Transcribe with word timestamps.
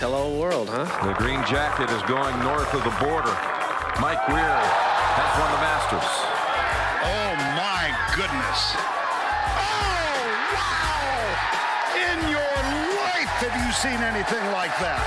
Hello, 0.00 0.32
world, 0.32 0.72
huh? 0.72 0.88
The 1.04 1.12
green 1.20 1.44
jacket 1.44 1.92
is 1.92 2.00
going 2.08 2.32
north 2.40 2.72
of 2.72 2.80
the 2.88 2.96
border. 3.04 3.36
Mike 4.00 4.24
Weir 4.32 4.56
has 4.56 5.30
won 5.36 5.52
the 5.52 5.60
Masters. 5.60 6.08
Oh, 7.04 7.36
my 7.52 7.92
goodness. 8.16 8.60
Oh, 9.60 10.24
wow! 10.56 11.20
In 12.00 12.16
your 12.32 12.56
life 12.96 13.28
have 13.44 13.52
you 13.60 13.68
seen 13.76 14.00
anything 14.00 14.40
like 14.56 14.72
that? 14.80 15.04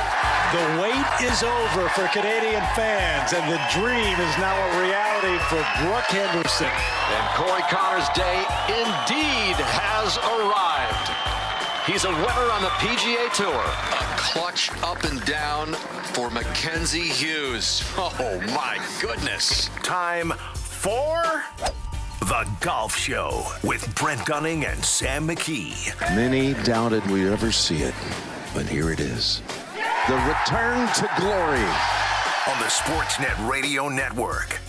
The 0.53 0.61
wait 0.77 1.09
is 1.25 1.41
over 1.41 1.89
for 1.97 2.05
Canadian 2.13 2.61
fans, 2.77 3.33
and 3.33 3.49
the 3.49 3.57
dream 3.73 4.13
is 4.21 4.33
now 4.37 4.53
a 4.53 4.69
reality 4.77 5.41
for 5.49 5.65
Brooke 5.81 6.13
Henderson. 6.13 6.69
And 6.69 7.25
Corey 7.33 7.65
Conners' 7.65 8.05
day 8.13 8.45
indeed 8.69 9.57
has 9.57 10.21
arrived. 10.21 11.33
He's 11.85 12.05
a 12.05 12.09
winner 12.09 12.23
on 12.23 12.61
the 12.61 12.69
PGA 12.79 13.29
Tour. 13.33 13.53
A 13.53 14.17
clutch 14.17 14.71
up 14.83 15.03
and 15.03 15.23
down 15.25 15.73
for 16.13 16.29
Mackenzie 16.29 17.01
Hughes. 17.09 17.83
Oh 17.97 18.39
my 18.55 18.79
goodness. 19.01 19.69
Time 19.83 20.31
for 20.53 21.43
the 22.21 22.47
Golf 22.61 22.95
Show 22.95 23.45
with 23.63 23.93
Brent 23.95 24.25
Gunning 24.25 24.65
and 24.65 24.83
Sam 24.83 25.27
McKee. 25.27 25.93
Many 26.15 26.53
doubted 26.63 27.05
we'd 27.07 27.27
ever 27.27 27.51
see 27.51 27.81
it, 27.83 27.93
but 28.53 28.65
here 28.65 28.89
it 28.91 29.01
is. 29.01 29.41
The 30.07 30.15
return 30.15 30.87
to 30.95 31.09
glory 31.19 31.65
on 32.47 32.59
the 32.59 32.69
Sportsnet 32.69 33.49
Radio 33.49 33.89
Network. 33.89 34.59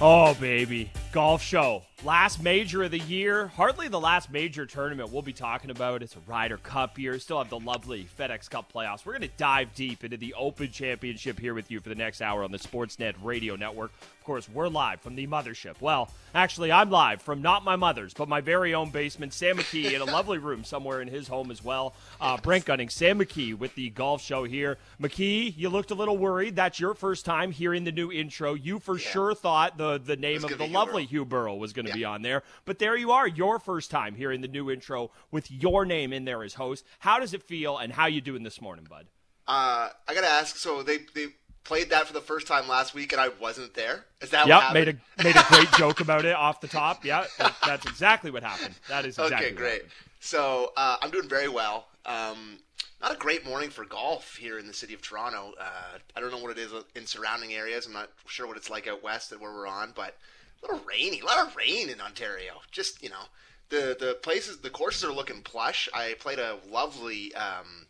Oh, 0.00 0.34
baby. 0.40 0.90
Golf 1.12 1.42
show. 1.42 1.82
Last 2.04 2.42
major 2.42 2.82
of 2.82 2.90
the 2.90 2.98
year. 2.98 3.46
Hardly 3.46 3.86
the 3.86 4.00
last 4.00 4.28
major 4.28 4.66
tournament 4.66 5.12
we'll 5.12 5.22
be 5.22 5.32
talking 5.32 5.70
about. 5.70 6.02
It's 6.02 6.16
a 6.16 6.20
Ryder 6.26 6.56
Cup 6.56 6.98
year. 6.98 7.16
Still 7.20 7.38
have 7.38 7.48
the 7.48 7.60
lovely 7.60 8.08
FedEx 8.18 8.50
Cup 8.50 8.72
playoffs. 8.72 9.06
We're 9.06 9.12
going 9.12 9.22
to 9.22 9.36
dive 9.36 9.72
deep 9.76 10.02
into 10.02 10.16
the 10.16 10.34
Open 10.34 10.72
Championship 10.72 11.38
here 11.38 11.54
with 11.54 11.70
you 11.70 11.78
for 11.78 11.90
the 11.90 11.94
next 11.94 12.20
hour 12.20 12.42
on 12.42 12.50
the 12.50 12.58
Sportsnet 12.58 13.14
Radio 13.22 13.54
Network. 13.54 13.92
Of 14.18 14.26
course, 14.26 14.48
we're 14.48 14.68
live 14.68 15.00
from 15.00 15.16
the 15.16 15.26
mothership. 15.26 15.80
Well, 15.80 16.08
actually, 16.32 16.70
I'm 16.70 16.90
live 16.90 17.22
from 17.22 17.42
not 17.42 17.64
my 17.64 17.74
mother's, 17.74 18.14
but 18.14 18.28
my 18.28 18.40
very 18.40 18.72
own 18.72 18.90
basement. 18.90 19.32
Sam 19.32 19.56
McKee 19.56 19.92
in 19.92 20.00
a 20.00 20.04
lovely 20.04 20.38
room 20.38 20.62
somewhere 20.62 21.02
in 21.02 21.08
his 21.08 21.26
home 21.26 21.50
as 21.50 21.64
well. 21.64 21.94
Uh, 22.20 22.36
Brent 22.36 22.64
Gunning, 22.64 22.88
Sam 22.88 23.18
McKee 23.18 23.56
with 23.56 23.74
the 23.74 23.90
golf 23.90 24.22
show 24.22 24.44
here. 24.44 24.78
McKee, 25.00 25.52
you 25.56 25.68
looked 25.68 25.90
a 25.90 25.96
little 25.96 26.16
worried. 26.16 26.54
That's 26.54 26.78
your 26.78 26.94
first 26.94 27.24
time 27.24 27.50
hearing 27.50 27.82
the 27.82 27.90
new 27.90 28.12
intro. 28.12 28.54
You 28.54 28.78
for 28.78 28.96
yeah. 28.96 29.08
sure 29.08 29.34
thought 29.34 29.76
the, 29.76 29.98
the 29.98 30.16
name 30.16 30.44
of 30.44 30.56
the 30.56 30.68
lovely 30.68 31.04
Hugh 31.04 31.24
Burrill 31.24 31.58
was 31.58 31.72
going 31.72 31.86
to 31.86 31.91
yeah. 31.92 32.00
be 32.00 32.04
on 32.04 32.22
there. 32.22 32.42
But 32.64 32.78
there 32.78 32.96
you 32.96 33.12
are, 33.12 33.26
your 33.26 33.58
first 33.58 33.90
time 33.90 34.14
here 34.14 34.32
in 34.32 34.40
the 34.40 34.48
new 34.48 34.70
intro 34.70 35.10
with 35.30 35.50
your 35.50 35.84
name 35.84 36.12
in 36.12 36.24
there 36.24 36.42
as 36.42 36.54
host. 36.54 36.84
How 36.98 37.18
does 37.18 37.34
it 37.34 37.42
feel, 37.42 37.78
and 37.78 37.92
how 37.92 38.06
you 38.06 38.20
doing 38.20 38.42
this 38.42 38.60
morning, 38.60 38.86
bud? 38.88 39.06
Uh, 39.46 39.88
I 40.08 40.14
gotta 40.14 40.28
ask. 40.28 40.56
So 40.56 40.82
they 40.82 40.98
they 41.14 41.26
played 41.64 41.90
that 41.90 42.06
for 42.06 42.12
the 42.12 42.20
first 42.20 42.46
time 42.46 42.68
last 42.68 42.94
week, 42.94 43.12
and 43.12 43.20
I 43.20 43.28
wasn't 43.40 43.74
there. 43.74 44.06
Is 44.20 44.30
that 44.30 44.46
yep, 44.46 44.72
made 44.72 44.88
a 44.88 45.22
made 45.22 45.36
a 45.36 45.44
great 45.48 45.70
joke 45.72 46.00
about 46.00 46.24
it 46.24 46.34
off 46.34 46.60
the 46.60 46.68
top. 46.68 47.04
Yeah, 47.04 47.24
that, 47.38 47.54
that's 47.64 47.86
exactly 47.86 48.30
what 48.30 48.42
happened. 48.42 48.74
That 48.88 49.04
is 49.04 49.18
exactly 49.18 49.48
okay. 49.48 49.54
Great. 49.54 49.82
So 50.20 50.72
uh, 50.76 50.96
I'm 51.02 51.10
doing 51.10 51.28
very 51.28 51.48
well. 51.48 51.88
Um, 52.06 52.58
not 53.00 53.12
a 53.12 53.18
great 53.18 53.44
morning 53.44 53.70
for 53.70 53.84
golf 53.84 54.36
here 54.36 54.58
in 54.58 54.66
the 54.68 54.72
city 54.72 54.94
of 54.94 55.02
Toronto. 55.02 55.54
Uh, 55.58 55.98
I 56.14 56.20
don't 56.20 56.30
know 56.30 56.38
what 56.38 56.52
it 56.52 56.58
is 56.58 56.72
in 56.94 57.06
surrounding 57.06 57.52
areas. 57.52 57.86
I'm 57.86 57.92
not 57.92 58.10
sure 58.26 58.46
what 58.46 58.56
it's 58.56 58.70
like 58.70 58.86
out 58.86 59.02
west 59.02 59.32
and 59.32 59.40
where 59.40 59.52
we're 59.52 59.66
on, 59.66 59.92
but 59.96 60.16
a 60.62 60.66
little 60.66 60.86
rainy, 60.86 61.20
a 61.20 61.24
lot 61.24 61.46
of 61.46 61.56
rain 61.56 61.88
in 61.88 62.00
Ontario. 62.00 62.60
Just 62.70 63.02
you 63.02 63.08
know, 63.08 63.24
the 63.68 63.96
the 63.98 64.18
places, 64.22 64.58
the 64.58 64.70
courses 64.70 65.04
are 65.04 65.12
looking 65.12 65.42
plush. 65.42 65.88
I 65.92 66.14
played 66.18 66.38
a 66.38 66.58
lovely. 66.70 67.34
Um, 67.34 67.86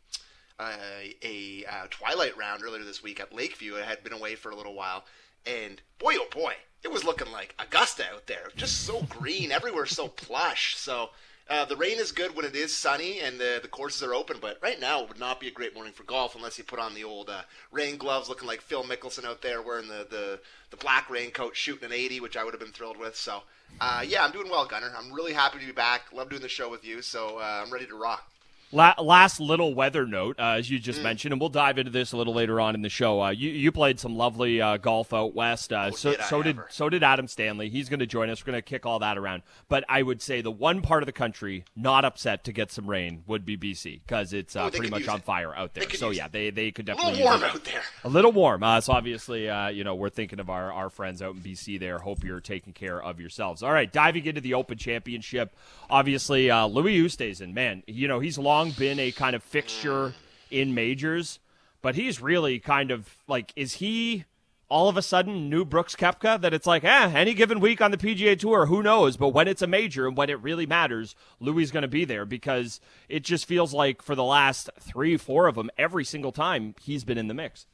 uh, 0.58 0.76
a 1.24 1.64
uh, 1.68 1.86
twilight 1.90 2.36
round 2.36 2.62
earlier 2.62 2.84
this 2.84 3.02
week 3.02 3.18
at 3.18 3.34
Lakeview. 3.34 3.76
I 3.76 3.82
had 3.82 4.04
been 4.04 4.12
away 4.12 4.36
for 4.36 4.50
a 4.50 4.54
little 4.54 4.74
while, 4.74 5.04
and 5.44 5.80
boy, 5.98 6.12
oh 6.16 6.28
boy, 6.30 6.54
it 6.84 6.92
was 6.92 7.04
looking 7.04 7.32
like 7.32 7.54
Augusta 7.58 8.04
out 8.12 8.26
there. 8.26 8.48
Just 8.54 8.82
so 8.86 9.02
green, 9.08 9.50
everywhere 9.50 9.86
so 9.86 10.08
plush. 10.08 10.76
So 10.76 11.10
uh, 11.48 11.64
the 11.64 11.76
rain 11.76 11.98
is 11.98 12.12
good 12.12 12.34
when 12.36 12.44
it 12.44 12.54
is 12.54 12.76
sunny 12.76 13.20
and 13.20 13.38
the, 13.38 13.58
the 13.60 13.68
courses 13.68 14.02
are 14.02 14.14
open, 14.14 14.38
but 14.40 14.58
right 14.62 14.80
now 14.80 15.02
it 15.02 15.08
would 15.08 15.18
not 15.18 15.40
be 15.40 15.48
a 15.48 15.52
great 15.52 15.74
morning 15.74 15.92
for 15.92 16.04
golf 16.04 16.34
unless 16.34 16.56
you 16.56 16.64
put 16.64 16.78
on 16.78 16.94
the 16.94 17.04
old 17.04 17.28
uh, 17.28 17.42
rain 17.70 17.96
gloves, 17.96 18.28
looking 18.28 18.48
like 18.48 18.60
Phil 18.60 18.84
Mickelson 18.84 19.24
out 19.24 19.42
there 19.42 19.60
wearing 19.60 19.88
the, 19.88 20.06
the, 20.08 20.40
the 20.70 20.76
black 20.76 21.10
raincoat, 21.10 21.56
shooting 21.56 21.84
an 21.84 21.92
80, 21.92 22.20
which 22.20 22.36
I 22.36 22.44
would 22.44 22.54
have 22.54 22.60
been 22.60 22.72
thrilled 22.72 22.98
with. 22.98 23.16
So, 23.16 23.42
uh, 23.80 24.04
yeah, 24.06 24.24
I'm 24.24 24.32
doing 24.32 24.48
well, 24.48 24.66
Gunner. 24.66 24.92
I'm 24.96 25.12
really 25.12 25.32
happy 25.32 25.58
to 25.58 25.66
be 25.66 25.72
back. 25.72 26.12
Love 26.12 26.30
doing 26.30 26.42
the 26.42 26.48
show 26.48 26.70
with 26.70 26.84
you, 26.84 27.02
so 27.02 27.38
uh, 27.38 27.62
I'm 27.64 27.72
ready 27.72 27.86
to 27.86 27.96
rock. 27.96 28.31
La- 28.72 28.94
last 28.98 29.38
little 29.38 29.74
weather 29.74 30.06
note, 30.06 30.36
uh, 30.38 30.56
as 30.56 30.70
you 30.70 30.78
just 30.78 31.00
mm. 31.00 31.02
mentioned, 31.02 31.32
and 31.32 31.40
we'll 31.40 31.50
dive 31.50 31.76
into 31.76 31.90
this 31.90 32.12
a 32.12 32.16
little 32.16 32.32
later 32.32 32.58
on 32.58 32.74
in 32.74 32.80
the 32.80 32.88
show. 32.88 33.22
Uh, 33.22 33.30
you, 33.30 33.50
you 33.50 33.70
played 33.70 34.00
some 34.00 34.16
lovely 34.16 34.62
uh, 34.62 34.78
golf 34.78 35.12
out 35.12 35.34
west. 35.34 35.74
Uh, 35.74 35.90
oh, 35.92 35.94
so 35.94 36.12
did 36.12 36.22
so 36.24 36.42
did 36.42 36.58
so 36.70 36.88
did 36.88 37.02
Adam 37.02 37.28
Stanley. 37.28 37.68
He's 37.68 37.90
going 37.90 38.00
to 38.00 38.06
join 38.06 38.30
us. 38.30 38.42
We're 38.42 38.52
going 38.52 38.62
to 38.62 38.68
kick 38.68 38.86
all 38.86 38.98
that 39.00 39.18
around. 39.18 39.42
But 39.68 39.84
I 39.90 40.02
would 40.02 40.22
say 40.22 40.40
the 40.40 40.50
one 40.50 40.80
part 40.80 41.02
of 41.02 41.06
the 41.06 41.12
country 41.12 41.64
not 41.76 42.06
upset 42.06 42.44
to 42.44 42.52
get 42.52 42.72
some 42.72 42.88
rain 42.88 43.24
would 43.26 43.44
be 43.44 43.58
BC 43.58 44.00
because 44.06 44.32
it's 44.32 44.56
uh, 44.56 44.64
oh, 44.64 44.70
pretty 44.70 44.88
much 44.88 45.06
on 45.06 45.18
it. 45.18 45.24
fire 45.24 45.54
out 45.54 45.74
there. 45.74 45.90
So 45.90 46.08
yeah, 46.08 46.28
they 46.28 46.48
they 46.48 46.70
could 46.70 46.86
definitely 46.86 47.12
a 47.12 47.24
little 47.24 47.40
warm 47.40 47.44
out 47.44 47.64
there. 47.64 47.82
A 48.04 48.08
little 48.08 48.32
warm. 48.32 48.62
Uh, 48.62 48.80
so 48.80 48.94
obviously, 48.94 49.44
you 49.74 49.84
know, 49.84 49.94
we're 49.94 50.08
thinking 50.08 50.40
of 50.40 50.48
our 50.48 50.72
our 50.72 50.88
friends 50.88 51.20
out 51.20 51.34
in 51.34 51.42
BC. 51.42 51.78
There. 51.78 51.98
Hope 51.98 52.24
you're 52.24 52.40
taking 52.40 52.72
care 52.72 53.02
of 53.02 53.20
yourselves. 53.20 53.62
All 53.62 53.72
right, 53.72 53.92
diving 53.92 54.24
into 54.24 54.40
the 54.40 54.54
Open 54.54 54.78
Championship. 54.78 55.54
Obviously, 55.90 56.50
Louis 56.50 56.98
Oosthuizen, 57.00 57.52
man, 57.52 57.82
you 57.86 58.08
know 58.08 58.20
he's 58.20 58.38
long 58.38 58.61
been 58.70 58.98
a 58.98 59.10
kind 59.12 59.34
of 59.34 59.42
fixture 59.42 60.14
in 60.50 60.74
majors, 60.74 61.38
but 61.80 61.94
he's 61.94 62.20
really 62.20 62.58
kind 62.58 62.90
of 62.90 63.16
like, 63.26 63.52
is 63.56 63.74
he 63.74 64.24
all 64.68 64.88
of 64.88 64.96
a 64.96 65.02
sudden 65.02 65.50
new 65.50 65.64
Brooks 65.64 65.94
Koepka 65.94 66.40
that 66.40 66.54
it's 66.54 66.66
like, 66.66 66.84
eh, 66.84 67.12
any 67.14 67.34
given 67.34 67.60
week 67.60 67.80
on 67.80 67.90
the 67.90 67.98
PGA 67.98 68.38
Tour, 68.38 68.66
who 68.66 68.82
knows? 68.82 69.16
But 69.16 69.30
when 69.30 69.48
it's 69.48 69.60
a 69.60 69.66
major 69.66 70.06
and 70.06 70.16
when 70.16 70.30
it 70.30 70.40
really 70.40 70.64
matters, 70.64 71.14
Louis 71.40 71.64
is 71.64 71.70
going 71.70 71.82
to 71.82 71.88
be 71.88 72.04
there 72.04 72.24
because 72.24 72.80
it 73.08 73.22
just 73.22 73.44
feels 73.44 73.74
like 73.74 74.00
for 74.00 74.14
the 74.14 74.24
last 74.24 74.70
three, 74.80 75.16
four 75.16 75.46
of 75.46 75.56
them, 75.56 75.70
every 75.76 76.04
single 76.04 76.32
time 76.32 76.74
he's 76.80 77.04
been 77.04 77.18
in 77.18 77.28
the 77.28 77.34
mix. 77.34 77.66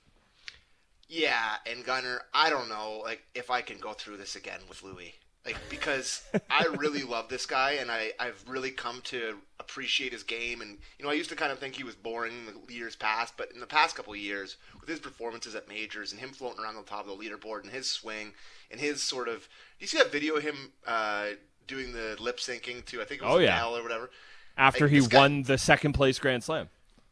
Yeah, 1.09 1.57
and 1.71 1.85
Gunner, 1.85 2.23
I 2.35 2.51
don't 2.51 2.69
know, 2.69 3.01
like 3.05 3.23
if 3.35 3.51
I 3.51 3.61
can 3.61 3.79
go 3.79 3.93
through 3.93 4.17
this 4.17 4.35
again 4.35 4.61
with 4.69 4.83
Louis 4.83 5.15
like 5.49 5.71
because 5.71 6.23
I 6.51 6.67
really 6.77 7.03
love 7.03 7.29
this 7.29 7.47
guy 7.47 7.73
and 7.73 7.91
I 7.91 8.13
I've 8.21 8.43
really 8.47 8.71
come 8.71 9.01
to 9.05 9.39
appreciate 9.59 10.13
his 10.13 10.23
game 10.23 10.61
and 10.61 10.77
you 10.99 11.05
know 11.05 11.11
I 11.11 11.15
used 11.15 11.31
to 11.31 11.37
kind 11.37 11.51
of 11.51 11.59
think 11.59 11.75
he 11.75 11.85
was 11.85 11.95
boring 11.95 12.33
in 12.33 12.55
the 12.67 12.73
years 12.73 12.97
past 12.97 13.35
but 13.37 13.51
in 13.53 13.61
the 13.61 13.67
past 13.67 13.97
couple 13.97 14.13
of 14.13 14.19
years 14.19 14.57
with 14.79 14.89
his 14.89 15.01
performances 15.01 15.55
at 15.55 15.69
majors 15.69 16.13
and 16.13 16.21
him 16.21 16.31
floating 16.31 16.63
around 16.63 16.77
the 16.77 16.83
top 16.83 17.07
of 17.07 17.19
the 17.19 17.25
leaderboard 17.25 17.63
and 17.63 17.73
his 17.73 17.89
swing 17.89 18.33
and 18.71 18.81
his 18.81 19.03
sort 19.03 19.29
of 19.29 19.49
you 19.81 19.87
see 19.87 19.97
that 19.97 20.13
video 20.13 20.37
of 20.37 20.43
him 20.43 20.73
uh, 20.87 21.29
doing 21.67 21.93
the 21.93 22.17
lip 22.21 22.39
syncing 22.39 22.85
to 22.85 23.01
I 23.01 23.05
think 23.05 23.23
it 23.23 23.25
was 23.25 23.37
oh, 23.37 23.39
yeah. 23.39 23.67
or 23.67 23.83
whatever 23.83 24.11
after 24.59 24.85
like, 24.85 24.93
he 24.93 25.07
guy, 25.07 25.19
won 25.19 25.43
the 25.45 25.57
second 25.57 25.93
place 25.93 26.19
Grand 26.19 26.45
Slam. 26.45 26.69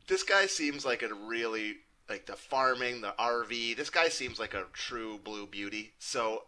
This 0.08 0.24
guy 0.24 0.46
seems 0.46 0.84
like 0.84 1.02
a 1.02 1.14
really 1.14 1.76
like 2.08 2.26
the 2.26 2.36
farming, 2.36 3.00
the 3.00 3.14
RV. 3.18 3.76
This 3.76 3.90
guy 3.90 4.08
seems 4.08 4.38
like 4.38 4.52
a 4.52 4.64
true 4.72 5.18
blue 5.22 5.46
beauty. 5.46 5.92
So 5.98 6.42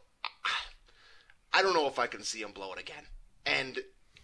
I 0.45 0.51
don't 1.63 1.75
know 1.75 1.87
if 1.87 1.99
I 1.99 2.07
can 2.07 2.23
see 2.23 2.41
him 2.41 2.53
blow 2.53 2.73
it 2.73 2.81
again. 2.81 3.05
And 3.47 3.79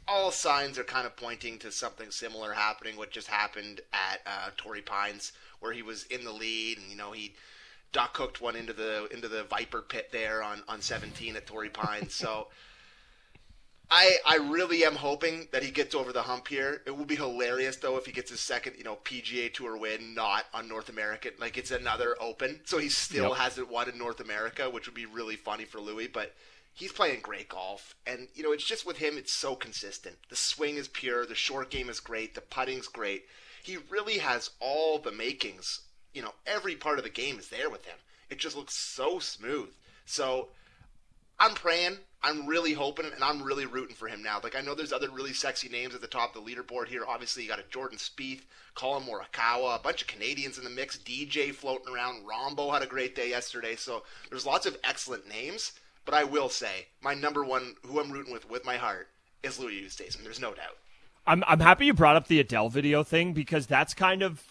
all 0.06 0.30
signs 0.30 0.78
are 0.78 0.84
kind 0.84 1.06
of 1.06 1.16
pointing 1.16 1.58
to 1.58 1.72
something 1.72 2.10
similar 2.10 2.52
happening. 2.52 2.96
What 2.96 3.10
just 3.10 3.28
happened 3.28 3.80
at 3.92 4.20
uh, 4.26 4.50
Torrey 4.56 4.82
Pines, 4.82 5.32
where 5.60 5.72
he 5.72 5.82
was 5.82 6.04
in 6.06 6.24
the 6.24 6.32
lead, 6.32 6.78
and 6.78 6.88
you 6.90 6.96
know 6.96 7.12
he 7.12 7.34
duck 7.92 8.16
hooked 8.16 8.40
one 8.40 8.56
into 8.56 8.72
the 8.72 9.08
into 9.12 9.28
the 9.28 9.44
Viper 9.44 9.82
pit 9.82 10.10
there 10.12 10.42
on 10.42 10.62
on 10.68 10.80
17 10.80 11.36
at 11.36 11.46
Torrey 11.46 11.70
Pines. 11.70 12.14
So. 12.24 12.48
I, 13.90 14.16
I 14.26 14.36
really 14.36 14.82
am 14.84 14.94
hoping 14.94 15.46
that 15.52 15.62
he 15.62 15.70
gets 15.70 15.94
over 15.94 16.10
the 16.10 16.22
hump 16.22 16.48
here. 16.48 16.80
It 16.86 16.96
will 16.96 17.04
be 17.04 17.16
hilarious 17.16 17.76
though 17.76 17.98
if 17.98 18.06
he 18.06 18.12
gets 18.12 18.30
his 18.30 18.40
second, 18.40 18.76
you 18.78 18.82
know, 18.82 18.96
PGA 19.04 19.52
Tour 19.52 19.76
win 19.76 20.14
not 20.14 20.46
on 20.54 20.66
North 20.66 20.88
American. 20.88 21.32
Like 21.38 21.58
it's 21.58 21.70
another 21.70 22.16
Open, 22.18 22.60
so 22.64 22.78
he 22.78 22.88
still 22.88 23.28
yep. 23.28 23.36
hasn't 23.36 23.70
won 23.70 23.90
in 23.90 23.98
North 23.98 24.20
America, 24.20 24.70
which 24.70 24.86
would 24.86 24.94
be 24.94 25.04
really 25.04 25.36
funny 25.36 25.66
for 25.66 25.80
Louis. 25.80 26.06
But 26.06 26.34
he's 26.74 26.92
playing 26.92 27.20
great 27.20 27.48
golf. 27.48 27.94
And, 28.06 28.28
you 28.34 28.42
know, 28.42 28.52
it's 28.52 28.66
just 28.66 28.86
with 28.86 28.98
him, 28.98 29.16
it's 29.16 29.32
so 29.32 29.54
consistent. 29.54 30.16
The 30.28 30.36
swing 30.36 30.76
is 30.76 30.88
pure, 30.88 31.24
the 31.24 31.34
short 31.34 31.70
game 31.70 31.88
is 31.88 32.00
great, 32.00 32.34
the 32.34 32.40
putting's 32.40 32.88
great. 32.88 33.24
He 33.62 33.78
really 33.88 34.18
has 34.18 34.50
all 34.60 34.98
the 34.98 35.12
makings. 35.12 35.80
You 36.12 36.22
know, 36.22 36.34
every 36.46 36.76
part 36.76 36.98
of 36.98 37.04
the 37.04 37.10
game 37.10 37.38
is 37.38 37.48
there 37.48 37.70
with 37.70 37.84
him. 37.86 37.96
It 38.28 38.38
just 38.38 38.56
looks 38.56 38.76
so 38.76 39.18
smooth. 39.18 39.70
So 40.04 40.48
I'm 41.38 41.54
praying. 41.54 41.96
I'm 42.22 42.46
really 42.46 42.72
hoping, 42.72 43.06
and 43.06 43.22
I'm 43.22 43.42
really 43.42 43.66
rooting 43.66 43.94
for 43.94 44.08
him 44.08 44.22
now. 44.22 44.40
Like 44.42 44.56
I 44.56 44.60
know 44.60 44.74
there's 44.74 44.92
other 44.92 45.10
really 45.10 45.34
sexy 45.34 45.68
names 45.68 45.94
at 45.94 46.00
the 46.00 46.06
top 46.06 46.34
of 46.34 46.44
the 46.44 46.50
leaderboard 46.50 46.88
here. 46.88 47.04
Obviously, 47.06 47.42
you 47.42 47.48
got 47.48 47.58
a 47.58 47.64
Jordan 47.70 47.98
Spieth, 47.98 48.42
Collin 48.74 49.04
Morikawa, 49.04 49.78
a 49.78 49.82
bunch 49.82 50.00
of 50.00 50.08
Canadians 50.08 50.56
in 50.56 50.64
the 50.64 50.70
mix. 50.70 50.96
DJ 50.96 51.52
floating 51.52 51.92
around. 51.92 52.24
Rahmbo 52.24 52.72
had 52.72 52.82
a 52.82 52.86
great 52.86 53.14
day 53.14 53.28
yesterday. 53.28 53.76
So 53.76 54.04
there's 54.30 54.46
lots 54.46 54.64
of 54.64 54.78
excellent 54.84 55.28
names. 55.28 55.72
But 56.04 56.14
I 56.14 56.24
will 56.24 56.48
say, 56.48 56.86
my 57.02 57.14
number 57.14 57.44
one, 57.44 57.76
who 57.86 58.00
I'm 58.00 58.10
rooting 58.10 58.32
with 58.32 58.48
with 58.48 58.64
my 58.64 58.76
heart, 58.76 59.08
is 59.42 59.58
Louis 59.58 59.82
Oosthuizen. 59.82 60.22
There's 60.22 60.40
no 60.40 60.54
doubt. 60.54 60.76
I'm 61.26 61.42
I'm 61.46 61.60
happy 61.60 61.86
you 61.86 61.94
brought 61.94 62.16
up 62.16 62.28
the 62.28 62.40
Adele 62.40 62.68
video 62.68 63.02
thing 63.02 63.32
because 63.32 63.66
that's 63.66 63.94
kind 63.94 64.22
of 64.22 64.42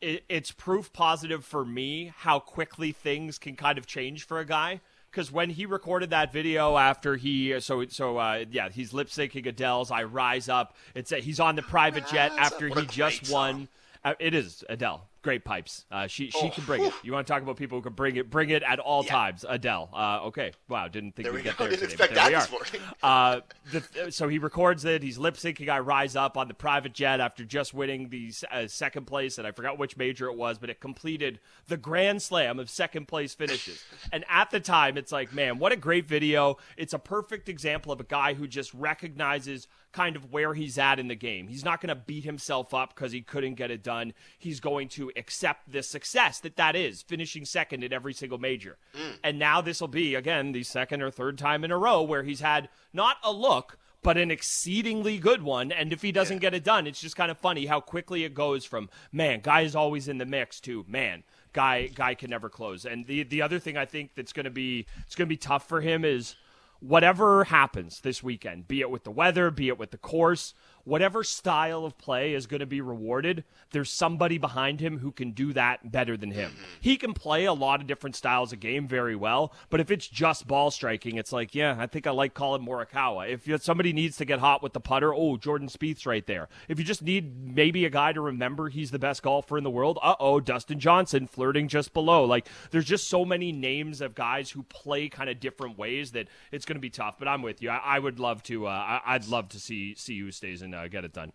it, 0.00 0.24
it's 0.28 0.50
proof 0.50 0.92
positive 0.92 1.44
for 1.44 1.64
me 1.64 2.12
how 2.16 2.38
quickly 2.38 2.92
things 2.92 3.38
can 3.38 3.56
kind 3.56 3.78
of 3.78 3.86
change 3.86 4.26
for 4.26 4.38
a 4.38 4.44
guy. 4.44 4.80
Because 5.10 5.32
when 5.32 5.50
he 5.50 5.64
recorded 5.64 6.10
that 6.10 6.32
video 6.32 6.76
after 6.76 7.16
he 7.16 7.58
so 7.60 7.86
so 7.86 8.18
uh, 8.18 8.44
yeah 8.50 8.68
he's 8.68 8.92
lip 8.92 9.08
syncing 9.08 9.46
Adele's 9.46 9.90
"I 9.90 10.02
Rise 10.02 10.48
Up," 10.48 10.76
it's 10.94 11.10
he's 11.10 11.40
on 11.40 11.56
the 11.56 11.62
private 11.62 12.06
jet 12.08 12.32
after 12.36 12.68
he 12.68 12.86
just 12.86 13.30
won. 13.30 13.68
Uh, 14.04 14.14
it 14.18 14.34
is 14.34 14.64
Adele 14.68 15.08
great 15.26 15.44
pipes. 15.44 15.84
Uh, 15.90 16.06
she 16.06 16.30
she 16.30 16.46
oh, 16.46 16.50
can 16.50 16.64
bring 16.64 16.84
it. 16.84 16.92
You 17.02 17.12
want 17.12 17.26
to 17.26 17.32
talk 17.32 17.42
about 17.42 17.56
people 17.56 17.78
who 17.78 17.82
can 17.82 17.94
bring 17.94 18.14
it, 18.14 18.30
bring 18.30 18.50
it 18.50 18.62
at 18.62 18.78
all 18.78 19.04
yeah. 19.04 19.10
times. 19.10 19.44
Adele. 19.48 19.90
Uh, 19.92 20.20
okay. 20.26 20.52
Wow. 20.68 20.86
Didn't 20.86 21.16
think 21.16 21.24
there 21.24 21.32
we'd 21.32 21.40
we 21.40 21.42
get 21.42 21.58
there. 21.58 21.68
Didn't 21.70 21.82
expect 21.82 22.14
there 22.14 22.30
that 22.30 22.48
we 22.48 22.78
are. 22.78 22.84
uh, 23.02 23.40
the, 23.72 24.12
so 24.12 24.28
he 24.28 24.38
records 24.38 24.84
it. 24.84 25.02
He's 25.02 25.18
lip 25.18 25.34
syncing. 25.34 25.68
I 25.68 25.80
rise 25.80 26.14
up 26.14 26.36
on 26.36 26.46
the 26.46 26.54
private 26.54 26.92
jet 26.92 27.18
after 27.18 27.44
just 27.44 27.74
winning 27.74 28.08
the 28.08 28.32
uh, 28.52 28.68
second 28.68 29.08
place, 29.08 29.38
and 29.38 29.48
I 29.48 29.50
forgot 29.50 29.78
which 29.78 29.96
major 29.96 30.28
it 30.28 30.36
was, 30.36 30.58
but 30.58 30.70
it 30.70 30.78
completed 30.78 31.40
the 31.66 31.76
grand 31.76 32.22
slam 32.22 32.60
of 32.60 32.70
second 32.70 33.08
place 33.08 33.34
finishes. 33.34 33.82
and 34.12 34.24
at 34.30 34.52
the 34.52 34.60
time, 34.60 34.96
it's 34.96 35.10
like, 35.10 35.32
man, 35.32 35.58
what 35.58 35.72
a 35.72 35.76
great 35.76 36.06
video. 36.06 36.56
It's 36.76 36.92
a 36.92 37.00
perfect 37.00 37.48
example 37.48 37.90
of 37.90 37.98
a 37.98 38.04
guy 38.04 38.34
who 38.34 38.46
just 38.46 38.72
recognizes 38.74 39.66
kind 39.96 40.14
of 40.14 40.30
where 40.30 40.52
he's 40.52 40.76
at 40.76 40.98
in 40.98 41.08
the 41.08 41.14
game. 41.14 41.48
He's 41.48 41.64
not 41.64 41.80
going 41.80 41.88
to 41.88 41.94
beat 41.94 42.24
himself 42.24 42.74
up 42.74 42.94
because 42.94 43.12
he 43.12 43.22
couldn't 43.22 43.54
get 43.54 43.70
it 43.70 43.82
done. 43.82 44.12
He's 44.38 44.60
going 44.60 44.88
to 44.90 45.10
accept 45.16 45.72
the 45.72 45.82
success 45.82 46.38
that 46.40 46.56
that 46.56 46.76
is, 46.76 47.00
finishing 47.00 47.46
second 47.46 47.82
in 47.82 47.94
every 47.94 48.12
single 48.12 48.36
major. 48.36 48.76
Mm. 48.94 49.18
And 49.24 49.38
now 49.38 49.62
this 49.62 49.80
will 49.80 49.88
be, 49.88 50.14
again, 50.14 50.52
the 50.52 50.64
second 50.64 51.00
or 51.00 51.10
third 51.10 51.38
time 51.38 51.64
in 51.64 51.70
a 51.70 51.78
row 51.78 52.02
where 52.02 52.24
he's 52.24 52.40
had 52.40 52.68
not 52.92 53.16
a 53.24 53.32
look, 53.32 53.78
but 54.02 54.18
an 54.18 54.30
exceedingly 54.30 55.16
good 55.16 55.42
one. 55.42 55.72
And 55.72 55.94
if 55.94 56.02
he 56.02 56.12
doesn't 56.12 56.36
yeah. 56.36 56.50
get 56.50 56.54
it 56.54 56.62
done, 56.62 56.86
it's 56.86 57.00
just 57.00 57.16
kind 57.16 57.30
of 57.30 57.38
funny 57.38 57.64
how 57.64 57.80
quickly 57.80 58.24
it 58.24 58.34
goes 58.34 58.66
from, 58.66 58.90
man, 59.12 59.40
guy 59.40 59.62
is 59.62 59.74
always 59.74 60.08
in 60.08 60.18
the 60.18 60.26
mix 60.26 60.60
to, 60.60 60.84
man, 60.86 61.22
guy 61.54 61.86
guy 61.86 62.14
can 62.14 62.28
never 62.28 62.50
close. 62.50 62.84
And 62.84 63.06
the 63.06 63.22
the 63.22 63.40
other 63.40 63.58
thing 63.58 63.78
I 63.78 63.86
think 63.86 64.10
that's 64.14 64.34
going 64.34 64.44
to 64.44 64.50
be 64.50 64.86
it's 65.06 65.14
going 65.14 65.26
to 65.26 65.32
be 65.32 65.38
tough 65.38 65.66
for 65.66 65.80
him 65.80 66.04
is 66.04 66.36
whatever 66.80 67.44
happens 67.44 68.00
this 68.00 68.22
weekend, 68.22 68.68
be 68.68 68.80
it 68.80 68.90
with 68.90 69.04
the 69.04 69.10
weather, 69.10 69.50
be 69.50 69.68
it 69.68 69.78
with 69.78 69.90
the 69.90 69.98
course, 69.98 70.54
whatever 70.86 71.24
style 71.24 71.84
of 71.84 71.98
play 71.98 72.32
is 72.32 72.46
going 72.46 72.60
to 72.60 72.66
be 72.66 72.80
rewarded, 72.80 73.44
there's 73.72 73.90
somebody 73.90 74.38
behind 74.38 74.80
him 74.80 74.98
who 74.98 75.10
can 75.10 75.32
do 75.32 75.52
that 75.52 75.90
better 75.90 76.16
than 76.16 76.30
him. 76.30 76.56
He 76.80 76.96
can 76.96 77.12
play 77.12 77.44
a 77.44 77.52
lot 77.52 77.80
of 77.80 77.88
different 77.88 78.14
styles 78.14 78.52
of 78.52 78.60
game 78.60 78.86
very 78.86 79.16
well, 79.16 79.52
but 79.68 79.80
if 79.80 79.90
it's 79.90 80.06
just 80.06 80.46
ball 80.46 80.70
striking, 80.70 81.16
it's 81.16 81.32
like, 81.32 81.54
yeah, 81.54 81.76
I 81.78 81.86
think 81.86 82.06
I 82.06 82.12
like 82.12 82.34
Collin 82.34 82.64
Morikawa. 82.64 83.28
If 83.28 83.62
somebody 83.62 83.92
needs 83.92 84.16
to 84.18 84.24
get 84.24 84.38
hot 84.38 84.62
with 84.62 84.72
the 84.72 84.80
putter, 84.80 85.12
oh, 85.12 85.36
Jordan 85.36 85.68
Spieth's 85.68 86.06
right 86.06 86.26
there. 86.26 86.48
If 86.68 86.78
you 86.78 86.84
just 86.84 87.02
need 87.02 87.54
maybe 87.54 87.84
a 87.84 87.90
guy 87.90 88.12
to 88.12 88.20
remember 88.20 88.68
he's 88.68 88.92
the 88.92 88.98
best 88.98 89.22
golfer 89.22 89.58
in 89.58 89.64
the 89.64 89.70
world, 89.70 89.98
uh 90.02 90.14
oh, 90.20 90.38
Dustin 90.38 90.78
Johnson 90.78 91.26
flirting 91.26 91.66
just 91.66 91.92
below. 91.92 92.24
Like, 92.24 92.48
there's 92.70 92.84
just 92.84 93.08
so 93.08 93.24
many 93.24 93.50
names 93.50 94.00
of 94.00 94.14
guys 94.14 94.50
who 94.50 94.62
play 94.62 95.08
kind 95.08 95.28
of 95.28 95.40
different 95.40 95.76
ways 95.76 96.12
that 96.12 96.28
it's 96.52 96.64
going 96.64 96.76
to 96.76 96.80
be 96.80 96.90
tough. 96.90 97.18
But 97.18 97.26
I'm 97.26 97.42
with 97.42 97.60
you. 97.60 97.70
I, 97.70 97.96
I 97.96 97.98
would 97.98 98.20
love 98.20 98.44
to. 98.44 98.68
Uh, 98.68 99.00
I, 99.04 99.14
would 99.14 99.28
love 99.28 99.48
to 99.50 99.58
see 99.58 99.94
see 99.96 100.20
who 100.20 100.30
stays 100.30 100.62
in 100.62 100.70
uh, 100.76 100.88
get 100.88 101.04
it 101.04 101.12
done. 101.12 101.32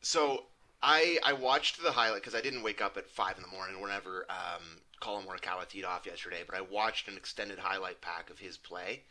So 0.00 0.44
I 0.82 1.18
I 1.24 1.32
watched 1.32 1.82
the 1.82 1.92
highlight 1.92 2.22
because 2.22 2.34
I 2.34 2.40
didn't 2.40 2.62
wake 2.62 2.80
up 2.80 2.96
at 2.96 3.08
five 3.08 3.36
in 3.36 3.42
the 3.42 3.48
morning 3.48 3.80
whenever 3.80 4.26
um, 4.30 4.80
Collin 5.00 5.26
Morikawa 5.26 5.68
teed 5.68 5.84
off 5.84 6.06
yesterday, 6.06 6.42
but 6.46 6.56
I 6.56 6.60
watched 6.60 7.08
an 7.08 7.16
extended 7.16 7.58
highlight 7.58 8.00
pack 8.00 8.30
of 8.30 8.38
his 8.38 8.56
play, 8.56 9.02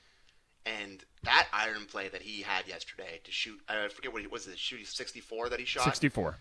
and 0.65 1.03
that 1.23 1.47
iron 1.51 1.85
play 1.85 2.09
that 2.09 2.21
he 2.21 2.41
had 2.41 2.67
yesterday 2.67 3.19
to 3.23 3.31
shoot 3.31 3.59
I 3.67 3.87
forget 3.89 4.13
what 4.13 4.21
he 4.21 4.27
was 4.27 4.47
it 4.47 4.57
shooting 4.57 4.85
sixty 4.85 5.19
four 5.19 5.49
that 5.49 5.59
he 5.59 5.65
shot 5.65 5.83
sixty 5.83 6.09
four. 6.09 6.37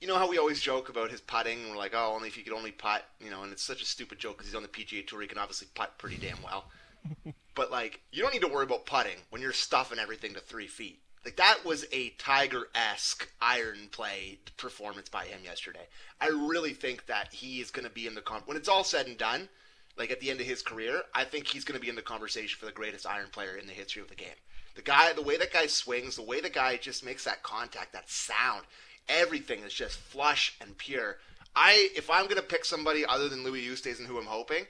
You 0.00 0.08
know 0.08 0.16
how 0.16 0.30
we 0.30 0.38
always 0.38 0.60
joke 0.60 0.88
about 0.88 1.10
his 1.10 1.20
putting? 1.20 1.68
We're 1.68 1.76
like, 1.76 1.92
oh, 1.94 2.12
only 2.14 2.28
if 2.28 2.34
he 2.34 2.42
could 2.42 2.54
only 2.54 2.72
putt, 2.72 3.04
you 3.22 3.30
know, 3.30 3.42
and 3.42 3.52
it's 3.52 3.62
such 3.62 3.82
a 3.82 3.84
stupid 3.84 4.18
joke 4.18 4.38
because 4.38 4.46
he's 4.46 4.56
on 4.56 4.62
the 4.62 4.68
PGA 4.68 5.06
Tour. 5.06 5.20
He 5.20 5.26
can 5.26 5.36
obviously 5.36 5.68
putt 5.74 5.98
pretty 5.98 6.16
damn 6.16 6.42
well. 6.42 6.64
but 7.54 7.70
like, 7.70 8.00
you 8.10 8.22
don't 8.22 8.32
need 8.32 8.40
to 8.40 8.48
worry 8.48 8.64
about 8.64 8.86
putting 8.86 9.18
when 9.28 9.42
you're 9.42 9.52
stuffing 9.52 9.98
everything 9.98 10.32
to 10.32 10.40
three 10.40 10.66
feet. 10.66 11.02
Like 11.24 11.36
that 11.36 11.64
was 11.64 11.84
a 11.92 12.10
Tiger 12.10 12.68
esque 12.74 13.28
iron 13.42 13.88
play 13.90 14.38
performance 14.56 15.08
by 15.08 15.26
him 15.26 15.40
yesterday. 15.44 15.86
I 16.20 16.28
really 16.28 16.72
think 16.72 17.06
that 17.06 17.32
he 17.32 17.60
is 17.60 17.70
going 17.70 17.84
to 17.84 17.90
be 17.90 18.06
in 18.06 18.14
the 18.14 18.22
con- 18.22 18.42
when 18.46 18.56
it's 18.56 18.68
all 18.68 18.84
said 18.84 19.06
and 19.06 19.18
done. 19.18 19.48
Like 19.98 20.10
at 20.10 20.20
the 20.20 20.30
end 20.30 20.40
of 20.40 20.46
his 20.46 20.62
career, 20.62 21.02
I 21.14 21.24
think 21.24 21.46
he's 21.46 21.64
going 21.64 21.78
to 21.78 21.82
be 21.82 21.90
in 21.90 21.96
the 21.96 22.00
conversation 22.00 22.58
for 22.58 22.64
the 22.64 22.72
greatest 22.72 23.06
iron 23.06 23.26
player 23.32 23.56
in 23.56 23.66
the 23.66 23.72
history 23.72 24.00
of 24.00 24.08
the 24.08 24.14
game. 24.14 24.28
The 24.76 24.82
guy, 24.82 25.12
the 25.12 25.20
way 25.20 25.36
that 25.36 25.52
guy 25.52 25.66
swings, 25.66 26.16
the 26.16 26.22
way 26.22 26.40
the 26.40 26.48
guy 26.48 26.76
just 26.76 27.04
makes 27.04 27.24
that 27.24 27.42
contact, 27.42 27.92
that 27.92 28.08
sound, 28.08 28.64
everything 29.08 29.60
is 29.60 29.74
just 29.74 29.98
flush 29.98 30.56
and 30.60 30.78
pure. 30.78 31.18
I, 31.54 31.90
if 31.94 32.08
I'm 32.08 32.24
going 32.24 32.36
to 32.36 32.42
pick 32.42 32.64
somebody 32.64 33.04
other 33.04 33.28
than 33.28 33.42
Louis 33.42 33.66
Oosthuizen, 33.66 34.06
who 34.06 34.18
I'm 34.18 34.26
hoping, 34.26 34.64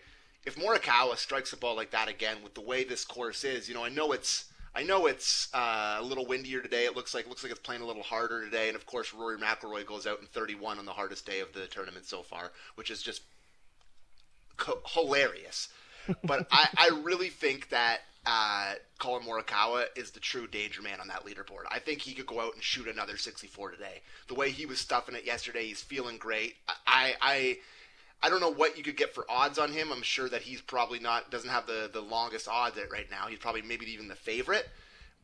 if 0.46 0.56
Morikawa 0.56 1.16
strikes 1.16 1.52
a 1.52 1.56
ball 1.56 1.76
like 1.76 1.90
that 1.90 2.08
again 2.08 2.38
with 2.42 2.54
the 2.54 2.62
way 2.62 2.82
this 2.82 3.04
course 3.04 3.44
is, 3.44 3.68
you 3.68 3.74
know, 3.74 3.84
I 3.84 3.90
know 3.90 4.12
it's 4.12 4.46
I 4.74 4.84
know 4.84 5.06
it's 5.06 5.52
uh, 5.52 5.96
a 5.98 6.02
little 6.02 6.26
windier 6.26 6.60
today. 6.60 6.84
It 6.84 6.94
looks 6.94 7.14
like 7.14 7.28
looks 7.28 7.42
like 7.42 7.50
it's 7.50 7.60
playing 7.60 7.82
a 7.82 7.86
little 7.86 8.02
harder 8.02 8.44
today, 8.44 8.68
and 8.68 8.76
of 8.76 8.86
course 8.86 9.12
Rory 9.12 9.36
McIlroy 9.36 9.84
goes 9.84 10.06
out 10.06 10.20
in 10.20 10.26
31 10.26 10.78
on 10.78 10.84
the 10.84 10.92
hardest 10.92 11.26
day 11.26 11.40
of 11.40 11.52
the 11.52 11.66
tournament 11.66 12.06
so 12.06 12.22
far, 12.22 12.52
which 12.76 12.90
is 12.90 13.02
just 13.02 13.22
co- 14.56 14.80
hilarious. 14.86 15.68
but 16.24 16.46
I, 16.50 16.68
I 16.76 17.00
really 17.02 17.28
think 17.28 17.68
that 17.70 18.00
uh, 18.26 18.74
Collin 18.98 19.24
Morikawa 19.24 19.86
is 19.96 20.12
the 20.12 20.20
true 20.20 20.46
danger 20.46 20.82
man 20.82 21.00
on 21.00 21.08
that 21.08 21.24
leaderboard. 21.26 21.64
I 21.70 21.78
think 21.78 22.02
he 22.02 22.14
could 22.14 22.26
go 22.26 22.40
out 22.40 22.54
and 22.54 22.62
shoot 22.62 22.86
another 22.86 23.16
64 23.16 23.72
today. 23.72 24.02
The 24.28 24.34
way 24.34 24.50
he 24.50 24.66
was 24.66 24.78
stuffing 24.78 25.14
it 25.14 25.24
yesterday, 25.24 25.66
he's 25.66 25.82
feeling 25.82 26.16
great. 26.16 26.56
I, 26.86 27.14
I 27.20 27.58
I 28.22 28.28
don't 28.28 28.40
know 28.40 28.52
what 28.52 28.76
you 28.76 28.84
could 28.84 28.96
get 28.96 29.14
for 29.14 29.24
odds 29.30 29.58
on 29.58 29.72
him. 29.72 29.90
I'm 29.92 30.02
sure 30.02 30.28
that 30.28 30.42
he's 30.42 30.60
probably 30.60 30.98
not 30.98 31.30
doesn't 31.30 31.50
have 31.50 31.66
the 31.66 31.90
the 31.92 32.00
longest 32.00 32.48
odds 32.48 32.78
at 32.78 32.90
right 32.90 33.10
now. 33.10 33.26
He's 33.26 33.38
probably 33.38 33.62
maybe 33.62 33.86
even 33.92 34.08
the 34.08 34.14
favorite. 34.14 34.68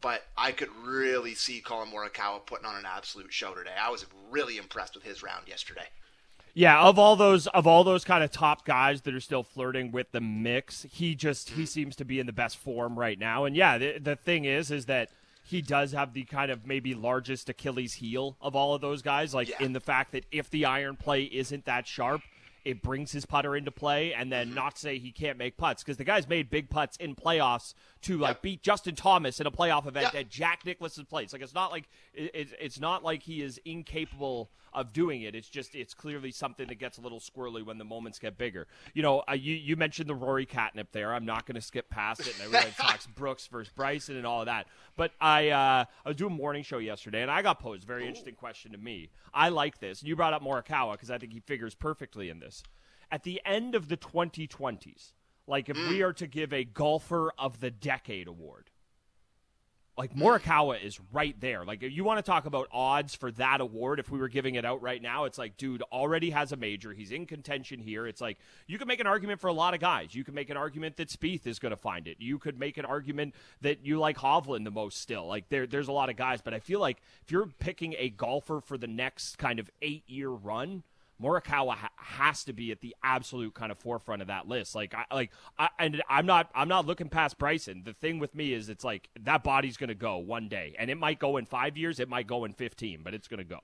But 0.01 0.23
I 0.37 0.53
could 0.53 0.69
really 0.85 1.35
see 1.35 1.61
Collin 1.61 1.89
Morikawa 1.91 2.45
putting 2.45 2.67
on 2.67 2.77
an 2.77 2.85
absolute 2.87 3.33
show 3.33 3.55
today. 3.55 3.71
I 3.81 3.91
was 3.91 4.05
really 4.31 4.59
impressed 4.59 4.95
with 4.95 5.05
his 5.05 5.23
round 5.23 5.49
yesterday. 5.49 5.87
Yeah, 6.53 6.81
of 6.81 6.99
all 6.99 7.17
those 7.17 7.47
of 7.49 7.67
all 7.67 7.85
those 7.85 8.05
kind 8.05 8.25
of 8.25 8.31
top 8.31 8.65
guys 8.65 9.03
that 9.03 9.15
are 9.15 9.21
still 9.21 9.43
flirting 9.43 9.93
with 9.93 10.13
the 10.13 10.21
mix, 10.23 10.87
he 10.91 11.15
just 11.15 11.51
he 11.51 11.55
mm-hmm. 11.55 11.65
seems 11.65 11.97
to 11.97 12.05
be 12.05 12.19
in 12.19 12.27
the 12.27 12.33
best 12.33 12.57
form 12.57 12.99
right 12.99 13.19
now. 13.19 13.45
And 13.45 13.55
yeah, 13.55 13.77
the, 13.77 13.99
the 13.99 14.17
thing 14.17 14.47
is 14.47 14.71
is 14.71 14.87
that 14.87 15.11
he 15.45 15.61
does 15.61 15.93
have 15.93 16.15
the 16.15 16.25
kind 16.25 16.51
of 16.51 16.67
maybe 16.67 16.95
largest 16.95 17.49
Achilles 17.49 17.95
heel 17.95 18.37
of 18.41 18.57
all 18.57 18.75
of 18.75 18.81
those 18.81 19.03
guys, 19.03 19.35
like 19.35 19.49
yeah. 19.49 19.63
in 19.63 19.75
the 19.75 19.81
fact 19.81 20.13
that 20.13 20.25
if 20.33 20.49
the 20.51 20.65
iron 20.65 20.97
play 20.97 21.25
isn't 21.25 21.67
that 21.67 21.87
sharp, 21.87 22.23
it 22.67 22.83
brings 22.83 23.13
his 23.13 23.25
putter 23.25 23.55
into 23.55 23.71
play, 23.71 24.13
and 24.13 24.31
then 24.31 24.53
not 24.53 24.77
say 24.77 24.99
he 24.99 25.13
can't 25.13 25.39
make 25.39 25.57
putts 25.57 25.85
because 25.85 25.99
the 25.99 26.05
guy's 26.05 26.29
made 26.29 26.51
big 26.51 26.69
putts 26.69 26.97
in 26.97 27.15
playoffs 27.15 27.75
to 28.03 28.19
like 28.19 28.43
beat 28.43 28.61
Justin 28.61 28.97
Thomas 28.97 29.39
in 29.39 29.47
a 29.47 29.53
playoff 29.53 29.87
event 29.87 30.13
at 30.17 30.29
Jack 30.29 30.67
Nicklaus's 30.67 31.05
place. 31.05 31.33
Like 31.33 31.43
it's 31.43 31.55
not 31.55 31.71
like 31.71 31.89
it, 32.13 32.49
it's 32.61 32.81
not 32.81 33.05
like 33.05 33.23
he 33.23 33.41
is 33.41 33.61
incapable 33.65 34.51
of 34.77 34.93
doing 34.93 35.23
it. 35.23 35.35
It's 35.35 35.49
just 35.49 35.75
it's 35.75 35.95
clearly 35.95 36.31
something 36.31 36.69
that 36.69 36.77
gets 36.77 36.99
a 36.99 37.01
little 37.01 37.19
squirrely 37.19 37.65
when 37.65 37.79
the 37.79 37.85
moments 37.85 38.19
get 38.19 38.39
bigger. 38.39 38.69
You 38.95 39.03
know, 39.03 39.25
uh, 39.29 39.33
you 39.33 39.55
you 39.55 39.75
mentioned 39.75 40.09
the 40.09 40.15
Rory 40.15 40.47
catnip 40.47 40.93
there. 40.93 41.13
I'm 41.13 41.25
not 41.25 41.47
going 41.47 41.57
to 41.57 41.61
skip 41.63 41.89
past 41.91 42.21
it, 42.21 42.35
and 42.35 42.43
I 42.43 42.59
realize 42.59 42.77
talks 42.79 43.07
Brooks 43.07 43.47
versus 43.49 43.73
Bryson 43.75 44.17
and 44.17 44.27
all 44.27 44.41
of 44.41 44.47
that. 44.47 44.67
But 44.97 45.13
I 45.21 45.49
uh, 45.49 45.85
I 46.05 46.09
was 46.09 46.17
doing 46.17 46.33
a 46.33 46.37
morning 46.37 46.63
show 46.63 46.79
yesterday, 46.79 47.23
and 47.23 47.31
I 47.31 47.43
got 47.43 47.59
posed 47.59 47.85
a 47.85 47.87
very 47.87 48.05
Ooh. 48.05 48.09
interesting 48.09 48.35
question 48.35 48.73
to 48.73 48.79
me. 48.79 49.09
I 49.33 49.49
like 49.49 49.81
this. 49.81 50.03
You 50.03 50.15
brought 50.15 50.35
up 50.35 50.43
Morikawa 50.43 50.93
because 50.93 51.11
I 51.11 51.19
think 51.19 51.33
he 51.33 51.41
figures 51.41 51.75
perfectly 51.75 52.29
in 52.29 52.39
this. 52.39 52.63
At 53.11 53.23
the 53.23 53.41
end 53.45 53.75
of 53.75 53.89
the 53.89 53.97
2020s, 53.97 55.13
like 55.47 55.69
if 55.69 55.77
mm. 55.77 55.89
we 55.89 56.03
are 56.03 56.13
to 56.15 56.27
give 56.27 56.53
a 56.53 56.65
golfer 56.65 57.33
of 57.39 57.61
the 57.61 57.71
decade 57.71 58.29
award, 58.29 58.71
like 59.99 60.15
Morikawa 60.15 60.83
is 60.83 61.01
right 61.13 61.35
there. 61.41 61.65
Like 61.65 61.83
you 61.83 62.05
want 62.05 62.19
to 62.19 62.23
talk 62.23 62.45
about 62.45 62.69
odds 62.71 63.15
for 63.15 63.31
that 63.33 63.61
award 63.61 63.99
if 63.99 64.11
we 64.11 64.19
were 64.19 64.29
giving 64.29 64.57
it 64.57 64.65
out 64.65 64.83
right 64.83 65.01
now, 65.01 65.25
it's 65.25 65.39
like 65.39 65.57
dude 65.57 65.83
already 65.91 66.31
has 66.31 66.53
a 66.53 66.57
major. 66.57 66.93
He's 66.93 67.11
in 67.11 67.25
contention 67.27 67.81
here. 67.81 68.07
It's 68.07 68.21
like 68.21 68.39
you 68.67 68.79
can 68.79 68.89
make 68.89 69.01
an 69.01 69.07
argument 69.07 69.41
for 69.41 69.49
a 69.49 69.53
lot 69.53 69.73
of 69.73 69.81
guys. 69.81 70.15
You 70.15 70.23
can 70.23 70.35
make 70.35 70.51
an 70.51 70.57
argument 70.57 70.97
that 70.97 71.09
Spieth 71.09 71.47
is 71.47 71.59
going 71.59 71.71
to 71.71 71.77
find 71.77 72.07
it. 72.09 72.19
You 72.21 72.39
could 72.39 72.59
make 72.59 72.77
an 72.77 72.85
argument 72.85 73.35
that 73.63 73.87
you 73.87 73.99
like 73.99 74.19
Hovland 74.19 74.65
the 74.65 74.71
most 74.71 75.01
still. 75.01 75.27
Like 75.27 75.49
there 75.49 75.67
there's 75.67 75.89
a 75.89 75.93
lot 75.93 76.11
of 76.11 76.17
guys, 76.17 76.43
but 76.43 76.53
I 76.53 76.61
feel 76.61 76.81
like 76.81 76.99
if 77.23 77.31
you're 77.31 77.47
picking 77.59 77.95
a 77.99 78.11
golfer 78.11 78.61
for 78.61 78.77
the 78.77 78.87
next 78.87 79.39
kind 79.39 79.59
of 79.59 79.71
8-year 79.81 80.29
run, 80.29 80.83
Morikawa 81.23 81.75
ha- 81.77 81.91
has 81.97 82.45
to 82.45 82.53
be 82.53 82.71
at 82.73 82.81
the 82.81 82.95
absolute 83.03 83.55
kind 83.55 83.73
of 83.73 83.79
forefront 83.79 84.23
of 84.23 84.29
that 84.29 84.47
list. 84.47 84.75
Like, 84.75 84.95
I 84.95 85.05
like, 85.15 85.33
I, 85.59 85.69
and 85.79 86.03
I'm 86.09 86.27
not, 86.27 86.51
I'm 86.55 86.69
not 86.69 86.87
looking 86.87 87.09
past 87.09 87.39
Bryson. 87.39 87.83
The 87.85 87.95
thing 87.95 88.19
with 88.19 88.35
me 88.35 88.53
is, 88.53 88.69
it's 88.69 88.85
like 88.85 89.09
that 89.21 89.43
body's 89.43 89.77
going 89.77 89.89
to 89.89 89.95
go 89.95 90.19
one 90.19 90.49
day, 90.49 90.75
and 90.79 90.91
it 90.91 90.97
might 90.97 91.19
go 91.19 91.37
in 91.37 91.47
five 91.47 91.77
years, 91.77 91.99
it 92.01 92.09
might 92.09 92.27
go 92.27 92.45
in 92.45 92.53
fifteen, 92.53 93.01
but 93.03 93.15
it's 93.15 93.29
going 93.29 93.39
to 93.39 93.45
go. 93.45 93.61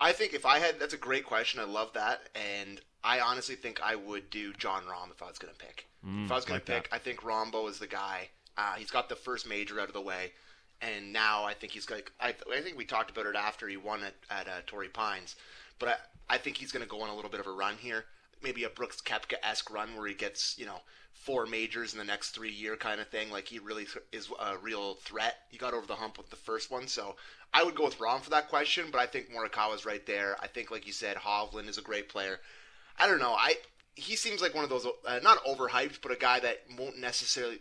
I 0.00 0.12
think 0.12 0.32
if 0.32 0.46
I 0.46 0.58
had, 0.60 0.78
that's 0.78 0.94
a 0.94 0.98
great 0.98 1.24
question. 1.24 1.60
I 1.60 1.64
love 1.64 1.92
that, 1.94 2.20
and 2.34 2.80
I 3.02 3.20
honestly 3.20 3.54
think 3.56 3.80
I 3.82 3.96
would 3.96 4.30
do 4.30 4.52
Jon 4.54 4.82
Rahm 4.82 5.10
if 5.10 5.22
I 5.22 5.26
was 5.26 5.38
going 5.38 5.52
to 5.52 5.58
pick. 5.58 5.86
Mm, 6.06 6.26
if 6.26 6.32
I 6.32 6.34
was 6.36 6.44
going 6.44 6.56
like 6.56 6.66
to 6.66 6.72
pick, 6.72 6.90
that. 6.90 6.96
I 6.96 6.98
think 6.98 7.20
Rahmbo 7.22 7.68
is 7.68 7.78
the 7.78 7.86
guy. 7.86 8.28
Uh, 8.56 8.74
he's 8.74 8.90
got 8.90 9.08
the 9.08 9.16
first 9.16 9.48
major 9.48 9.80
out 9.80 9.88
of 9.88 9.94
the 9.94 10.00
way. 10.00 10.32
and 10.80 11.12
now 11.12 11.44
I 11.44 11.54
think 11.54 11.72
he's 11.72 11.90
like 11.90 12.12
I, 12.20 12.34
I 12.52 12.60
think 12.60 12.76
we 12.76 12.84
talked 12.84 13.10
about 13.10 13.26
it 13.26 13.36
after 13.36 13.68
he 13.68 13.76
won 13.76 14.02
at 14.02 14.14
at 14.30 14.48
uh, 14.48 14.60
Torrey 14.66 14.88
Pines, 14.88 15.36
but 15.78 16.00
I 16.30 16.38
think 16.38 16.56
he's 16.56 16.72
going 16.72 16.84
to 16.84 16.88
go 16.88 17.02
on 17.02 17.10
a 17.10 17.14
little 17.14 17.30
bit 17.30 17.40
of 17.40 17.46
a 17.46 17.52
run 17.52 17.76
here, 17.78 18.04
maybe 18.42 18.64
a 18.64 18.70
Brooks 18.70 19.00
Koepka 19.00 19.36
esque 19.42 19.70
run 19.70 19.96
where 19.96 20.06
he 20.06 20.14
gets 20.14 20.58
you 20.58 20.66
know 20.66 20.80
four 21.12 21.46
majors 21.46 21.92
in 21.92 21.98
the 21.98 22.04
next 22.04 22.30
three 22.30 22.50
year 22.50 22.76
kind 22.76 23.00
of 23.00 23.08
thing. 23.08 23.30
Like 23.30 23.48
he 23.48 23.58
really 23.58 23.86
is 24.12 24.28
a 24.40 24.56
real 24.58 24.94
threat. 24.94 25.36
He 25.50 25.58
got 25.58 25.74
over 25.74 25.86
the 25.86 25.96
hump 25.96 26.18
with 26.18 26.30
the 26.30 26.36
first 26.36 26.70
one, 26.70 26.86
so 26.86 27.16
I 27.52 27.64
would 27.64 27.74
go 27.74 27.84
with 27.84 27.98
Rahm 27.98 28.20
for 28.20 28.30
that 28.30 28.48
question. 28.48 28.86
But 28.90 29.00
I 29.00 29.06
think 29.06 29.30
Morikawa's 29.30 29.86
right 29.86 30.04
there. 30.06 30.36
I 30.40 30.46
think, 30.46 30.70
like 30.70 30.86
you 30.86 30.92
said, 30.92 31.16
Hovland 31.16 31.68
is 31.68 31.78
a 31.78 31.82
great 31.82 32.08
player. 32.08 32.40
I 32.98 33.06
don't 33.06 33.20
know. 33.20 33.34
I 33.34 33.56
he 33.94 34.14
seems 34.14 34.40
like 34.40 34.54
one 34.54 34.64
of 34.64 34.70
those 34.70 34.86
uh, 34.86 35.20
not 35.22 35.44
overhyped, 35.44 36.00
but 36.02 36.12
a 36.12 36.16
guy 36.16 36.38
that 36.40 36.62
won't 36.78 36.98
necessarily 36.98 37.58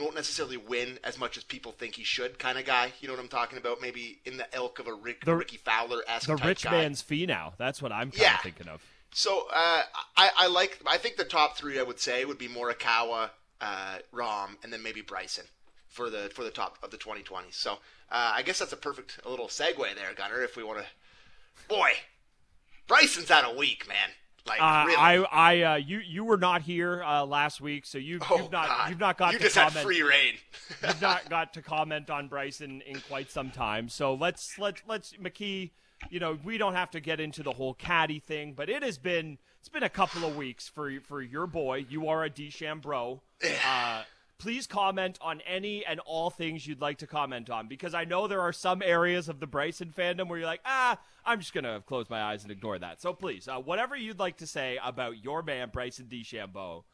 won't 0.00 0.14
necessarily 0.14 0.56
win 0.56 0.98
as 1.04 1.18
much 1.18 1.36
as 1.36 1.44
people 1.44 1.72
think 1.72 1.94
he 1.96 2.04
should, 2.04 2.38
kind 2.38 2.58
of 2.58 2.64
guy. 2.64 2.92
You 3.00 3.08
know 3.08 3.14
what 3.14 3.22
I'm 3.22 3.28
talking 3.28 3.58
about? 3.58 3.80
Maybe 3.80 4.18
in 4.24 4.36
the 4.36 4.46
ilk 4.54 4.78
of 4.78 4.86
a 4.86 4.94
Rick, 4.94 5.24
The- 5.24 5.34
Rickie 5.34 5.56
Fowler 5.58 6.02
esque. 6.08 6.26
The 6.28 6.36
rich 6.36 6.62
guy. 6.64 6.70
man's 6.72 7.02
fee 7.02 7.26
now. 7.26 7.54
That's 7.58 7.80
what 7.82 7.92
I'm 7.92 8.10
kind 8.10 8.22
Yeah. 8.22 8.34
of 8.36 8.42
thinking 8.42 8.68
of. 8.68 8.82
So 9.12 9.46
uh, 9.54 9.82
I, 10.16 10.30
I 10.36 10.46
like. 10.48 10.80
I 10.86 10.98
think 10.98 11.16
the 11.16 11.24
top 11.24 11.56
three 11.56 11.78
I 11.80 11.82
would 11.82 11.98
say 12.00 12.24
would 12.24 12.36
be 12.38 12.48
Morikawa, 12.48 13.30
uh, 13.60 13.98
Rahm, 14.12 14.56
and 14.62 14.72
then 14.72 14.82
maybe 14.82 15.00
Bryson 15.00 15.44
for 15.88 16.10
the 16.10 16.30
for 16.34 16.44
the 16.44 16.50
top 16.50 16.76
of 16.82 16.90
the 16.90 16.98
2020s. 16.98 17.54
So 17.54 17.72
uh, 18.10 18.32
I 18.34 18.42
guess 18.42 18.58
that's 18.58 18.72
a 18.72 18.76
perfect 18.76 19.18
a 19.24 19.30
little 19.30 19.46
segue 19.48 19.76
there, 19.94 20.12
Gunner. 20.14 20.42
If 20.42 20.56
we 20.56 20.64
want 20.64 20.80
to, 20.80 20.84
boy, 21.68 21.90
Bryson's 22.86 23.30
out 23.30 23.50
a 23.50 23.56
week, 23.56 23.88
man. 23.88 24.10
Like 24.46 24.60
Uh, 24.60 24.84
really. 24.86 24.96
I, 24.96 25.16
I, 25.16 25.62
uh, 25.62 25.74
you, 25.76 25.98
you 25.98 26.24
were 26.24 26.36
not 26.36 26.62
here 26.62 27.02
uh, 27.02 27.24
last 27.26 27.60
week, 27.60 27.84
so 27.86 27.98
you, 27.98 28.18
oh, 28.30 28.36
you've 28.38 28.52
not, 28.52 28.68
God. 28.68 28.90
you've 28.90 29.00
not 29.00 29.18
got 29.18 29.32
You 29.32 29.38
to 29.38 29.44
just 29.44 29.56
comment. 29.56 29.74
had 29.74 29.82
free 29.84 30.02
reign. 30.02 30.34
you've 30.82 31.02
not 31.02 31.28
got 31.28 31.52
to 31.54 31.62
comment 31.62 32.10
on 32.10 32.28
Bryson 32.28 32.82
in 32.86 33.00
quite 33.00 33.30
some 33.30 33.50
time. 33.50 33.88
So 33.88 34.14
let's 34.14 34.58
let's 34.58 34.82
let's 34.86 35.12
McKee. 35.14 35.70
You 36.10 36.20
know, 36.20 36.38
we 36.44 36.58
don't 36.58 36.74
have 36.74 36.90
to 36.90 37.00
get 37.00 37.20
into 37.20 37.42
the 37.42 37.52
whole 37.52 37.74
caddy 37.74 38.18
thing, 38.18 38.52
but 38.52 38.68
it 38.68 38.82
has 38.82 38.98
been 38.98 39.38
it's 39.60 39.68
been 39.68 39.82
a 39.82 39.88
couple 39.88 40.24
of 40.24 40.36
weeks 40.36 40.68
for 40.68 41.00
for 41.00 41.20
your 41.22 41.46
boy. 41.46 41.86
You 41.88 42.08
are 42.08 42.24
a 42.24 42.30
DeChambro. 42.30 43.20
Uh, 43.66 44.02
please 44.38 44.66
comment 44.66 45.18
on 45.20 45.40
any 45.46 45.84
and 45.84 46.00
all 46.00 46.30
things 46.30 46.66
you'd 46.66 46.80
like 46.80 46.98
to 46.98 47.06
comment 47.06 47.50
on 47.50 47.68
because 47.68 47.94
I 47.94 48.04
know 48.04 48.26
there 48.26 48.40
are 48.40 48.52
some 48.52 48.82
areas 48.82 49.28
of 49.28 49.40
the 49.40 49.46
Bryson 49.46 49.92
fandom 49.96 50.28
where 50.28 50.38
you're 50.38 50.46
like, 50.46 50.60
ah, 50.64 50.98
I'm 51.24 51.40
just 51.40 51.54
gonna 51.54 51.82
close 51.86 52.10
my 52.10 52.22
eyes 52.22 52.42
and 52.42 52.52
ignore 52.52 52.78
that. 52.78 53.00
So 53.00 53.12
please, 53.12 53.48
uh, 53.48 53.56
whatever 53.58 53.96
you'd 53.96 54.18
like 54.18 54.38
to 54.38 54.46
say 54.46 54.78
about 54.84 55.22
your 55.22 55.42
man 55.42 55.70
Bryson 55.72 56.06
DeChambeau, 56.06 56.84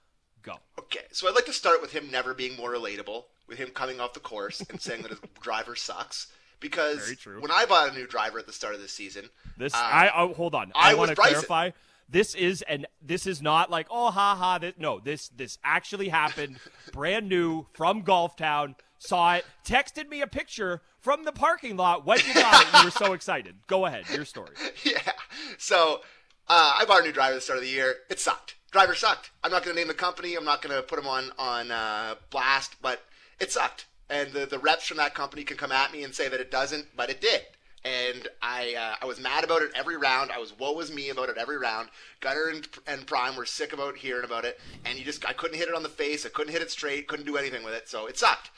go. 0.42 0.54
Okay, 0.78 1.04
so 1.12 1.28
I'd 1.28 1.34
like 1.34 1.46
to 1.46 1.52
start 1.52 1.80
with 1.80 1.92
him 1.92 2.10
never 2.10 2.34
being 2.34 2.56
more 2.56 2.72
relatable, 2.72 3.24
with 3.46 3.58
him 3.58 3.70
coming 3.70 4.00
off 4.00 4.12
the 4.12 4.20
course 4.20 4.60
and 4.70 4.80
saying 4.80 5.02
that 5.02 5.10
his 5.10 5.20
driver 5.40 5.76
sucks. 5.76 6.28
Because 6.60 7.16
when 7.40 7.50
I 7.50 7.64
bought 7.64 7.90
a 7.90 7.94
new 7.94 8.06
driver 8.06 8.38
at 8.38 8.46
the 8.46 8.52
start 8.52 8.76
of 8.76 8.80
the 8.80 8.86
season, 8.86 9.28
This 9.56 9.74
uh, 9.74 9.78
I 9.78 10.10
oh, 10.14 10.32
hold 10.32 10.54
on. 10.54 10.70
I 10.76 10.90
I, 10.90 10.94
was 10.94 10.98
want 10.98 11.10
to 11.10 11.16
Bryson. 11.16 11.72
This 12.08 12.34
is 12.34 12.62
and 12.62 12.86
this 13.00 13.26
is 13.26 13.40
not 13.40 13.70
like 13.70 13.86
oh 13.90 14.10
ha 14.10 14.34
ha. 14.34 14.58
This, 14.58 14.74
no, 14.78 15.00
this 15.00 15.28
this 15.28 15.58
actually 15.64 16.08
happened. 16.08 16.58
brand 16.92 17.28
new 17.28 17.66
from 17.72 18.02
Golf 18.02 18.36
Town. 18.36 18.74
Saw 18.98 19.34
it. 19.34 19.44
Texted 19.64 20.08
me 20.08 20.20
a 20.20 20.26
picture 20.26 20.80
from 21.00 21.24
the 21.24 21.32
parking 21.32 21.76
lot 21.76 22.06
when 22.06 22.20
you 22.26 22.34
got 22.34 22.62
it. 22.62 22.78
You 22.78 22.84
were 22.84 22.90
so 22.90 23.12
excited. 23.14 23.56
Go 23.66 23.86
ahead. 23.86 24.08
Your 24.10 24.24
story. 24.24 24.54
yeah. 24.84 25.12
So 25.58 26.00
uh, 26.48 26.76
I 26.78 26.84
bought 26.84 27.00
a 27.00 27.04
new 27.04 27.12
driver 27.12 27.32
at 27.32 27.36
the 27.36 27.40
start 27.40 27.58
of 27.58 27.64
the 27.64 27.70
year. 27.70 27.96
It 28.10 28.20
sucked. 28.20 28.54
Driver 28.70 28.94
sucked. 28.94 29.32
I'm 29.42 29.50
not 29.50 29.64
going 29.64 29.74
to 29.74 29.80
name 29.80 29.88
the 29.88 29.94
company. 29.94 30.36
I'm 30.36 30.44
not 30.44 30.62
going 30.62 30.74
to 30.74 30.82
put 30.82 30.96
them 30.96 31.06
on 31.06 31.32
on 31.38 31.70
uh, 31.70 32.14
blast, 32.30 32.76
but 32.80 33.02
it 33.40 33.50
sucked. 33.50 33.86
And 34.08 34.32
the 34.32 34.46
the 34.46 34.58
reps 34.58 34.86
from 34.86 34.98
that 34.98 35.14
company 35.14 35.42
can 35.42 35.56
come 35.56 35.72
at 35.72 35.92
me 35.92 36.04
and 36.04 36.14
say 36.14 36.28
that 36.28 36.40
it 36.40 36.50
doesn't, 36.50 36.86
but 36.96 37.10
it 37.10 37.20
did. 37.20 37.42
And 37.84 38.28
I 38.40 38.74
uh, 38.78 38.94
I 39.02 39.06
was 39.06 39.18
mad 39.18 39.42
about 39.42 39.62
it 39.62 39.72
every 39.74 39.96
round. 39.96 40.30
I 40.30 40.38
was 40.38 40.56
woe 40.56 40.72
was 40.72 40.92
me 40.92 41.10
about 41.10 41.28
it 41.28 41.36
every 41.36 41.58
round. 41.58 41.88
Gunner 42.20 42.48
and, 42.52 42.68
and 42.86 43.06
Prime 43.06 43.34
were 43.34 43.44
sick 43.44 43.72
about 43.72 43.96
hearing 43.96 44.24
about 44.24 44.44
it, 44.44 44.60
and 44.84 44.98
you 44.98 45.04
just 45.04 45.28
I 45.28 45.32
couldn't 45.32 45.58
hit 45.58 45.68
it 45.68 45.74
on 45.74 45.82
the 45.82 45.88
face. 45.88 46.24
I 46.24 46.28
couldn't 46.28 46.52
hit 46.52 46.62
it 46.62 46.70
straight. 46.70 47.08
Couldn't 47.08 47.26
do 47.26 47.36
anything 47.36 47.64
with 47.64 47.74
it. 47.74 47.88
So 47.88 48.06
it 48.06 48.16
sucked. 48.16 48.50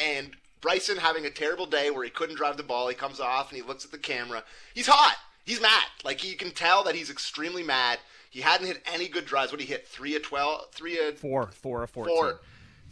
And 0.00 0.32
Bryson 0.60 0.96
having 0.96 1.26
a 1.26 1.30
terrible 1.30 1.66
day 1.66 1.90
where 1.90 2.04
he 2.04 2.10
couldn't 2.10 2.36
drive 2.36 2.56
the 2.56 2.62
ball. 2.64 2.88
He 2.88 2.94
comes 2.94 3.20
off 3.20 3.50
and 3.50 3.60
he 3.60 3.66
looks 3.66 3.84
at 3.84 3.92
the 3.92 3.98
camera. 3.98 4.42
He's 4.74 4.86
hot. 4.88 5.16
He's 5.44 5.60
mad. 5.60 5.84
Like 6.04 6.24
you 6.24 6.36
can 6.36 6.50
tell 6.50 6.82
that 6.84 6.94
he's 6.94 7.10
extremely 7.10 7.62
mad. 7.62 7.98
He 8.30 8.40
hadn't 8.40 8.66
hit 8.66 8.82
any 8.92 9.08
good 9.08 9.26
drives. 9.26 9.52
What 9.52 9.60
he 9.60 9.66
hit? 9.66 9.86
Three 9.86 10.16
of 10.16 10.22
twelve. 10.22 10.70
Three 10.72 10.98
of 11.06 11.18
Four, 11.18 11.50
four, 11.52 11.82
or 11.82 11.86
fourteen. 11.86 12.16
four. 12.16 12.40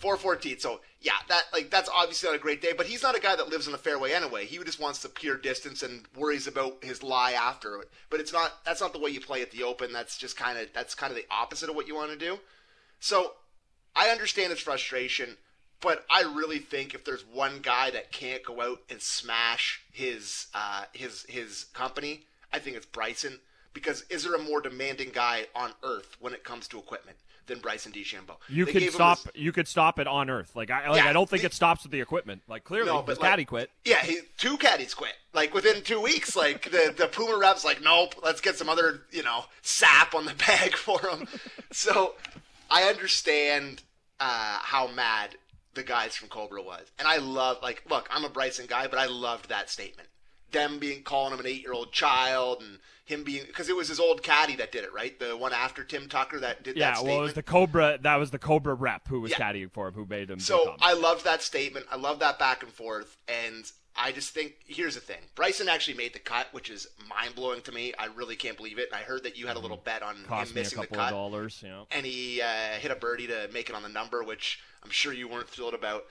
Four 0.00 0.16
fourteen. 0.16 0.58
So 0.58 0.80
yeah, 1.02 1.12
that 1.28 1.42
like 1.52 1.70
that's 1.70 1.90
obviously 1.94 2.30
not 2.30 2.36
a 2.36 2.42
great 2.42 2.62
day. 2.62 2.72
But 2.74 2.86
he's 2.86 3.02
not 3.02 3.16
a 3.16 3.20
guy 3.20 3.36
that 3.36 3.50
lives 3.50 3.66
in 3.66 3.72
the 3.72 3.78
fairway 3.78 4.12
anyway. 4.12 4.46
He 4.46 4.56
just 4.58 4.80
wants 4.80 5.00
the 5.00 5.10
pure 5.10 5.36
distance 5.36 5.82
and 5.82 6.04
worries 6.16 6.46
about 6.46 6.82
his 6.82 7.02
lie 7.02 7.32
after 7.32 7.82
it. 7.82 7.90
But 8.08 8.20
it's 8.20 8.32
not. 8.32 8.64
That's 8.64 8.80
not 8.80 8.94
the 8.94 8.98
way 8.98 9.10
you 9.10 9.20
play 9.20 9.42
at 9.42 9.50
the 9.50 9.62
Open. 9.62 9.92
That's 9.92 10.16
just 10.16 10.38
kind 10.38 10.58
of 10.58 10.68
that's 10.72 10.94
kind 10.94 11.10
of 11.10 11.18
the 11.18 11.26
opposite 11.30 11.68
of 11.68 11.76
what 11.76 11.86
you 11.86 11.94
want 11.94 12.10
to 12.12 12.16
do. 12.16 12.38
So 12.98 13.34
I 13.94 14.08
understand 14.08 14.50
his 14.52 14.60
frustration, 14.60 15.36
but 15.82 16.06
I 16.10 16.22
really 16.22 16.60
think 16.60 16.94
if 16.94 17.04
there's 17.04 17.26
one 17.26 17.60
guy 17.60 17.90
that 17.90 18.10
can't 18.10 18.42
go 18.42 18.62
out 18.62 18.78
and 18.88 19.02
smash 19.02 19.82
his 19.92 20.46
uh, 20.54 20.84
his 20.94 21.26
his 21.28 21.64
company, 21.74 22.24
I 22.54 22.58
think 22.58 22.74
it's 22.74 22.86
Bryson. 22.86 23.40
Because 23.74 24.04
is 24.08 24.24
there 24.24 24.34
a 24.34 24.42
more 24.42 24.62
demanding 24.62 25.10
guy 25.12 25.46
on 25.54 25.72
earth 25.84 26.16
when 26.20 26.32
it 26.32 26.42
comes 26.42 26.66
to 26.68 26.78
equipment 26.78 27.18
than 27.50 27.58
Bryson 27.60 27.92
DeChambeau? 27.92 28.36
You 28.48 28.64
They 28.64 28.72
could 28.72 28.92
stop. 28.92 29.22
this- 29.22 29.32
You 29.34 29.52
could 29.52 29.68
stop 29.68 29.98
it 29.98 30.06
on 30.06 30.30
Earth. 30.30 30.56
Like 30.56 30.70
I, 30.70 30.88
like 30.88 31.02
Yeah, 31.02 31.10
I 31.10 31.12
don't 31.12 31.28
think 31.28 31.42
they- 31.42 31.46
it 31.46 31.52
stops 31.54 31.82
with 31.82 31.92
the 31.92 32.00
equipment. 32.00 32.42
Like 32.48 32.64
clearly, 32.64 32.86
No, 32.88 32.98
his 32.98 33.06
but 33.06 33.20
like- 33.20 33.30
caddy 33.30 33.44
quit. 33.44 33.70
Yeah, 33.84 34.00
he, 34.02 34.20
two 34.38 34.56
caddies 34.56 34.94
quit. 34.94 35.12
Like 35.34 35.52
within 35.52 35.82
two 35.82 36.00
weeks, 36.00 36.34
like 36.34 36.70
the 36.70 36.94
the 36.96 37.06
Puma 37.06 37.36
reps, 37.38 37.64
like 37.64 37.82
nope, 37.82 38.14
let's 38.24 38.40
get 38.40 38.56
some 38.56 38.68
other 38.68 39.02
you 39.10 39.22
know 39.22 39.44
sap 39.62 40.14
on 40.14 40.24
the 40.24 40.34
bag 40.46 40.74
for 40.76 41.00
him. 41.06 41.28
so 41.70 42.14
I 42.70 42.84
understand 42.84 43.82
uh, 44.20 44.58
how 44.62 44.86
mad 44.88 45.36
the 45.74 45.82
guys 45.82 46.16
from 46.16 46.28
Cobra 46.28 46.62
was, 46.62 46.90
and 46.98 47.06
I 47.06 47.18
love 47.18 47.58
like 47.62 47.82
look, 47.88 48.08
I'm 48.10 48.24
a 48.24 48.28
Bryson 48.28 48.66
guy, 48.66 48.86
but 48.88 48.98
I 48.98 49.06
loved 49.06 49.48
that 49.50 49.70
statement. 49.70 50.08
Them 50.52 50.78
being 50.78 51.02
calling 51.02 51.32
him 51.34 51.40
an 51.40 51.46
eight 51.46 51.62
year 51.62 51.72
old 51.72 51.92
child 51.92 52.62
and 52.62 52.78
him 53.04 53.24
being 53.24 53.44
because 53.46 53.68
it 53.68 53.76
was 53.76 53.88
his 53.88 53.98
old 54.00 54.22
caddy 54.22 54.56
that 54.56 54.70
did 54.72 54.84
it, 54.84 54.92
right? 54.92 55.18
The 55.18 55.36
one 55.36 55.52
after 55.52 55.82
Tim 55.84 56.08
Tucker 56.08 56.38
that 56.40 56.62
did 56.62 56.76
that 56.76 56.78
Yeah, 56.98 57.00
well, 57.02 57.18
it 57.18 57.22
was 57.22 57.34
the 57.34 57.42
Cobra. 57.42 57.98
That 58.00 58.16
was 58.16 58.30
the 58.30 58.38
Cobra 58.38 58.74
rep 58.74 59.08
who 59.08 59.20
was 59.20 59.32
Yeah. 59.32 59.38
caddying 59.38 59.70
for 59.72 59.88
him, 59.88 59.94
who 59.94 60.06
made 60.06 60.30
him. 60.30 60.38
So. 60.40 60.76
I 60.80 60.92
loved 60.94 61.24
that 61.24 61.42
statement. 61.42 61.86
I 61.90 61.96
love 61.96 62.20
that 62.20 62.38
back 62.38 62.62
and 62.62 62.72
forth. 62.72 63.16
And 63.28 63.70
I 63.96 64.12
just 64.12 64.30
think 64.32 64.54
here's 64.66 64.94
the 64.94 65.00
thing: 65.00 65.18
Bryson 65.34 65.68
actually 65.68 65.96
made 65.96 66.12
the 66.12 66.20
cut, 66.20 66.46
which 66.52 66.70
is 66.70 66.86
mind 67.08 67.34
blowing 67.34 67.60
to 67.62 67.72
me. 67.72 67.92
I 67.98 68.06
really 68.06 68.36
can't 68.36 68.56
believe 68.56 68.78
it. 68.78 68.88
And 68.92 69.00
I 69.00 69.02
heard 69.04 69.24
that 69.24 69.36
you 69.36 69.48
had 69.48 69.56
a 69.56 69.60
little 69.60 69.76
bet 69.76 70.02
on 70.02 70.14
Mm-hmm. 70.14 70.26
cost 70.26 70.50
him 70.50 70.54
missing 70.54 70.80
the 70.80 70.86
cut, 70.86 71.10
dollars. 71.10 71.60
You 71.62 71.68
know. 71.70 71.86
and 71.90 72.06
he 72.06 72.40
uh, 72.40 72.78
hit 72.78 72.92
a 72.92 72.94
birdie 72.96 73.26
to 73.26 73.48
make 73.52 73.68
it 73.68 73.74
on 73.74 73.82
the 73.82 73.88
number, 73.88 74.22
which 74.22 74.60
I'm 74.84 74.90
sure 74.90 75.12
you 75.12 75.26
weren't 75.26 75.48
thrilled 75.48 75.74
about. 75.74 76.04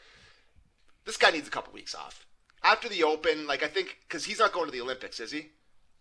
This 1.05 1.15
guy 1.17 1.31
needs 1.31 1.47
a 1.47 1.51
couple 1.51 1.73
weeks 1.73 1.95
off 1.95 2.25
after 2.63 2.89
the 2.89 3.03
Open. 3.03 3.47
Like 3.47 3.63
I 3.63 3.67
think 3.67 3.97
because 4.07 4.25
he's 4.25 4.39
not 4.39 4.51
going 4.53 4.65
to 4.65 4.71
the 4.71 4.81
Olympics, 4.81 5.19
is 5.19 5.31
he? 5.31 5.47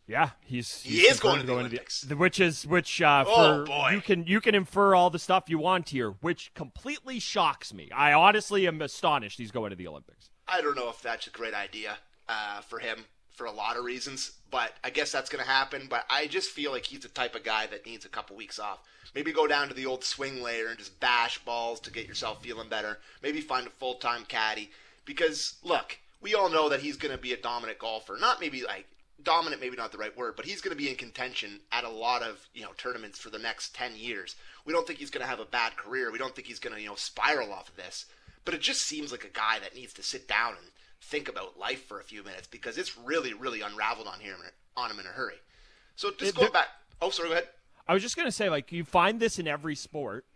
Yeah, 0.07 0.31
he's, 0.47 0.81
He 0.81 1.01
is 1.03 1.21
going 1.21 1.35
to 1.35 1.41
confirmed 1.43 1.49
the 1.49 1.53
Olympics. 1.53 2.01
the- 2.01 2.17
which 2.17 2.41
is 2.41 2.67
which 2.67 3.03
uh, 3.03 3.25
Oh, 3.29 3.59
for 3.59 3.65
boy. 3.67 3.91
you 3.91 4.01
can 4.01 4.27
you 4.27 4.41
can 4.41 4.55
infer 4.55 4.95
all 4.95 5.11
the 5.11 5.19
stuff 5.19 5.45
you 5.49 5.59
want 5.59 5.91
here, 5.91 6.13
which 6.23 6.53
completely 6.55 7.19
shocks 7.19 7.75
me. 7.75 7.91
I 7.95 8.15
honestly 8.15 8.67
am 8.67 8.81
astonished 8.81 9.37
he's 9.39 9.51
going 9.51 9.69
to 9.71 9.77
the 9.77 9.87
Olympics. 9.87 10.31
I 10.49 10.63
don't 10.63 10.77
know 10.77 10.89
if 10.89 11.03
that's 11.03 11.27
a 11.27 11.31
great 11.31 11.53
idea 11.53 11.99
uh, 12.27 12.63
for 12.63 12.79
him 12.79 13.05
for 13.33 13.45
a 13.45 13.53
lot 13.53 13.77
of 13.77 13.85
reasons, 13.85 14.33
but 14.51 14.73
I 14.83 14.89
guess 14.89 15.13
that's 15.13 15.29
going 15.29 15.45
to 15.45 15.51
happen. 15.51 15.89
But 15.91 16.07
I 16.09 16.27
just 16.27 16.49
feel 16.51 16.73
like 16.73 16.87
he's 16.87 17.01
the 17.01 17.09
type 17.09 17.35
of 17.35 17.45
guy 17.45 17.67
that 17.67 17.85
needs 17.85 18.07
a 18.07 18.09
couple 18.09 18.35
weeks 18.35 18.59
off. 18.59 18.79
Maybe 19.15 19.31
go 19.31 19.47
down 19.47 19.69
to 19.69 19.75
the 19.75 19.85
old 19.87 20.05
swing 20.05 20.43
layer 20.43 20.69
and 20.69 20.79
just 20.79 20.99
bash 21.01 21.39
balls 21.45 21.81
to 21.81 21.91
get 21.91 22.09
yourself 22.09 22.43
feeling 22.43 22.71
better. 22.71 22.99
Maybe 23.23 23.43
find 23.43 23.67
a 23.67 23.71
full 23.71 23.97
time 23.97 24.25
caddy. 24.27 24.71
Because, 25.05 25.57
look, 25.63 25.99
we 26.21 26.35
all 26.35 26.49
know 26.51 26.69
that 26.69 26.81
he's 26.81 26.97
going 26.97 27.15
to 27.15 27.21
be 27.21 27.33
a 27.33 27.37
dominant 27.37 27.79
golfer. 27.79 28.17
Not 28.21 28.41
maybe 28.41 28.63
like 28.63 28.87
dominant, 29.23 29.61
maybe 29.61 29.77
not 29.77 29.93
the 29.93 29.99
right 29.99 30.17
word, 30.17 30.35
but 30.37 30.47
he's 30.47 30.61
going 30.61 30.77
to 30.77 30.83
be 30.83 30.89
in 30.91 30.97
contention 30.97 31.61
at 31.73 31.85
a 31.85 31.89
lot 31.91 32.23
of 32.23 32.47
you 32.55 32.63
know 32.63 32.71
tournaments 32.77 33.19
for 33.19 33.31
the 33.31 33.39
next 33.39 33.75
ten 33.75 33.95
years. 33.97 34.37
We 34.65 34.73
don't 34.73 34.87
think 34.87 34.99
he's 34.99 35.11
going 35.11 35.23
to 35.25 35.29
have 35.31 35.41
a 35.41 35.45
bad 35.45 35.77
career. 35.77 36.11
We 36.13 36.19
don't 36.19 36.35
think 36.35 36.49
he's 36.49 36.59
going 36.59 36.75
to 36.75 36.81
you 36.83 36.89
know 36.89 36.95
spiral 36.97 37.53
off 37.53 37.69
of 37.69 37.77
this. 37.77 38.07
But 38.45 38.55
it 38.55 38.61
just 38.61 38.83
seems 38.83 39.13
like 39.13 39.25
a 39.25 39.29
guy 39.29 39.59
that 39.61 39.75
needs 39.75 39.93
to 39.95 40.03
sit 40.03 40.27
down 40.27 40.51
and 40.51 40.71
think 41.03 41.29
about 41.29 41.59
life 41.59 41.85
for 41.87 42.01
a 42.01 42.05
few 42.05 42.23
minutes 42.25 42.47
because 42.47 42.79
it's 42.79 42.97
really, 42.97 43.35
really 43.35 43.61
unraveled 43.61 44.07
on 44.09 44.21
him 44.21 44.37
on 44.77 44.91
him 44.91 44.99
in 45.01 45.07
a 45.07 45.11
hurry. 45.11 45.35
So 45.97 46.11
just 46.11 46.23
It- 46.31 46.35
going 46.35 46.45
there- 46.47 46.53
back. 46.53 46.69
Oh, 47.03 47.11
sorry. 47.11 47.29
Go 47.29 47.33
ahead. 47.35 47.49
I 47.87 47.95
was 47.95 48.03
just 48.03 48.17
gonna 48.17 48.33
say, 48.33 48.49
like, 48.49 48.73
you 48.73 48.85
find 48.85 49.21
this 49.21 49.39
in 49.39 49.47
every 49.49 49.75
sport. 49.75 50.27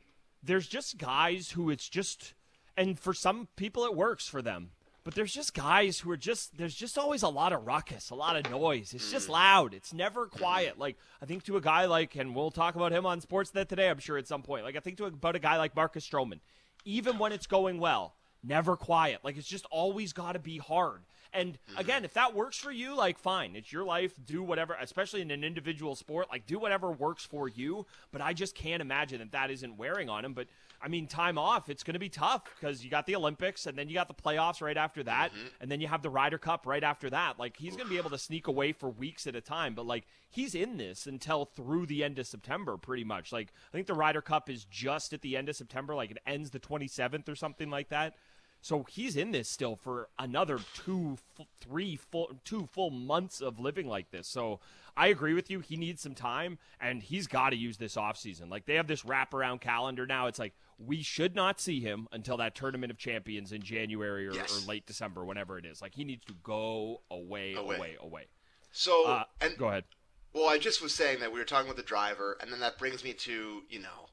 There's 0.42 0.66
just 0.66 0.98
guys 0.98 1.50
who 1.52 1.70
it's 1.70 1.88
just, 1.88 2.34
and 2.76 2.98
for 2.98 3.14
some 3.14 3.48
people 3.56 3.84
it 3.84 3.94
works 3.94 4.26
for 4.26 4.42
them. 4.42 4.72
But 5.04 5.14
there's 5.14 5.32
just 5.32 5.52
guys 5.52 5.99
who 5.99 6.11
are 6.12 6.16
just 6.16 6.56
there's 6.56 6.75
just 6.75 6.97
always 6.97 7.23
a 7.23 7.28
lot 7.28 7.52
of 7.52 7.66
ruckus, 7.66 8.11
a 8.11 8.14
lot 8.14 8.37
of 8.37 8.50
noise. 8.50 8.94
It's 8.94 9.11
just 9.11 9.28
mm. 9.28 9.32
loud. 9.32 9.75
It's 9.75 9.92
never 9.92 10.26
quiet. 10.26 10.78
Like 10.78 10.97
I 11.21 11.26
think 11.26 11.42
to 11.44 11.56
a 11.56 11.61
guy 11.61 11.87
like, 11.87 12.14
and 12.14 12.35
we'll 12.35 12.52
talk 12.52 12.76
about 12.76 12.92
him 12.92 13.04
on 13.04 13.21
Sportsnet 13.21 13.68
today. 13.68 13.88
I'm 13.88 13.99
sure 13.99 14.16
at 14.16 14.28
some 14.28 14.42
point. 14.42 14.64
Like 14.64 14.76
I 14.76 14.80
think 14.80 14.99
to 14.99 15.06
about 15.06 15.35
a 15.35 15.40
guy 15.40 15.56
like 15.56 15.75
Marcus 15.75 16.09
Stroman, 16.09 16.38
even 16.85 17.18
when 17.18 17.32
it's 17.32 17.47
going 17.49 17.78
well, 17.80 18.14
never 18.44 18.76
quiet. 18.76 19.21
Like 19.25 19.37
it's 19.37 19.49
just 19.49 19.66
always 19.71 20.12
got 20.12 20.32
to 20.32 20.38
be 20.38 20.59
hard. 20.59 21.02
And 21.32 21.54
mm-hmm. 21.54 21.78
again, 21.78 22.04
if 22.04 22.14
that 22.14 22.34
works 22.34 22.58
for 22.58 22.70
you, 22.70 22.96
like 22.96 23.18
fine, 23.18 23.56
it's 23.56 23.72
your 23.72 23.84
life. 23.84 24.12
Do 24.24 24.42
whatever, 24.42 24.76
especially 24.80 25.22
in 25.22 25.30
an 25.30 25.44
individual 25.44 25.94
sport. 25.94 26.28
Like 26.30 26.46
do 26.46 26.58
whatever 26.58 26.92
works 26.92 27.24
for 27.24 27.48
you. 27.48 27.86
But 28.10 28.20
I 28.20 28.32
just 28.32 28.54
can't 28.54 28.82
imagine 28.82 29.18
that 29.20 29.32
that 29.32 29.50
isn't 29.50 29.76
wearing 29.76 30.08
on 30.08 30.24
him. 30.24 30.34
But 30.34 30.48
I 30.82 30.88
mean, 30.88 31.06
time 31.06 31.38
off, 31.38 31.68
it's 31.68 31.84
going 31.84 31.94
to 31.94 32.00
be 32.00 32.08
tough 32.08 32.42
because 32.54 32.84
you 32.84 32.90
got 32.90 33.06
the 33.06 33.14
Olympics 33.14 33.66
and 33.66 33.78
then 33.78 33.88
you 33.88 33.94
got 33.94 34.08
the 34.08 34.14
playoffs 34.14 34.60
right 34.60 34.76
after 34.76 35.04
that, 35.04 35.30
mm-hmm. 35.30 35.46
and 35.60 35.70
then 35.70 35.80
you 35.80 35.86
have 35.86 36.02
the 36.02 36.10
Ryder 36.10 36.38
Cup 36.38 36.66
right 36.66 36.82
after 36.82 37.08
that. 37.10 37.38
Like 37.38 37.56
he's 37.56 37.76
going 37.76 37.86
to 37.86 37.90
be 37.90 37.98
able 37.98 38.10
to 38.10 38.18
sneak 38.18 38.48
away 38.48 38.72
for 38.72 38.90
weeks 38.90 39.26
at 39.26 39.36
a 39.36 39.40
time. 39.40 39.74
But 39.74 39.86
like 39.86 40.06
he's 40.28 40.54
in 40.54 40.76
this 40.76 41.06
until 41.06 41.44
through 41.44 41.86
the 41.86 42.02
end 42.02 42.18
of 42.18 42.26
September, 42.26 42.76
pretty 42.76 43.04
much. 43.04 43.32
Like 43.32 43.52
I 43.72 43.76
think 43.76 43.86
the 43.86 43.94
Ryder 43.94 44.22
Cup 44.22 44.50
is 44.50 44.64
just 44.64 45.12
at 45.12 45.22
the 45.22 45.36
end 45.36 45.48
of 45.48 45.56
September. 45.56 45.94
Like 45.94 46.10
it 46.10 46.18
ends 46.26 46.50
the 46.50 46.60
27th 46.60 47.28
or 47.28 47.36
something 47.36 47.70
like 47.70 47.88
that. 47.90 48.16
So 48.64 48.85
he's 48.88 49.16
in 49.16 49.33
this 49.33 49.49
still 49.49 49.75
for 49.75 50.09
another 50.21 50.61
two, 50.73 51.19
three 51.61 51.97
full, 51.97 52.31
two 52.45 52.69
full 52.73 52.90
months 52.90 53.40
of 53.40 53.59
living 53.59 53.88
like 53.88 54.12
this. 54.12 54.28
So 54.28 54.61
I 54.97 55.09
agree 55.09 55.35
with 55.35 55.50
you. 55.50 55.59
He 55.59 55.76
needs 55.76 56.00
some 56.00 56.14
time, 56.14 56.59
and 56.81 57.02
he's 57.02 57.26
got 57.26 57.50
to 57.50 57.57
use 57.57 57.76
this 57.78 57.97
offseason. 57.97 58.49
Like 58.49 58.66
they 58.66 58.76
have 58.76 58.87
this 58.87 59.02
wraparound 59.02 59.61
calendar 59.62 60.07
now. 60.07 60.28
It's 60.28 60.38
like 60.38 60.54
we 60.78 61.02
should 61.02 61.35
not 61.35 61.61
see 61.61 61.81
him 61.81 62.07
until 62.12 62.37
that 62.37 62.54
tournament 62.54 62.92
of 62.92 62.99
champions 62.99 63.50
in 63.50 63.62
January 63.62 64.28
or, 64.28 64.33
Yes. 64.33 64.57
or 64.64 64.69
late 64.69 64.87
December, 64.87 65.25
whenever 65.25 65.59
it 65.59 65.66
is. 65.66 65.83
Like 65.83 65.95
he 65.97 66.04
needs 66.04 66.25
to 66.26 66.35
go 66.45 67.02
away, 67.11 67.54
Away. 67.54 67.76
away, 67.76 67.97
away. 68.00 68.26
So, 68.71 69.07
Uh, 69.07 69.25
and 69.40 69.59
go 69.59 69.69
ahead. 69.69 69.85
Well, 70.33 70.49
I 70.49 70.59
just 70.59 70.81
was 70.81 70.95
saying 70.95 71.19
that 71.19 71.33
we 71.33 71.40
were 71.40 71.45
talking 71.45 71.66
with 71.69 71.76
the 71.76 71.83
driver, 71.83 72.38
and 72.40 72.50
then 72.52 72.61
that 72.61 72.78
brings 72.78 73.02
me 73.02 73.12
to 73.12 73.64
you 73.69 73.81
know 73.81 74.09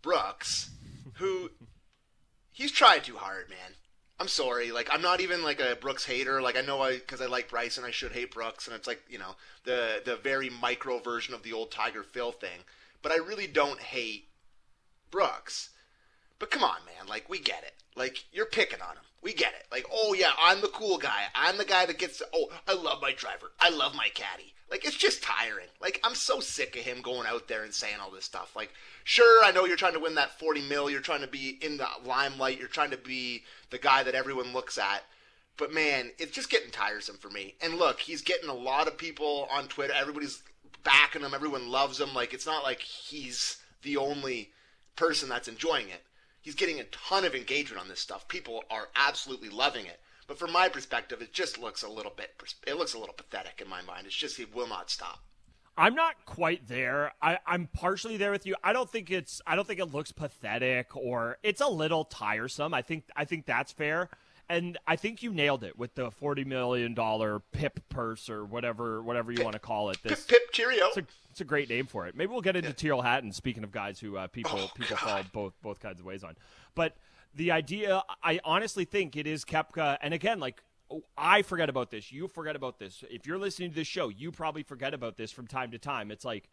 Brooks, 0.00 0.70
who 1.14 1.50
he's 2.54 2.72
trying 2.72 3.02
too 3.02 3.16
hard, 3.16 3.50
man. 3.50 3.74
I'm 4.18 4.28
sorry, 4.28 4.70
like 4.70 4.88
I'm 4.90 5.02
not 5.02 5.20
even 5.20 5.42
like 5.42 5.60
a 5.60 5.76
Brooks 5.76 6.06
hater. 6.06 6.40
Like 6.40 6.56
I 6.56 6.62
know 6.62 6.80
I 6.80 6.94
because 6.94 7.20
I 7.20 7.26
like 7.26 7.50
Bryce 7.50 7.76
and 7.76 7.84
I 7.84 7.90
should 7.90 8.12
hate 8.12 8.32
Brooks, 8.32 8.66
and 8.66 8.74
it's 8.74 8.86
like 8.86 9.02
you 9.10 9.18
know 9.18 9.34
the 9.64 10.00
the 10.02 10.16
very 10.16 10.48
micro 10.48 10.98
version 10.98 11.34
of 11.34 11.42
the 11.42 11.52
old 11.52 11.70
Tiger 11.70 12.02
Phil 12.02 12.32
thing. 12.32 12.60
But 13.02 13.12
I 13.12 13.16
really 13.16 13.46
don't 13.46 13.80
hate 13.80 14.28
Brooks. 15.10 15.70
But 16.38 16.50
come 16.50 16.64
on, 16.64 16.78
man. 16.86 17.06
Like, 17.06 17.28
we 17.28 17.38
get 17.38 17.62
it. 17.64 17.74
Like, 17.96 18.24
you're 18.32 18.46
picking 18.46 18.80
on 18.80 18.96
him. 18.96 19.04
We 19.24 19.32
get 19.32 19.54
it. 19.54 19.66
Like, 19.72 19.86
oh, 19.90 20.14
yeah, 20.14 20.32
I'm 20.38 20.60
the 20.60 20.68
cool 20.68 20.98
guy. 20.98 21.24
I'm 21.34 21.56
the 21.56 21.64
guy 21.64 21.86
that 21.86 21.98
gets, 21.98 22.22
oh, 22.34 22.50
I 22.68 22.74
love 22.74 23.00
my 23.00 23.12
driver. 23.12 23.52
I 23.58 23.70
love 23.70 23.94
my 23.94 24.08
caddy. 24.14 24.52
Like, 24.70 24.84
it's 24.84 24.96
just 24.96 25.22
tiring. 25.22 25.68
Like, 25.80 25.98
I'm 26.04 26.14
so 26.14 26.40
sick 26.40 26.76
of 26.76 26.82
him 26.82 27.00
going 27.00 27.26
out 27.26 27.48
there 27.48 27.64
and 27.64 27.72
saying 27.72 27.96
all 28.02 28.10
this 28.10 28.26
stuff. 28.26 28.54
Like, 28.54 28.70
sure, 29.02 29.42
I 29.42 29.50
know 29.50 29.64
you're 29.64 29.78
trying 29.78 29.94
to 29.94 30.00
win 30.00 30.14
that 30.16 30.38
40 30.38 30.68
mil. 30.68 30.90
You're 30.90 31.00
trying 31.00 31.22
to 31.22 31.26
be 31.26 31.58
in 31.62 31.78
the 31.78 31.86
limelight. 32.04 32.58
You're 32.58 32.68
trying 32.68 32.90
to 32.90 32.98
be 32.98 33.44
the 33.70 33.78
guy 33.78 34.02
that 34.02 34.14
everyone 34.14 34.52
looks 34.52 34.76
at. 34.76 35.04
But 35.56 35.72
man, 35.72 36.10
it's 36.18 36.32
just 36.32 36.50
getting 36.50 36.70
tiresome 36.70 37.16
for 37.16 37.30
me. 37.30 37.54
And 37.62 37.76
look, 37.76 38.00
he's 38.00 38.20
getting 38.20 38.50
a 38.50 38.54
lot 38.54 38.88
of 38.88 38.98
people 38.98 39.48
on 39.50 39.68
Twitter. 39.68 39.94
Everybody's 39.94 40.42
backing 40.82 41.22
him. 41.22 41.32
Everyone 41.32 41.70
loves 41.70 41.98
him. 41.98 42.12
Like, 42.12 42.34
it's 42.34 42.46
not 42.46 42.62
like 42.62 42.80
he's 42.80 43.56
the 43.82 43.96
only 43.96 44.50
person 44.96 45.30
that's 45.30 45.48
enjoying 45.48 45.88
it. 45.88 46.02
He's 46.44 46.54
getting 46.54 46.78
a 46.78 46.84
ton 46.84 47.24
of 47.24 47.34
engagement 47.34 47.80
on 47.80 47.88
this 47.88 48.00
stuff. 48.00 48.28
People 48.28 48.64
are 48.70 48.88
absolutely 48.94 49.48
loving 49.48 49.86
it. 49.86 49.98
But 50.26 50.38
from 50.38 50.52
my 50.52 50.68
perspective, 50.68 51.22
it 51.22 51.32
just 51.32 51.58
looks 51.58 51.82
a 51.82 51.88
little 51.88 52.12
bit. 52.14 52.34
It 52.66 52.76
looks 52.76 52.92
a 52.92 52.98
little 52.98 53.14
pathetic 53.14 53.62
in 53.62 53.68
my 53.68 53.80
mind. 53.80 54.06
It's 54.06 54.14
just 54.14 54.36
he 54.36 54.44
will 54.44 54.68
not 54.68 54.90
stop. 54.90 55.20
I'm 55.76 55.94
not 55.94 56.14
quite 56.26 56.68
there. 56.68 57.12
I, 57.20 57.38
I'm 57.46 57.66
partially 57.72 58.18
there 58.18 58.30
with 58.30 58.44
you. 58.44 58.56
I 58.62 58.74
don't 58.74 58.88
think 58.88 59.10
it's 59.10 59.40
I 59.46 59.56
don't 59.56 59.66
think 59.66 59.80
it 59.80 59.86
looks 59.86 60.12
pathetic 60.12 60.94
or 60.94 61.38
it's 61.42 61.62
a 61.62 61.66
little 61.66 62.04
tiresome. 62.04 62.74
I 62.74 62.82
think 62.82 63.04
I 63.16 63.24
think 63.24 63.46
that's 63.46 63.72
fair. 63.72 64.10
And 64.48 64.76
I 64.86 64.96
think 64.96 65.22
you 65.22 65.32
nailed 65.32 65.64
it 65.64 65.78
with 65.78 65.94
the 65.94 66.10
forty 66.10 66.44
million 66.44 66.92
dollar 66.94 67.40
pip 67.52 67.80
purse 67.88 68.28
or 68.28 68.44
whatever 68.44 69.02
whatever 69.02 69.32
you 69.32 69.42
want 69.42 69.54
to 69.54 69.58
call 69.58 69.90
it. 69.90 69.98
This 70.02 70.24
Pip, 70.24 70.38
pip 70.40 70.52
cheerio. 70.52 70.86
it's 70.88 70.96
a, 70.98 71.04
it's 71.30 71.40
a 71.40 71.44
great 71.44 71.68
name 71.70 71.86
for 71.86 72.06
it. 72.06 72.14
Maybe 72.14 72.30
we'll 72.30 72.42
get 72.42 72.54
into 72.56 72.72
Tyrrell 72.72 73.02
Hatton. 73.02 73.32
Speaking 73.32 73.64
of 73.64 73.72
guys 73.72 73.98
who 74.00 74.16
uh, 74.16 74.26
people 74.26 74.52
Oh, 74.54 74.70
people 74.74 74.96
God. 75.00 75.08
fall 75.08 75.22
both 75.32 75.52
both 75.62 75.80
kinds 75.80 76.00
of 76.00 76.06
ways 76.06 76.22
on, 76.24 76.36
but 76.74 76.96
the 77.34 77.50
idea, 77.50 78.02
I 78.22 78.38
honestly 78.44 78.84
think 78.84 79.16
it 79.16 79.26
is 79.26 79.44
Koepka. 79.44 79.96
And 80.02 80.12
again, 80.14 80.38
like 80.40 80.62
oh, 80.90 81.02
I 81.16 81.42
forget 81.42 81.68
about 81.68 81.90
this, 81.90 82.12
you 82.12 82.28
forget 82.28 82.54
about 82.54 82.78
this. 82.78 83.02
If 83.10 83.26
you're 83.26 83.38
listening 83.38 83.70
to 83.70 83.74
this 83.74 83.88
show, 83.88 84.08
you 84.08 84.30
probably 84.30 84.62
forget 84.62 84.92
about 84.94 85.16
this 85.16 85.32
from 85.32 85.46
time 85.46 85.70
to 85.70 85.78
time. 85.78 86.10
It's 86.10 86.24
like 86.24 86.48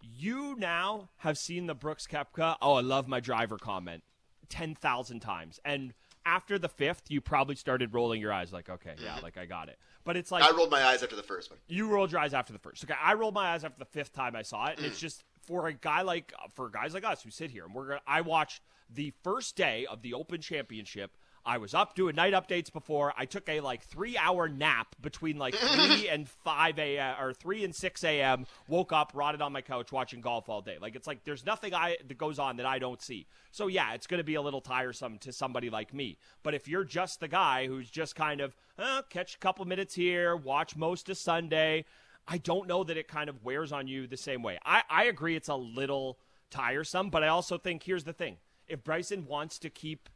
you 0.00 0.54
now 0.58 1.08
have 1.18 1.36
seen 1.36 1.66
the 1.66 1.74
Brooks 1.74 2.06
Koepka. 2.06 2.56
Oh, 2.62 2.74
I 2.74 2.80
love 2.80 3.08
my 3.08 3.20
driver 3.20 3.58
comment 3.58 4.02
ten 4.48 4.74
thousand 4.74 5.20
times, 5.20 5.58
and 5.64 5.94
after 6.26 6.58
the 6.58 6.68
fifth, 6.68 7.10
you 7.10 7.20
probably 7.20 7.54
started 7.54 7.92
rolling 7.94 8.20
your 8.20 8.32
eyes, 8.32 8.52
like, 8.52 8.68
okay, 8.68 8.94
yeah, 9.02 9.18
like 9.22 9.36
I 9.36 9.44
got 9.46 9.68
it. 9.68 9.78
But 10.04 10.16
it's 10.16 10.30
like 10.32 10.42
I 10.42 10.54
rolled 10.56 10.70
my 10.70 10.84
eyes 10.84 11.02
after 11.02 11.16
the 11.16 11.22
first 11.22 11.50
one. 11.50 11.58
you 11.68 11.88
rolled 11.88 12.12
your 12.12 12.20
eyes 12.20 12.34
after 12.34 12.52
the 12.52 12.58
first. 12.58 12.84
Okay, 12.84 12.94
I 13.00 13.14
rolled 13.14 13.34
my 13.34 13.52
eyes 13.52 13.64
after 13.64 13.78
the 13.78 13.84
fifth 13.84 14.12
time 14.12 14.34
I 14.36 14.42
saw 14.42 14.66
it, 14.66 14.76
and 14.78 14.86
Mm. 14.86 14.90
it's 14.90 15.00
just 15.00 15.24
for 15.46 15.66
a 15.68 15.72
guy 15.74 16.02
like 16.02 16.32
for 16.54 16.68
guys 16.70 16.94
like 16.94 17.04
us 17.04 17.22
who 17.22 17.30
sit 17.30 17.50
here 17.50 17.64
and 17.64 17.74
we're 17.74 17.88
gonna. 17.88 18.00
I 18.06 18.20
watched 18.22 18.62
the 18.90 19.12
first 19.22 19.56
day 19.56 19.86
of 19.86 20.02
the 20.02 20.14
Open 20.14 20.40
Championship. 20.40 21.16
I 21.46 21.58
was 21.58 21.74
up 21.74 21.94
doing 21.94 22.16
night 22.16 22.32
updates 22.32 22.72
before. 22.72 23.12
I 23.16 23.26
took 23.26 23.48
a 23.48 23.60
like 23.60 23.82
three 23.82 24.16
hour 24.16 24.48
nap 24.48 24.96
between 25.00 25.36
like 25.36 25.54
three 25.54 26.08
and 26.10 26.28
five 26.28 26.78
a.m. 26.78 27.16
or 27.20 27.32
three 27.32 27.64
and 27.64 27.74
six 27.74 28.02
a.m. 28.02 28.46
Woke 28.68 28.92
up, 28.92 29.12
rotted 29.14 29.42
on 29.42 29.52
my 29.52 29.60
couch 29.60 29.92
watching 29.92 30.20
golf 30.20 30.48
all 30.48 30.62
day. 30.62 30.78
Like 30.80 30.96
it's 30.96 31.06
like 31.06 31.24
there's 31.24 31.44
nothing 31.44 31.74
I 31.74 31.98
that 32.06 32.18
goes 32.18 32.38
on 32.38 32.56
that 32.56 32.66
I 32.66 32.78
don't 32.78 33.02
see. 33.02 33.26
So 33.50 33.66
yeah, 33.66 33.92
it's 33.92 34.06
going 34.06 34.18
to 34.18 34.24
be 34.24 34.36
a 34.36 34.42
little 34.42 34.60
tiresome 34.60 35.18
to 35.18 35.32
somebody 35.32 35.68
like 35.68 35.92
me. 35.92 36.16
But 36.42 36.54
if 36.54 36.66
you're 36.66 36.84
just 36.84 37.20
the 37.20 37.28
guy 37.28 37.66
who's 37.66 37.90
just 37.90 38.16
kind 38.16 38.40
of 38.40 38.56
uh, 38.78 39.02
catch 39.10 39.34
a 39.34 39.38
couple 39.38 39.64
minutes 39.66 39.94
here, 39.94 40.36
watch 40.36 40.76
most 40.76 41.08
of 41.10 41.18
Sunday. 41.18 41.84
I 42.26 42.38
don't 42.38 42.66
know 42.66 42.84
that 42.84 42.96
it 42.96 43.06
kind 43.06 43.28
of 43.28 43.44
wears 43.44 43.70
on 43.70 43.86
you 43.86 44.06
the 44.06 44.16
same 44.16 44.42
way. 44.42 44.58
I, 44.64 44.82
I 44.88 45.04
agree 45.04 45.36
it's 45.36 45.48
a 45.48 45.56
little 45.56 46.18
tiresome, 46.50 47.10
but 47.10 47.22
I 47.22 47.28
also 47.28 47.58
think 47.58 47.82
here's 47.82 48.04
the 48.04 48.14
thing. 48.14 48.38
If 48.66 48.82
Bryson 48.82 49.26
wants 49.26 49.58
to 49.58 49.68
keep 49.68 50.08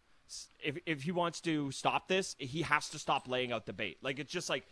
if 0.63 0.79
if 0.87 1.03
he 1.03 1.13
wants 1.13 1.41
to 1.43 1.71
stop 1.71 2.09
this, 2.09 2.37
he 2.39 2.63
has 2.63 2.89
to 2.91 2.99
stop 2.99 3.29
laying 3.29 3.53
out 3.53 3.67
the 3.67 3.73
bait. 3.73 3.99
Like 4.03 4.19
it's 4.19 4.33
just 4.33 4.49
like 4.49 4.65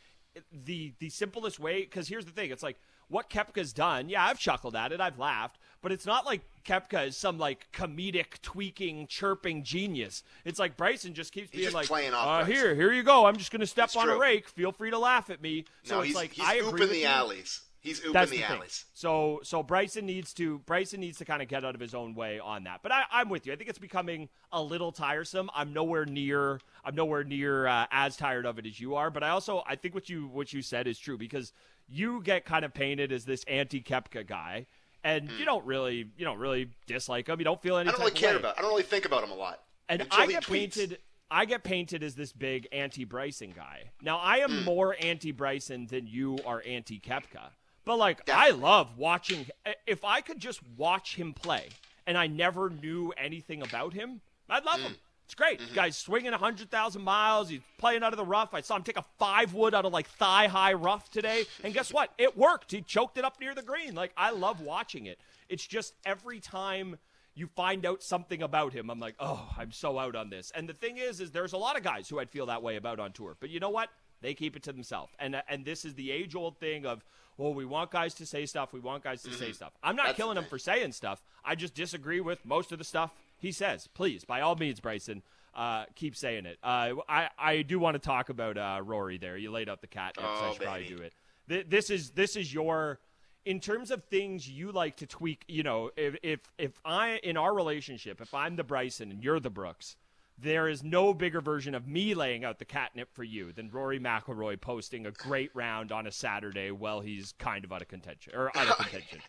the 0.53 0.93
the 0.99 1.09
simplest 1.09 1.59
way 1.59 1.83
because 1.83 2.09
here's 2.09 2.25
the 2.25 2.33
thing, 2.33 2.51
it's 2.51 2.63
like 2.63 2.79
what 3.09 3.31
Koepka's 3.31 3.73
done, 3.73 4.09
yeah, 4.09 4.27
I've 4.27 4.39
chuckled 4.39 4.75
at 4.75 4.91
it, 4.91 5.01
I've 5.01 5.19
laughed, 5.19 5.59
but 5.81 5.93
it's 5.93 6.07
not 6.07 6.27
like 6.27 6.41
Koepka 6.65 7.09
is 7.09 7.17
some 7.17 7.39
like 7.39 7.69
comedic, 7.73 8.43
tweaking, 8.43 9.07
chirping 9.07 9.63
genius. 9.63 10.25
It's 10.45 10.59
like 10.59 10.77
Bryson 10.77 11.15
just 11.15 11.33
keeps 11.33 11.51
He's 11.51 11.59
being 11.59 11.65
just 11.67 11.75
like, 11.75 11.87
playing 11.87 12.15
off 12.15 12.43
uh, 12.43 12.45
here, 12.45 12.75
here 12.75 12.93
you 12.93 13.05
go. 13.05 13.27
I'm 13.27 13.37
just 13.37 13.53
gonna 13.53 13.67
step 13.67 13.87
It's 13.87 13.97
on 13.97 14.09
a 14.09 14.19
rake. 14.19 14.49
Feel 14.49 14.73
free 14.73 14.91
to 14.91 14.99
laugh 14.99 15.31
at 15.31 15.41
me. 15.41 15.67
So 15.85 15.97
no, 15.97 16.01
it's 16.01 16.09
he's, 16.09 16.17
like 16.17 16.33
he's 16.33 16.45
I 16.45 16.55
agree 16.55 16.87
the 16.87 16.99
you. 16.99 17.61
He's 17.87 18.01
ooping 18.01 18.13
That's 18.13 18.31
the, 18.31 18.39
the 18.39 18.47
thing. 18.47 18.63
So 18.95 19.41
so 19.45 19.63
Bryson 19.63 20.07
needs 20.07 20.33
to 20.35 20.59
Bryson 20.61 21.01
needs 21.01 21.19
to 21.19 21.25
kind 21.25 21.41
of 21.41 21.49
get 21.49 21.65
out 21.65 21.75
of 21.75 21.81
his 21.81 21.95
own 21.95 22.15
way 22.15 22.41
on 22.41 22.65
that. 22.65 22.81
But 22.83 22.93
I, 22.93 23.05
I'm 23.13 23.29
with 23.29 23.47
you. 23.47 23.53
I 23.53 23.57
think 23.57 23.71
it's 23.71 23.79
becoming 23.79 24.29
a 24.51 24.63
little 24.63 24.91
tiresome. 24.91 25.51
I'm 25.55 25.73
nowhere 25.73 26.05
near 26.05 26.61
I'm 26.85 26.95
nowhere 26.95 27.23
near 27.23 27.67
uh, 27.67 27.87
as 27.91 28.17
tired 28.17 28.45
of 28.45 28.59
it 28.59 28.67
as 28.67 28.81
you 28.81 28.97
are. 28.97 29.11
But 29.11 29.23
I 29.23 29.29
also 29.31 29.63
I 29.67 29.77
think 29.77 29.95
what 29.95 30.09
you 30.09 30.27
what 30.27 30.53
you 30.53 30.63
said 30.63 30.87
is 30.87 30.99
true 30.99 31.17
because 31.17 31.53
you 31.89 32.21
get 32.23 32.45
kind 32.45 32.65
of 32.65 32.75
painted 32.75 33.13
as 33.13 33.25
this 33.25 33.45
anti 33.45 33.81
Koepka 33.81 34.27
guy, 34.27 34.67
and 35.05 35.31
you 35.39 35.45
don't 35.45 35.65
really 35.65 36.09
you 36.17 36.25
don't 36.25 36.39
really 36.39 36.71
dislike 36.87 37.29
him. 37.29 37.39
You 37.39 37.45
don't 37.45 37.63
feel 37.63 37.77
any. 37.77 37.89
I 37.89 37.93
don't 37.93 38.01
really 38.01 38.13
care 38.13 38.33
way. 38.33 38.41
about. 38.41 38.59
I 38.59 38.63
don't 38.63 38.71
really 38.71 38.83
think 38.83 39.05
about 39.05 39.23
him 39.23 39.31
a 39.31 39.37
lot. 39.37 39.63
And 39.89 40.07
I 40.11 40.27
get 40.27 40.43
tweets. 40.43 40.49
painted. 40.53 40.99
I 41.31 41.45
get 41.45 41.65
painted 41.65 42.03
as 42.03 42.15
this 42.15 42.33
big 42.33 42.69
anti 42.73 43.05
Bryson 43.05 43.53
guy. 43.55 43.91
Now 44.03 44.19
I 44.19 44.39
am 44.39 44.65
more 44.65 44.97
anti 45.01 45.33
Bryson 45.33 45.87
than 45.87 46.07
you 46.07 46.39
are 46.45 46.63
anti 46.67 47.01
Koepka. 47.01 47.51
But 47.87 47.97
like 47.97 48.29
I 48.29 48.51
love 48.51 48.99
watching. 48.99 49.47
If 49.87 50.05
I 50.05 50.21
could 50.21 50.39
just 50.39 50.61
watch 50.77 51.17
him 51.17 51.33
play, 51.33 51.69
and 52.07 52.19
I 52.19 52.27
never 52.27 52.69
knew 52.69 53.13
anything 53.17 53.63
about 53.63 53.95
him, 53.95 54.21
I'd 54.51 54.65
love 54.67 54.81
Hmm. 54.81 54.87
him. 54.89 54.97
It's 55.25 55.35
great. 55.35 55.59
Mm-hmm. 55.61 55.75
Guy's 55.75 55.97
swinging 55.97 56.33
hundred 56.33 56.71
thousand 56.71 57.03
miles. 57.03 57.49
He's 57.49 57.61
playing 57.79 58.03
out 58.05 58.13
of 58.13 58.17
the 58.17 58.25
rough. 58.25 58.55
I 58.55 58.61
saw 58.61 58.77
him 58.77 58.83
take 58.85 58.97
a 58.99 59.05
five 59.19 59.55
wood 59.55 59.75
out 59.75 59.85
of 59.85 59.93
like 59.93 60.07
thigh 60.09 60.47
high 60.47 60.75
rough 60.75 61.11
today, 61.11 61.45
and 61.65 61.73
guess 61.75 61.93
what? 61.93 62.13
It 62.19 62.37
worked. 62.37 62.71
He 62.71 62.83
choked 62.83 63.19
it 63.19 63.25
up 63.25 63.41
near 63.41 63.55
the 63.55 63.63
green. 63.63 63.95
Like 63.95 64.13
I 64.17 64.31
love 64.31 64.61
watching 64.61 65.07
it. 65.07 65.19
It's 65.49 65.67
just 65.67 65.95
every 66.05 66.39
time 66.39 66.99
you 67.35 67.49
find 67.49 67.85
out 67.85 68.03
something 68.03 68.41
about 68.43 68.73
him, 68.73 68.89
I'm 68.89 68.99
like, 69.01 69.15
oh, 69.21 69.49
I'm 69.59 69.71
so 69.73 69.99
out 69.99 70.15
on 70.17 70.31
this. 70.31 70.51
And 70.55 70.69
the 70.69 70.73
thing 70.75 70.97
is, 70.97 71.21
is 71.21 71.31
there's 71.33 71.53
a 71.53 71.59
lot 71.59 71.77
of 71.77 71.83
guys 71.83 72.09
who 72.09 72.19
I'd 72.19 72.31
feel 72.31 72.47
that 72.47 72.63
way 72.63 72.77
about 72.77 72.99
on 72.99 73.13
tour. 73.13 73.37
But 73.39 73.51
you 73.51 73.61
know 73.61 73.69
what? 73.71 73.91
They 74.23 74.33
keep 74.33 74.57
it 74.57 74.63
to 74.63 74.73
themselves. 74.73 75.13
And 75.19 75.43
and 75.49 75.65
this 75.65 75.85
is 75.85 75.95
the 75.95 76.11
age 76.13 76.35
old 76.37 76.59
thing 76.59 76.87
of, 76.87 77.05
well, 77.39 77.53
we 77.55 77.65
want 77.65 77.91
guys 77.91 78.15
to 78.15 78.27
say 78.27 78.47
stuff. 78.47 78.73
We 78.73 78.81
want 78.81 79.05
guys 79.05 79.23
to 79.23 79.33
say 79.33 79.53
stuff. 79.53 79.73
I'm 79.83 79.95
not 79.97 80.03
Mm-hmm. 80.03 80.07
That's 80.09 80.17
killing 80.17 80.39
him 80.39 80.45
for 80.45 80.59
saying 80.59 80.93
stuff. 80.93 81.23
I 81.45 81.55
just 81.55 81.75
disagree 81.75 82.21
with 82.21 82.45
most 82.45 82.73
of 82.73 82.79
the 82.79 82.85
stuff 82.85 83.11
he 83.39 83.53
says. 83.53 83.89
Please, 83.95 84.25
by 84.25 84.41
all 84.41 84.57
means, 84.57 84.81
Bryson. 84.81 85.23
Uh, 85.55 85.87
keep 85.95 86.15
saying 86.15 86.45
it. 86.45 86.59
Uh, 86.63 86.93
I 87.09 87.31
I 87.39 87.63
do 87.63 87.79
want 87.79 87.95
to 87.95 87.99
talk 87.99 88.29
about 88.29 88.59
uh, 88.59 88.81
Rory. 88.85 89.17
There, 89.17 89.39
you 89.39 89.51
laid 89.51 89.69
out 89.71 89.81
the 89.81 89.87
cat. 89.87 90.15
Oh, 90.19 90.23
I 90.23 90.53
should 90.53 90.63
probably 90.63 90.85
do 90.89 90.99
it. 90.99 91.15
Th- 91.49 91.67
This 91.67 91.89
is 91.89 92.11
this 92.11 92.37
is 92.37 92.53
your 92.53 92.99
in 93.47 93.61
terms 93.61 93.91
of 93.91 94.05
things 94.05 94.47
you 94.47 94.71
like 94.71 94.97
to 94.99 95.07
tweak. 95.07 95.45
You 95.49 95.63
know, 95.63 95.91
if 95.97 96.15
if 96.23 96.41
if 96.59 96.79
I 96.85 97.21
in 97.23 97.39
our 97.39 97.55
relationship, 97.55 98.21
if 98.21 98.35
I'm 98.35 98.57
the 98.57 98.65
Bryson 98.65 99.11
and 99.11 99.25
you're 99.25 99.41
the 99.41 99.49
Brooks, 99.49 99.97
there 100.39 100.69
is 100.69 100.83
no 100.83 101.15
bigger 101.15 101.41
version 101.41 101.75
of 101.75 101.87
me 101.87 102.15
laying 102.15 102.45
out 102.45 102.59
the 102.59 102.65
catnip 102.65 103.15
for 103.15 103.25
you 103.25 103.53
than 103.53 103.71
Rory 103.71 103.99
McIlroy 103.99 104.61
posting 104.61 105.07
a 105.07 105.11
great 105.11 105.51
round 105.55 105.93
on 105.93 106.07
a 106.07 106.13
Saturday 106.13 106.71
while 106.71 107.01
he's 107.01 107.33
kind 107.39 107.65
of 107.65 107.73
out 107.73 107.83
of 107.83 107.89
contention 107.89 108.35
or 108.35 108.57
out 108.57 108.69
of 108.69 108.77
contention. 108.79 109.21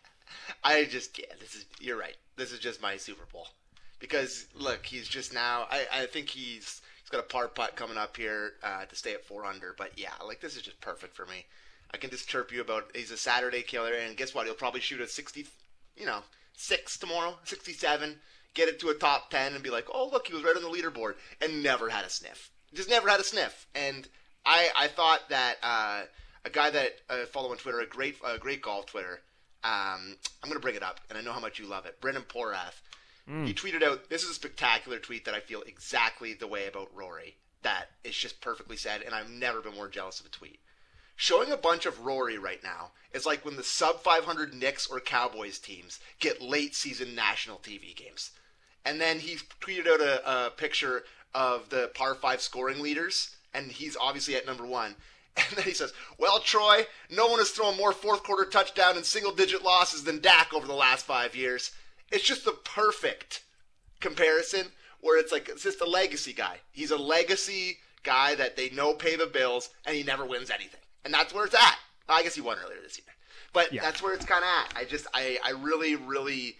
I 0.62 0.84
just 0.84 1.18
yeah, 1.18 1.32
this 1.40 1.54
is 1.54 1.66
you're 1.80 1.98
right. 1.98 2.16
This 2.36 2.52
is 2.52 2.58
just 2.58 2.82
my 2.82 2.96
Super 2.96 3.24
Bowl 3.32 3.48
because 3.98 4.46
look, 4.54 4.84
he's 4.84 5.08
just 5.08 5.32
now. 5.32 5.66
I, 5.70 5.86
I 5.92 6.06
think 6.06 6.28
he's 6.28 6.82
he's 7.00 7.10
got 7.10 7.20
a 7.20 7.28
par 7.28 7.48
putt 7.48 7.76
coming 7.76 7.96
up 7.96 8.16
here 8.16 8.52
uh, 8.62 8.84
to 8.84 8.94
stay 8.94 9.14
at 9.14 9.24
four 9.24 9.44
under. 9.44 9.74
But 9.76 9.92
yeah, 9.98 10.12
like 10.26 10.40
this 10.40 10.56
is 10.56 10.62
just 10.62 10.80
perfect 10.80 11.16
for 11.16 11.26
me. 11.26 11.46
I 11.92 11.96
can 11.96 12.10
just 12.10 12.28
chirp 12.28 12.52
you 12.52 12.60
about 12.60 12.90
he's 12.94 13.10
a 13.10 13.16
Saturday 13.16 13.62
killer, 13.62 13.92
and 13.92 14.16
guess 14.16 14.34
what? 14.34 14.46
He'll 14.46 14.54
probably 14.54 14.80
shoot 14.80 15.00
a 15.00 15.08
sixty, 15.08 15.46
you 15.96 16.06
know, 16.06 16.20
six 16.54 16.98
tomorrow, 16.98 17.38
sixty-seven, 17.44 18.16
get 18.58 18.68
it 18.68 18.80
to 18.80 18.88
a 18.88 18.94
top 18.94 19.30
ten, 19.30 19.54
and 19.54 19.62
be 19.62 19.70
like, 19.70 19.86
oh 19.92 20.10
look, 20.12 20.26
he 20.26 20.34
was 20.34 20.42
right 20.42 20.56
on 20.56 20.62
the 20.62 20.68
leaderboard, 20.68 21.14
and 21.40 21.62
never 21.62 21.88
had 21.88 22.04
a 22.04 22.10
sniff. 22.10 22.50
Just 22.74 22.90
never 22.90 23.08
had 23.08 23.20
a 23.20 23.24
sniff. 23.24 23.66
And 23.74 24.06
I 24.44 24.68
I 24.76 24.88
thought 24.88 25.28
that 25.30 25.56
uh, 25.62 26.02
a 26.44 26.50
guy 26.50 26.70
that 26.70 26.90
I 27.08 27.24
follow 27.24 27.50
on 27.50 27.56
Twitter, 27.56 27.80
a 27.80 27.86
great 27.86 28.16
a 28.26 28.36
great 28.36 28.60
golf 28.60 28.86
Twitter. 28.86 29.20
Um, 29.64 30.16
I'm 30.42 30.48
gonna 30.48 30.60
bring 30.60 30.74
it 30.74 30.82
up, 30.82 31.00
and 31.08 31.16
I 31.16 31.22
know 31.22 31.32
how 31.32 31.40
much 31.40 31.58
you 31.58 31.66
love 31.66 31.86
it. 31.86 32.00
Brendan 32.00 32.24
Porath. 32.24 32.82
He 33.44 33.52
tweeted 33.52 33.82
out, 33.82 34.08
"This 34.08 34.22
is 34.22 34.30
a 34.30 34.34
spectacular 34.34 34.98
tweet 34.98 35.26
that 35.26 35.34
I 35.34 35.40
feel 35.40 35.60
exactly 35.62 36.32
the 36.32 36.46
way 36.46 36.66
about 36.66 36.94
Rory. 36.94 37.36
That 37.60 37.90
is 38.02 38.16
just 38.16 38.40
perfectly 38.40 38.76
said, 38.78 39.02
and 39.02 39.14
I've 39.14 39.28
never 39.28 39.60
been 39.60 39.74
more 39.74 39.88
jealous 39.88 40.18
of 40.18 40.24
a 40.24 40.30
tweet. 40.30 40.60
Showing 41.14 41.50
a 41.50 41.56
bunch 41.56 41.84
of 41.84 42.06
Rory 42.06 42.38
right 42.38 42.62
now 42.62 42.92
is 43.12 43.26
like 43.26 43.44
when 43.44 43.56
the 43.56 43.64
sub 43.64 44.02
500 44.02 44.54
Knicks 44.54 44.86
or 44.86 45.00
Cowboys 45.00 45.58
teams 45.58 45.98
get 46.20 46.40
late 46.40 46.74
season 46.74 47.14
national 47.14 47.58
TV 47.58 47.94
games. 47.94 48.30
And 48.88 49.00
then 49.00 49.18
he 49.18 49.36
tweeted 49.60 49.86
out 49.86 50.00
a, 50.00 50.46
a 50.46 50.50
picture 50.50 51.04
of 51.34 51.68
the 51.68 51.90
par 51.94 52.14
5 52.14 52.40
scoring 52.40 52.80
leaders, 52.80 53.36
and 53.52 53.70
he's 53.70 53.96
obviously 54.00 54.34
at 54.34 54.46
number 54.46 54.64
one. 54.66 54.96
And 55.36 55.56
then 55.56 55.64
he 55.66 55.72
says, 55.72 55.92
Well, 56.18 56.40
Troy, 56.40 56.84
no 57.10 57.28
one 57.28 57.38
has 57.38 57.50
thrown 57.50 57.76
more 57.76 57.92
fourth 57.92 58.24
quarter 58.24 58.44
touchdown 58.50 58.96
and 58.96 59.04
single 59.06 59.30
digit 59.32 59.62
losses 59.62 60.02
than 60.02 60.20
Dak 60.20 60.52
over 60.52 60.66
the 60.66 60.72
last 60.74 61.06
five 61.06 61.36
years. 61.36 61.70
It's 62.10 62.24
just 62.24 62.44
the 62.44 62.56
perfect 62.64 63.44
comparison 64.00 64.66
where 65.00 65.16
it's 65.16 65.30
like 65.30 65.48
it's 65.48 65.62
just 65.62 65.80
a 65.80 65.88
legacy 65.88 66.32
guy. 66.32 66.56
He's 66.72 66.90
a 66.90 66.96
legacy 66.96 67.78
guy 68.02 68.34
that 68.34 68.56
they 68.56 68.70
know 68.70 68.94
pay 68.94 69.14
the 69.14 69.26
bills 69.26 69.70
and 69.86 69.94
he 69.94 70.02
never 70.02 70.24
wins 70.26 70.50
anything. 70.50 70.80
And 71.04 71.14
that's 71.14 71.32
where 71.32 71.44
it's 71.44 71.54
at. 71.54 71.76
I 72.08 72.24
guess 72.24 72.34
he 72.34 72.40
won 72.40 72.56
earlier 72.64 72.80
this 72.82 72.98
year. 72.98 73.06
But 73.52 73.72
Yeah. 73.72 73.82
that's 73.82 74.02
where 74.02 74.14
it's 74.14 74.24
kind 74.26 74.42
of 74.42 74.48
at. 74.48 74.76
I 74.76 74.84
just 74.86 75.06
I 75.14 75.38
I 75.44 75.50
really 75.50 75.94
really 75.94 76.56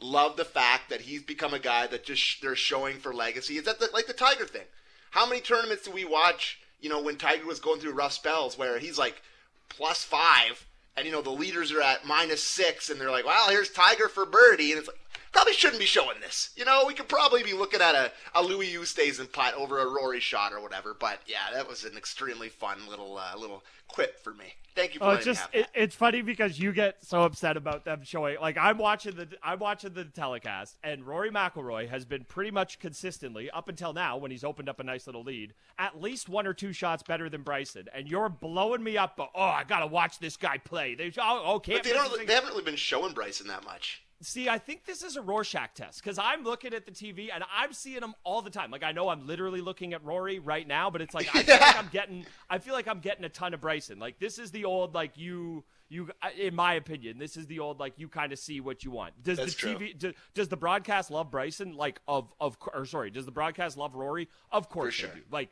love 0.00 0.36
the 0.36 0.44
fact 0.44 0.90
that 0.90 1.02
he's 1.02 1.22
become 1.22 1.54
a 1.54 1.58
guy 1.58 1.86
that 1.86 2.04
just 2.04 2.42
they're 2.42 2.56
showing 2.56 2.98
for 2.98 3.14
legacy. 3.14 3.56
Is 3.56 3.64
that 3.64 3.78
the, 3.78 3.88
like 3.92 4.06
the 4.06 4.12
Tiger 4.12 4.46
thing. 4.46 4.66
How 5.10 5.26
many 5.26 5.40
tournaments 5.40 5.84
do 5.84 5.90
we 5.90 6.04
watch, 6.04 6.60
you 6.80 6.88
know, 6.88 7.02
when 7.02 7.16
Tiger 7.16 7.46
was 7.46 7.60
going 7.60 7.80
through 7.80 7.92
rough 7.92 8.12
spells 8.12 8.56
where 8.56 8.78
he's 8.78 8.98
like 8.98 9.22
plus 9.68 10.04
5 10.04 10.66
and 10.96 11.06
you 11.06 11.12
know 11.12 11.22
the 11.22 11.30
leaders 11.30 11.72
are 11.72 11.80
at 11.80 12.06
minus 12.06 12.42
6 12.42 12.90
and 12.90 13.00
they're 13.00 13.10
like, 13.10 13.26
"Well, 13.26 13.50
here's 13.50 13.70
Tiger 13.70 14.08
for 14.08 14.26
birdie." 14.26 14.72
And 14.72 14.78
it's 14.78 14.88
like 14.88 14.98
probably 15.32 15.54
shouldn't 15.54 15.80
be 15.80 15.86
showing 15.86 16.20
this. 16.20 16.50
You 16.56 16.64
know, 16.64 16.84
we 16.86 16.94
could 16.94 17.08
probably 17.08 17.42
be 17.42 17.52
looking 17.52 17.80
at 17.80 17.94
a, 17.94 18.12
a 18.34 18.42
Louis 18.42 18.74
Oosthuizen 18.74 19.32
putt 19.32 19.54
over 19.54 19.80
a 19.80 19.86
Rory 19.86 20.20
shot 20.20 20.52
or 20.52 20.60
whatever. 20.60 20.94
But 20.98 21.20
yeah, 21.26 21.52
that 21.54 21.68
was 21.68 21.84
an 21.84 21.96
extremely 21.96 22.48
fun 22.48 22.78
little 22.88 23.18
uh, 23.18 23.36
little 23.38 23.64
quip 23.88 24.22
for 24.22 24.34
me. 24.34 24.54
Thank 24.74 24.94
you 24.94 25.00
for 25.00 25.04
Oh, 25.04 25.08
letting 25.08 25.30
it's 25.30 25.40
just 25.40 25.54
it, 25.54 25.68
it's 25.74 25.94
funny 25.94 26.22
because 26.22 26.58
you 26.58 26.72
get 26.72 27.04
so 27.04 27.22
upset 27.22 27.56
about 27.56 27.84
them 27.84 28.00
showing. 28.04 28.38
Like 28.40 28.56
I'm 28.56 28.78
watching 28.78 29.16
the 29.16 29.28
I'm 29.42 29.58
watching 29.58 29.92
the 29.92 30.04
telecast, 30.04 30.78
and 30.82 31.06
Rory 31.06 31.30
McIlroy 31.30 31.88
has 31.88 32.04
been 32.04 32.24
pretty 32.24 32.50
much 32.50 32.78
consistently 32.78 33.50
up 33.50 33.68
until 33.68 33.92
now 33.92 34.16
when 34.16 34.30
he's 34.30 34.44
opened 34.44 34.68
up 34.68 34.80
a 34.80 34.84
nice 34.84 35.06
little 35.06 35.22
lead, 35.22 35.54
at 35.78 36.00
least 36.00 36.28
one 36.28 36.46
or 36.46 36.54
two 36.54 36.72
shots 36.72 37.02
better 37.02 37.28
than 37.28 37.42
Bryson. 37.42 37.88
And 37.94 38.08
you're 38.08 38.28
blowing 38.28 38.82
me 38.82 38.96
up. 38.96 39.16
But, 39.16 39.30
oh, 39.34 39.42
I 39.42 39.64
gotta 39.64 39.86
watch 39.86 40.18
this 40.18 40.36
guy 40.36 40.58
play. 40.58 40.94
They 40.94 41.12
oh, 41.18 41.42
oh 41.44 41.58
But 41.58 41.82
they 41.82 41.92
don't. 41.92 42.26
They 42.26 42.34
haven't 42.34 42.50
really 42.50 42.64
been 42.64 42.76
showing 42.76 43.12
Bryson 43.12 43.48
that 43.48 43.64
much. 43.64 44.02
See, 44.24 44.48
I 44.48 44.58
think 44.58 44.84
this 44.84 45.02
is 45.02 45.16
a 45.16 45.22
Rorschach 45.22 45.74
test 45.74 46.02
because 46.02 46.16
I'm 46.18 46.44
looking 46.44 46.72
at 46.74 46.86
the 46.86 46.92
TV 46.92 47.28
and 47.34 47.42
I'm 47.52 47.72
seeing 47.72 48.02
him 48.02 48.14
all 48.22 48.40
the 48.40 48.50
time. 48.50 48.70
Like 48.70 48.84
I 48.84 48.92
know 48.92 49.08
I'm 49.08 49.26
literally 49.26 49.60
looking 49.60 49.92
at 49.94 50.04
Rory 50.04 50.38
right 50.38 50.66
now, 50.66 50.90
but 50.90 51.02
it's 51.02 51.12
like 51.14 51.28
I 51.34 51.42
feel 51.44 51.56
like 51.58 51.76
I'm 51.78 51.88
getting, 51.92 52.26
I 52.48 52.58
feel 52.58 52.72
like 52.74 52.86
I'm 52.86 53.00
getting 53.00 53.24
a 53.24 53.28
ton 53.28 53.52
of 53.52 53.60
Bryson. 53.60 53.98
Like 53.98 54.18
this 54.20 54.38
is 54.38 54.52
the 54.52 54.64
old, 54.64 54.94
like 54.94 55.18
you, 55.18 55.64
you, 55.88 56.08
in 56.38 56.54
my 56.54 56.74
opinion, 56.74 57.18
this 57.18 57.36
is 57.36 57.46
the 57.46 57.58
old, 57.58 57.80
like 57.80 57.94
you 57.98 58.08
kind 58.08 58.32
of 58.32 58.38
see 58.38 58.60
what 58.60 58.84
you 58.84 58.92
want. 58.92 59.20
Does 59.22 59.38
That's 59.38 59.54
the. 59.56 59.74
TV, 59.74 59.98
do, 59.98 60.12
does 60.34 60.46
the 60.48 60.56
broadcast 60.56 61.10
love 61.10 61.30
Bryson? 61.30 61.74
Like 61.76 62.00
of 62.06 62.32
of, 62.40 62.56
or 62.72 62.86
sorry, 62.86 63.10
does 63.10 63.26
the 63.26 63.32
broadcast 63.32 63.76
love 63.76 63.94
Rory? 63.94 64.28
Of 64.52 64.68
course 64.68 64.94
sure. 64.94 65.08
they 65.10 65.16
do. 65.16 65.22
Like 65.32 65.50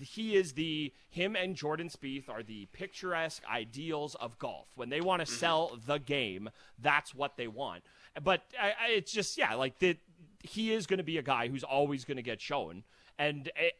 he 0.00 0.36
is 0.36 0.52
the 0.52 0.92
him 1.08 1.34
and 1.34 1.56
Jordan 1.56 1.88
Spieth 1.88 2.28
are 2.28 2.42
the 2.42 2.66
picturesque 2.72 3.42
ideals 3.50 4.14
of 4.16 4.38
golf. 4.38 4.68
When 4.76 4.88
they 4.88 5.00
want 5.00 5.20
to 5.20 5.26
Mm-hmm. 5.26 5.38
sell 5.38 5.78
the 5.86 5.98
game, 5.98 6.50
that's 6.80 7.14
what 7.14 7.36
they 7.36 7.48
want. 7.48 7.82
But 8.22 8.42
I, 8.60 8.68
I, 8.68 8.88
it's 8.90 9.12
just 9.12 9.38
yeah, 9.38 9.54
like 9.54 9.78
that. 9.80 9.98
He 10.42 10.72
is 10.72 10.86
going 10.86 10.98
to 10.98 11.04
be 11.04 11.18
a 11.18 11.22
guy 11.22 11.48
who's 11.48 11.64
always 11.64 12.04
going 12.04 12.16
to 12.16 12.22
get 12.22 12.40
shown, 12.40 12.84
and 13.18 13.50
it, 13.56 13.74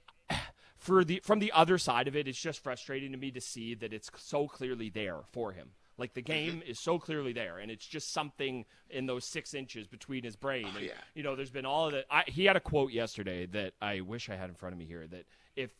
for 0.76 1.04
the 1.04 1.20
from 1.24 1.38
the 1.38 1.52
other 1.52 1.78
side 1.78 2.08
of 2.08 2.16
it, 2.16 2.28
it's 2.28 2.40
just 2.40 2.62
frustrating 2.62 3.12
to 3.12 3.18
me 3.18 3.30
to 3.30 3.40
see 3.40 3.74
that 3.74 3.92
it's 3.92 4.10
so 4.16 4.46
clearly 4.48 4.90
there 4.90 5.18
for 5.32 5.52
him. 5.52 5.70
Like 5.96 6.14
the 6.14 6.22
game 6.22 6.60
mm-hmm. 6.60 6.70
is 6.70 6.80
so 6.80 6.98
clearly 6.98 7.34
there, 7.34 7.58
and 7.58 7.70
it's 7.70 7.86
just 7.86 8.12
something 8.12 8.64
in 8.88 9.04
those 9.06 9.26
six 9.26 9.52
inches 9.52 9.86
between 9.86 10.24
his 10.24 10.34
brain. 10.34 10.66
Oh, 10.72 10.76
and, 10.78 10.86
yeah. 10.86 10.92
You 11.14 11.22
know, 11.22 11.36
there's 11.36 11.50
been 11.50 11.66
all 11.66 11.86
of 11.86 11.92
that. 11.92 12.06
I, 12.10 12.24
he 12.26 12.46
had 12.46 12.56
a 12.56 12.60
quote 12.60 12.90
yesterday 12.90 13.44
that 13.46 13.74
I 13.82 14.00
wish 14.00 14.30
I 14.30 14.36
had 14.36 14.48
in 14.48 14.54
front 14.54 14.72
of 14.72 14.78
me 14.78 14.86
here. 14.86 15.06
That 15.06 15.26
if 15.56 15.70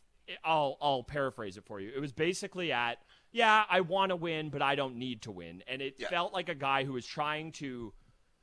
I'll 0.45 0.77
I'll 0.81 1.03
paraphrase 1.03 1.57
it 1.57 1.65
for 1.65 1.81
you. 1.81 1.91
It 1.95 2.01
was 2.01 2.13
basically 2.13 2.71
at 2.71 2.99
yeah, 3.33 3.65
I 3.71 3.81
want 3.81 4.11
to 4.11 4.17
win, 4.17 4.51
but 4.51 4.61
I 4.61 4.75
don't 4.75 4.97
need 4.97 5.23
to 5.23 5.31
win, 5.31 5.63
and 5.67 5.81
it 5.81 5.95
Yeah. 5.99 6.09
felt 6.09 6.33
like 6.33 6.49
a 6.49 6.55
guy 6.55 6.85
who 6.85 6.93
was 6.93 7.07
trying 7.07 7.53
to. 7.53 7.93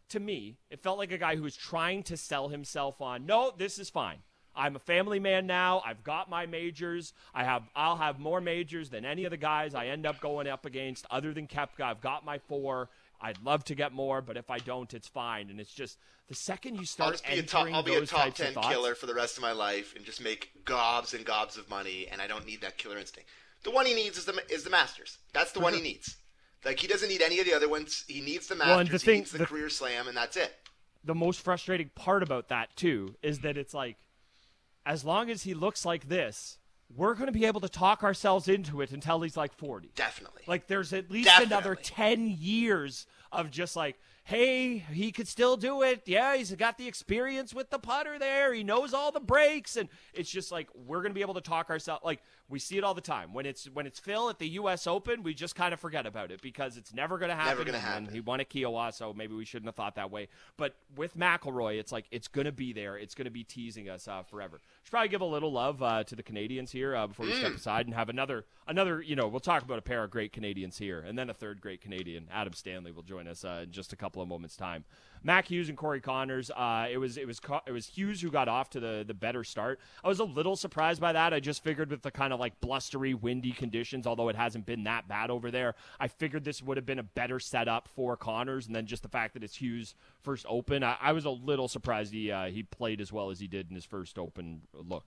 To 0.09 0.19
me, 0.19 0.57
it 0.69 0.81
felt 0.81 0.97
like 0.97 1.11
a 1.11 1.17
guy 1.17 1.35
who 1.35 1.43
was 1.43 1.55
trying 1.55 2.03
to 2.03 2.17
sell 2.17 2.49
himself 2.49 3.01
on. 3.01 3.25
No, 3.25 3.51
this 3.55 3.77
is 3.77 3.89
fine. 3.89 4.19
I'm 4.55 4.75
a 4.75 4.79
family 4.79 5.19
man 5.19 5.45
now. 5.45 5.83
I've 5.85 6.03
got 6.03 6.29
my 6.29 6.45
majors. 6.47 7.13
I 7.33 7.43
have 7.43 7.63
I'll 7.75 7.97
have 7.97 8.17
more 8.19 8.41
majors 8.41 8.89
than 8.89 9.05
any 9.05 9.25
of 9.25 9.31
the 9.31 9.37
guys 9.37 9.75
I 9.75 9.87
end 9.87 10.05
up 10.05 10.19
going 10.19 10.47
up 10.47 10.65
against 10.65 11.05
other 11.11 11.33
than 11.33 11.47
Koepka. 11.47 11.81
I've 11.81 12.01
got 12.01 12.25
my 12.25 12.39
four. 12.39 12.89
I'd 13.21 13.37
love 13.43 13.63
to 13.65 13.75
get 13.75 13.93
more, 13.93 14.21
but 14.21 14.37
if 14.37 14.49
I 14.49 14.57
don't, 14.59 14.91
it's 14.93 15.07
fine. 15.07 15.49
And 15.49 15.59
it's 15.59 15.73
just 15.73 15.97
the 16.27 16.35
second 16.35 16.75
you 16.75 16.81
I'll 16.81 16.85
start 16.85 17.11
just 17.13 17.25
be 17.25 17.33
a 17.33 17.37
entering 17.37 17.73
top. 17.73 17.75
I'll 17.75 17.83
be 17.83 17.95
a 17.95 18.05
top 18.05 18.33
ten 18.33 18.53
thoughts, 18.53 18.67
killer 18.67 18.95
for 18.95 19.05
the 19.05 19.13
rest 19.13 19.37
of 19.37 19.43
my 19.43 19.51
life 19.51 19.93
and 19.95 20.03
just 20.03 20.21
make 20.23 20.51
gobs 20.65 21.13
and 21.13 21.23
gobs 21.23 21.57
of 21.57 21.69
money, 21.69 22.07
and 22.11 22.21
I 22.21 22.27
don't 22.27 22.45
need 22.45 22.61
that 22.61 22.77
killer 22.77 22.97
instinct. 22.97 23.29
The 23.63 23.71
one 23.71 23.85
he 23.85 23.93
needs 23.93 24.17
is 24.17 24.25
the 24.25 24.39
is 24.49 24.63
the 24.63 24.69
Masters. 24.71 25.17
That's 25.33 25.51
the 25.51 25.59
one 25.59 25.73
he 25.73 25.81
needs. 25.91 26.17
Like 26.65 26.79
he 26.79 26.87
doesn't 26.87 27.07
need 27.09 27.21
any 27.21 27.39
of 27.39 27.45
the 27.45 27.53
other 27.53 27.69
ones. 27.69 28.03
He 28.07 28.21
needs 28.21 28.47
the 28.47 28.55
Masters. 28.55 28.69
Well, 28.71 28.79
and 28.79 28.89
the 28.89 28.93
he 28.93 28.97
thing- 28.99 29.19
needs 29.19 29.31
the, 29.31 29.37
the- 29.39 29.45
career 29.45 29.69
slam, 29.69 30.07
and 30.07 30.17
that's 30.17 30.35
it. 30.37 30.53
the 31.03 31.15
most 31.15 31.41
frustrating 31.41 31.89
part 31.95 32.23
about 32.23 32.49
that 32.49 32.75
too 32.75 33.15
is 33.21 33.39
that 33.39 33.57
it's 33.57 33.73
like 33.73 33.95
as 34.85 35.03
long 35.05 35.29
as 35.29 35.43
he 35.43 35.53
looks 35.53 35.85
like 35.85 36.07
this 36.09 36.57
we're 36.95 37.13
going 37.15 37.25
to 37.27 37.33
be 37.33 37.43
able 37.45 37.59
to 37.59 37.67
talk 37.67 38.01
ourselves 38.03 38.47
into 38.47 38.79
it 38.81 38.91
until 38.93 39.19
he's 39.21 39.35
like 39.37 39.53
40 39.53 39.91
Definitely. 39.95 40.43
like 40.47 40.67
there's 40.67 40.93
at 40.93 41.11
least 41.11 41.27
Definitely. 41.27 41.53
another 41.55 41.75
10 41.75 42.29
years 42.39 43.05
of 43.31 43.51
just 43.51 43.75
like 43.75 43.97
hey 44.27 44.79
he 44.91 45.09
could 45.09 45.27
still 45.27 45.55
do 45.55 45.81
it 45.83 46.01
yeah 46.05 46.35
he's 46.35 46.51
got 46.55 46.77
the 46.77 46.85
experience 46.85 47.53
with 47.53 47.69
the 47.69 47.79
putter 47.79 48.19
there 48.19 48.53
he 48.53 48.61
knows 48.61 48.93
all 48.93 49.09
the 49.09 49.21
breaks 49.21 49.77
and 49.77 49.87
it's 50.13 50.29
just 50.29 50.51
like 50.51 50.67
we're 50.85 50.99
going 50.99 51.11
to 51.11 51.15
be 51.15 51.21
able 51.21 51.33
to 51.33 51.39
talk 51.39 51.69
ourselves 51.69 52.03
like 52.03 52.21
we 52.49 52.59
see 52.59 52.77
it 52.77 52.83
all 52.83 52.93
the 52.93 52.99
time 53.01 53.33
when 53.33 53.45
it's 53.45 53.69
when 53.73 53.85
it's 53.87 53.99
Phil 53.99 54.29
at 54.29 54.37
the 54.37 54.47
US 54.49 54.85
Open 54.85 55.23
we 55.23 55.33
just 55.33 55.55
kind 55.55 55.73
of 55.73 55.79
forget 55.79 56.05
about 56.05 56.29
it 56.31 56.41
because 56.41 56.75
it's 56.75 56.93
never 56.93 57.17
going 57.17 57.29
to 57.29 57.35
happen 57.35 57.57
Never 57.57 57.63
gonna 57.63 57.79
happen. 57.79 58.09
he 58.11 58.19
won 58.19 58.39
at 58.39 58.49
Kiawah, 58.49 58.93
so 58.93 59.13
maybe 59.13 59.33
we 59.33 59.45
shouldn't 59.45 59.67
have 59.67 59.75
thought 59.75 59.95
that 59.95 60.11
way. 60.11 60.27
But 60.57 60.75
with 60.95 61.17
McIlroy, 61.17 61.79
it's 61.79 61.91
like 61.91 62.05
it's 62.11 62.27
going 62.27 62.45
to 62.45 62.51
be 62.51 62.73
there. 62.73 62.97
It's 62.97 63.15
going 63.15 63.25
to 63.25 63.31
be 63.31 63.43
teasing 63.43 63.89
us 63.89 64.07
uh, 64.07 64.23
forever. 64.23 64.61
Should 64.83 64.91
probably 64.91 65.09
give 65.09 65.21
a 65.21 65.25
little 65.25 65.51
love 65.51 65.81
uh, 65.81 66.03
to 66.05 66.15
the 66.15 66.23
Canadians 66.23 66.71
here 66.71 66.95
uh, 66.95 67.07
before 67.07 67.25
we 67.25 67.33
step 67.33 67.55
aside 67.55 67.85
and 67.85 67.95
have 67.95 68.09
another 68.09 68.45
another. 68.67 69.01
You 69.01 69.15
know, 69.15 69.27
we'll 69.27 69.39
talk 69.39 69.63
about 69.63 69.79
a 69.79 69.81
pair 69.81 70.03
of 70.03 70.11
great 70.11 70.31
Canadians 70.33 70.77
here, 70.77 70.99
and 70.99 71.17
then 71.17 71.29
a 71.29 71.33
third 71.33 71.61
great 71.61 71.81
Canadian, 71.81 72.27
Adam 72.31 72.53
Stanley, 72.53 72.91
will 72.91 73.03
join 73.03 73.27
us 73.27 73.43
uh, 73.43 73.61
in 73.63 73.71
just 73.71 73.93
a 73.93 73.95
couple 73.95 74.16
of 74.21 74.27
moments' 74.27 74.55
time. 74.55 74.85
Mac 75.23 75.49
Hughes 75.49 75.69
and 75.69 75.77
Corey 75.77 75.99
Conners. 75.99 76.51
Uh, 76.55 76.87
it 76.89 76.97
was 76.97 77.17
it 77.17 77.27
was 77.27 77.41
it 77.65 77.71
was 77.71 77.87
Hughes 77.87 78.21
who 78.21 78.29
got 78.29 78.47
off 78.47 78.69
to 78.71 78.79
the 78.79 79.03
the 79.05 79.13
better 79.13 79.43
start. 79.43 79.79
I 80.03 80.07
was 80.07 80.19
a 80.19 80.23
little 80.23 80.55
surprised 80.55 81.01
by 81.01 81.13
that. 81.13 81.33
I 81.33 81.39
just 81.39 81.63
figured 81.63 81.89
with 81.89 82.01
the 82.01 82.11
kind 82.11 82.33
of 82.33 82.39
like 82.39 82.59
blustery, 82.61 83.13
windy 83.13 83.51
conditions, 83.51 84.07
although 84.07 84.29
it 84.29 84.35
hasn't 84.35 84.65
been 84.65 84.83
that 84.85 85.07
bad 85.07 85.29
over 85.29 85.51
there, 85.51 85.75
I 85.99 86.07
figured 86.07 86.43
this 86.43 86.61
would 86.61 86.77
have 86.77 86.85
been 86.85 86.99
a 86.99 87.03
better 87.03 87.39
setup 87.39 87.87
for 87.89 88.15
Conners. 88.15 88.67
And 88.67 88.75
then 88.75 88.85
just 88.85 89.03
the 89.03 89.09
fact 89.09 89.33
that 89.33 89.43
it's 89.43 89.55
Hughes 89.55 89.95
first 90.21 90.45
open, 90.47 90.83
I, 90.83 90.97
I 91.01 91.11
was 91.11 91.25
a 91.25 91.29
little 91.29 91.67
surprised 91.67 92.13
he 92.13 92.31
uh, 92.31 92.45
he 92.45 92.63
played 92.63 93.01
as 93.01 93.11
well 93.11 93.29
as 93.29 93.39
he 93.39 93.47
did 93.47 93.69
in 93.69 93.75
his 93.75 93.85
first 93.85 94.17
open 94.17 94.61
look. 94.73 95.05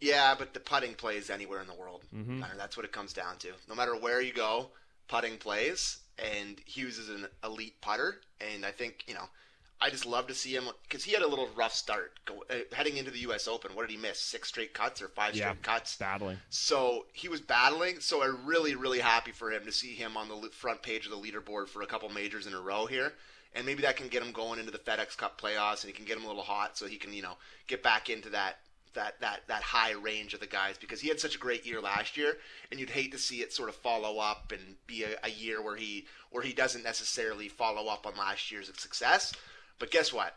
Yeah, 0.00 0.34
but 0.38 0.54
the 0.54 0.60
putting 0.60 0.94
plays 0.94 1.28
anywhere 1.28 1.60
in 1.60 1.66
the 1.66 1.74
world. 1.74 2.04
Mm-hmm. 2.14 2.40
That's 2.56 2.76
what 2.76 2.86
it 2.86 2.92
comes 2.92 3.12
down 3.12 3.36
to. 3.38 3.48
No 3.68 3.74
matter 3.74 3.94
where 3.94 4.22
you 4.22 4.32
go, 4.32 4.70
putting 5.08 5.36
plays, 5.36 5.98
and 6.36 6.60
Hughes 6.66 6.98
is 6.98 7.08
an 7.08 7.26
elite 7.44 7.80
putter. 7.80 8.20
And 8.40 8.64
I 8.64 8.70
think 8.70 9.04
you 9.06 9.14
know, 9.14 9.28
I 9.80 9.90
just 9.90 10.06
love 10.06 10.26
to 10.26 10.34
see 10.34 10.54
him 10.54 10.64
because 10.82 11.04
he 11.04 11.12
had 11.12 11.22
a 11.22 11.26
little 11.28 11.48
rough 11.56 11.72
start 11.72 12.20
go, 12.26 12.44
uh, 12.50 12.56
heading 12.72 12.96
into 12.96 13.10
the 13.10 13.20
U.S. 13.20 13.48
Open. 13.48 13.74
What 13.74 13.86
did 13.88 13.94
he 13.94 14.00
miss? 14.00 14.18
Six 14.20 14.48
straight 14.48 14.74
cuts 14.74 15.00
or 15.00 15.08
five 15.08 15.34
Yeah, 15.34 15.50
straight 15.50 15.62
cuts? 15.62 15.96
battling. 15.96 16.38
So 16.50 17.06
he 17.12 17.28
was 17.28 17.40
battling. 17.40 18.00
So 18.00 18.22
I'm 18.22 18.44
really, 18.44 18.74
really 18.74 19.00
happy 19.00 19.32
for 19.32 19.50
him 19.50 19.64
to 19.64 19.72
see 19.72 19.94
him 19.94 20.16
on 20.16 20.28
the 20.28 20.48
front 20.50 20.82
page 20.82 21.06
of 21.06 21.12
the 21.12 21.18
leaderboard 21.18 21.68
for 21.68 21.82
a 21.82 21.86
couple 21.86 22.08
majors 22.10 22.46
in 22.46 22.54
a 22.54 22.60
row 22.60 22.86
here. 22.86 23.12
And 23.54 23.66
maybe 23.66 23.82
that 23.82 23.96
can 23.96 24.06
get 24.08 24.22
him 24.22 24.30
going 24.30 24.60
into 24.60 24.70
the 24.70 24.78
FedEx 24.78 25.16
Cup 25.16 25.40
playoffs, 25.40 25.82
and 25.82 25.90
he 25.90 25.92
can 25.92 26.04
get 26.04 26.16
him 26.16 26.24
a 26.24 26.28
little 26.28 26.44
hot, 26.44 26.78
so 26.78 26.86
he 26.86 26.96
can, 26.96 27.12
you 27.12 27.22
know, 27.22 27.36
get 27.66 27.82
back 27.82 28.08
into 28.08 28.30
that 28.30 28.58
that 28.94 29.20
that 29.20 29.40
that 29.48 29.62
high 29.62 29.92
range 29.92 30.34
of 30.34 30.40
the 30.40 30.46
guys 30.46 30.76
because 30.78 31.00
he 31.00 31.08
had 31.08 31.20
such 31.20 31.34
a 31.34 31.38
great 31.38 31.66
year 31.66 31.80
last 31.80 32.16
year, 32.16 32.36
and 32.70 32.80
you'd 32.80 32.90
hate 32.90 33.12
to 33.12 33.18
see 33.18 33.36
it 33.36 33.52
sort 33.52 33.68
of 33.68 33.74
follow 33.76 34.18
up 34.18 34.52
and 34.52 34.76
be 34.86 35.04
a, 35.04 35.16
a 35.24 35.30
year 35.30 35.62
where 35.62 35.76
he 35.76 36.06
where 36.30 36.42
he 36.42 36.52
doesn't 36.52 36.84
necessarily 36.84 37.48
follow 37.48 37.90
up 37.90 38.06
on 38.06 38.16
last 38.16 38.50
year's 38.50 38.70
success. 38.78 39.32
But 39.78 39.90
guess 39.90 40.12
what? 40.12 40.36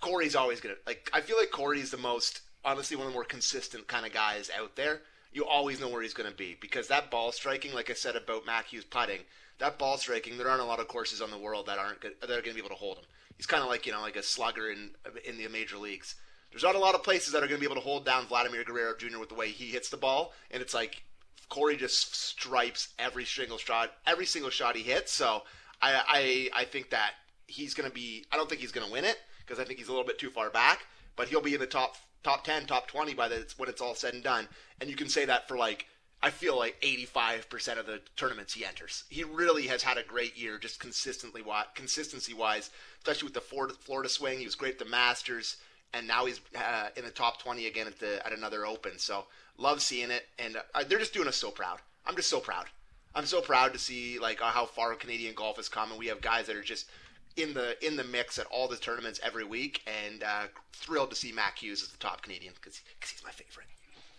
Corey's 0.00 0.34
always 0.34 0.60
gonna 0.60 0.74
like. 0.86 1.08
I 1.12 1.20
feel 1.20 1.36
like 1.38 1.50
Corey's 1.50 1.90
the 1.90 1.96
most 1.96 2.40
honestly 2.64 2.96
one 2.96 3.06
of 3.06 3.12
the 3.12 3.16
more 3.16 3.24
consistent 3.24 3.86
kind 3.86 4.06
of 4.06 4.12
guys 4.12 4.50
out 4.58 4.76
there. 4.76 5.02
You 5.32 5.46
always 5.46 5.80
know 5.80 5.88
where 5.88 6.02
he's 6.02 6.14
gonna 6.14 6.30
be 6.32 6.56
because 6.60 6.88
that 6.88 7.10
ball 7.10 7.32
striking, 7.32 7.72
like 7.72 7.88
I 7.88 7.94
said 7.94 8.16
about 8.16 8.44
Hughes 8.66 8.84
putting, 8.84 9.20
that 9.58 9.78
ball 9.78 9.96
striking. 9.96 10.36
There 10.36 10.48
aren't 10.48 10.60
a 10.60 10.66
lot 10.66 10.80
of 10.80 10.88
courses 10.88 11.22
on 11.22 11.30
the 11.30 11.38
world 11.38 11.66
that 11.66 11.78
aren't 11.78 12.00
that 12.02 12.30
are 12.30 12.42
gonna 12.42 12.54
be 12.54 12.58
able 12.58 12.68
to 12.70 12.74
hold 12.74 12.98
him. 12.98 13.04
He's 13.36 13.46
kind 13.46 13.62
of 13.62 13.68
like 13.68 13.86
you 13.86 13.92
know 13.92 14.02
like 14.02 14.16
a 14.16 14.22
slugger 14.22 14.70
in 14.70 14.90
in 15.24 15.38
the 15.38 15.48
major 15.48 15.78
leagues. 15.78 16.16
There's 16.52 16.62
not 16.62 16.76
a 16.76 16.78
lot 16.78 16.94
of 16.94 17.02
places 17.02 17.32
that 17.32 17.42
are 17.42 17.48
gonna 17.48 17.58
be 17.58 17.66
able 17.66 17.74
to 17.76 17.80
hold 17.80 18.04
down 18.04 18.26
Vladimir 18.26 18.62
Guerrero 18.62 18.94
Jr. 18.96 19.18
with 19.18 19.30
the 19.30 19.34
way 19.34 19.48
he 19.48 19.66
hits 19.66 19.88
the 19.88 19.96
ball, 19.96 20.32
and 20.50 20.62
it's 20.62 20.74
like 20.74 21.02
Corey 21.48 21.76
just 21.76 22.14
stripes 22.14 22.88
every 22.98 23.24
single 23.24 23.58
shot, 23.58 23.92
every 24.06 24.26
single 24.26 24.50
shot 24.50 24.76
he 24.76 24.82
hits. 24.82 25.12
So 25.12 25.42
I 25.80 26.50
I, 26.54 26.62
I 26.62 26.64
think 26.64 26.90
that 26.90 27.12
he's 27.46 27.74
going 27.74 27.88
to 27.88 27.94
be. 27.94 28.24
I 28.32 28.36
don't 28.36 28.48
think 28.48 28.60
he's 28.60 28.72
going 28.72 28.86
to 28.86 28.92
win 28.92 29.04
it 29.04 29.18
because 29.40 29.58
I 29.58 29.64
think 29.64 29.78
he's 29.78 29.88
a 29.88 29.92
little 29.92 30.06
bit 30.06 30.18
too 30.18 30.30
far 30.30 30.50
back. 30.50 30.86
But 31.16 31.28
he'll 31.28 31.42
be 31.42 31.54
in 31.54 31.60
the 31.60 31.66
top 31.66 31.96
top 32.22 32.44
ten, 32.44 32.66
top 32.66 32.86
twenty 32.88 33.12
by 33.14 33.28
the 33.28 33.52
when 33.58 33.68
it's 33.68 33.82
all 33.82 33.94
said 33.94 34.14
and 34.14 34.22
done. 34.22 34.48
And 34.80 34.88
you 34.88 34.96
can 34.96 35.08
say 35.08 35.24
that 35.26 35.46
for 35.46 35.56
like 35.56 35.86
I 36.24 36.30
feel 36.30 36.56
like 36.56 36.80
85% 36.82 37.80
of 37.80 37.86
the 37.86 38.00
tournaments 38.16 38.54
he 38.54 38.64
enters. 38.64 39.02
He 39.08 39.24
really 39.24 39.66
has 39.66 39.82
had 39.82 39.98
a 39.98 40.04
great 40.04 40.38
year, 40.38 40.56
just 40.56 40.78
consistently, 40.78 41.42
consistency 41.74 42.32
wise, 42.32 42.70
especially 42.98 43.26
with 43.26 43.34
the 43.34 43.40
Florida 43.40 44.08
swing. 44.08 44.38
He 44.38 44.44
was 44.44 44.54
great 44.54 44.74
at 44.74 44.78
the 44.78 44.84
Masters, 44.84 45.56
and 45.94 46.06
now 46.06 46.26
he's 46.26 46.40
uh, 46.56 46.88
in 46.96 47.04
the 47.04 47.10
top 47.10 47.42
20 47.42 47.66
again 47.66 47.86
at 47.86 47.98
the 47.98 48.24
at 48.26 48.32
another 48.32 48.66
Open. 48.66 48.98
So 48.98 49.24
love 49.58 49.82
seeing 49.82 50.10
it, 50.10 50.26
and 50.38 50.56
uh, 50.74 50.84
they're 50.84 50.98
just 50.98 51.14
doing 51.14 51.28
us 51.28 51.36
so 51.36 51.50
proud. 51.50 51.78
I'm 52.06 52.16
just 52.16 52.30
so 52.30 52.40
proud. 52.40 52.66
I'm 53.14 53.26
so 53.26 53.40
proud 53.40 53.72
to 53.74 53.78
see 53.78 54.18
like 54.18 54.40
uh, 54.40 54.46
how 54.46 54.66
far 54.66 54.94
Canadian 54.94 55.34
golf 55.34 55.56
has 55.56 55.68
come, 55.68 55.90
and 55.90 55.98
we 55.98 56.06
have 56.06 56.20
guys 56.20 56.46
that 56.46 56.56
are 56.56 56.62
just 56.62 56.88
in 57.36 57.54
the 57.54 57.84
in 57.86 57.96
the 57.96 58.04
mix 58.04 58.38
at 58.38 58.46
all 58.46 58.68
the 58.68 58.76
tournaments 58.76 59.20
every 59.22 59.44
week, 59.44 59.82
and 59.86 60.22
uh, 60.22 60.44
thrilled 60.72 61.10
to 61.10 61.16
see 61.16 61.32
Mac 61.32 61.58
Hughes 61.58 61.82
as 61.82 61.88
the 61.88 61.98
top 61.98 62.22
Canadian 62.22 62.54
because 62.54 62.80
he's 63.00 63.22
my 63.24 63.30
favorite. 63.30 63.66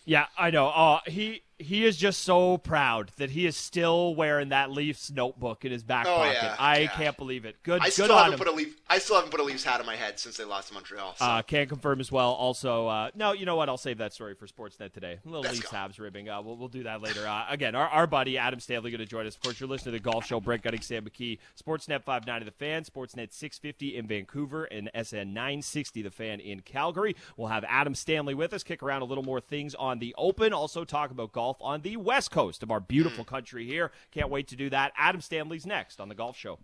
Yeah, 0.06 0.26
I 0.38 0.52
know. 0.52 0.68
Uh, 0.68 1.00
he 1.06 1.44
he 1.64 1.86
is 1.86 1.98
just 1.98 2.22
so 2.22 2.58
proud 2.58 3.12
that 3.18 3.32
he 3.32 3.46
is 3.46 3.56
still 3.58 4.14
wearing 4.16 4.50
that 4.50 4.72
Leafs 4.72 5.10
notebook 5.12 5.66
in 5.66 5.72
his 5.72 5.84
back 5.84 6.06
Oh, 6.08 6.16
pocket. 6.18 6.38
yeah, 6.42 6.56
I 6.60 6.80
yeah. 6.80 6.88
can't 6.90 7.18
believe 7.18 7.46
it. 7.46 7.56
Good, 7.64 7.82
I 7.82 7.90
still 7.90 8.12
on 8.12 8.18
haven't 8.26 8.34
him. 8.34 8.38
put 8.40 8.48
a 8.48 8.52
Leaf. 8.52 8.78
I 8.90 9.00
still 9.00 9.16
haven't 9.16 9.32
put 9.32 9.40
a 9.40 9.44
Leafs 9.44 9.64
hat 9.64 9.80
on 9.80 9.86
my 9.86 9.96
head 9.96 10.20
since 10.20 10.38
they 10.38 10.44
lost 10.44 10.68
to 10.68 10.74
Montreal. 10.76 11.16
So. 11.18 11.26
Uh, 11.26 11.42
can 11.42 11.68
confirm 11.68 12.00
as 12.00 12.12
well. 12.12 12.32
Also, 12.32 12.88
uh, 12.88 13.10
no, 13.16 13.32
you 13.34 13.46
know 13.46 13.56
what? 13.56 13.70
I'll 13.70 13.78
save 13.78 13.98
that 14.00 14.14
story 14.14 14.36
for 14.36 14.46
Sportsnet 14.48 14.92
today. 14.94 15.20
A 15.26 15.28
little 15.28 15.42
Let's 15.42 15.56
Leafs 15.56 15.72
go. 15.72 15.78
Habs 15.78 16.00
ribbing. 16.00 16.30
Uh, 16.30 16.42
we'll, 16.42 16.58
we'll 16.58 16.68
do 16.68 16.84
that 16.84 17.02
later. 17.02 17.28
Uh, 17.28 17.46
again, 17.50 17.74
our, 17.76 17.88
our 17.88 18.06
buddy 18.08 18.38
Adam 18.38 18.60
Stanley 18.60 18.92
going 18.92 19.00
to 19.00 19.06
join 19.06 19.26
us. 19.26 19.36
Of 19.36 19.42
course, 19.42 19.60
you're 19.60 19.70
listening 19.70 19.94
to 19.94 20.00
the 20.00 20.04
Golf 20.12 20.26
Show. 20.26 20.40
Brent 20.40 20.62
Gunning, 20.64 20.82
Sam 20.82 21.04
McKee, 21.06 21.40
Sportsnet 21.62 22.04
590 22.04 22.46
The 22.46 22.52
Fan, 22.52 22.84
Sportsnet 22.84 23.34
650 23.34 23.96
in 23.98 24.08
Vancouver, 24.08 24.66
and 24.66 24.90
SN 24.96 25.34
960 25.34 26.02
The 26.04 26.12
Fan 26.12 26.40
in 26.40 26.60
Calgary. 26.62 27.16
We'll 27.38 27.48
have 27.48 27.64
Adam 27.68 27.96
Stanley 27.96 28.34
with 28.34 28.54
us. 28.54 28.64
Kick 28.64 28.84
around 28.84 29.02
a 29.02 29.06
little 29.06 29.24
more 29.24 29.40
things 29.42 29.74
on 29.76 30.00
the 30.00 30.14
Open. 30.18 30.54
Also 30.54 30.84
talk 30.84 31.12
about 31.12 31.32
golf 31.32 31.53
on 31.62 31.82
the 31.82 31.98
west 31.98 32.32
coast 32.32 32.64
of 32.64 32.72
our 32.72 32.80
beautiful 32.80 33.24
mm. 33.24 33.28
country 33.28 33.66
here. 33.66 33.92
Can't 34.12 34.30
wait 34.30 34.48
to 34.50 34.56
do 34.56 34.70
that. 34.70 34.94
Adam 34.98 35.22
Stanley's 35.22 35.66
next 35.66 36.00
on 36.00 36.10
the 36.10 36.16
Golf 36.16 36.38
Show. 36.38 36.60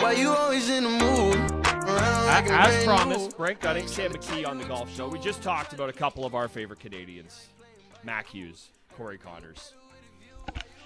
Why 0.00 0.12
you 0.12 0.30
always 0.30 0.68
in 0.70 0.84
the 0.84 0.90
mood? 0.90 1.58
Like 2.26 2.50
As 2.50 2.84
promised, 2.84 3.36
Brent 3.36 3.60
Gunning, 3.60 3.88
Sam 3.88 4.12
McKee 4.12 4.46
on 4.46 4.58
the 4.58 4.64
Golf 4.64 4.94
Show. 4.94 5.08
We 5.08 5.18
just 5.18 5.42
talked 5.42 5.72
about 5.72 5.88
a 5.88 5.92
couple 5.92 6.24
of 6.24 6.34
our 6.34 6.46
favorite 6.46 6.78
Canadians: 6.78 7.48
Mac 8.04 8.28
Hughes, 8.28 8.68
Corey 8.96 9.18
Conners. 9.18 9.74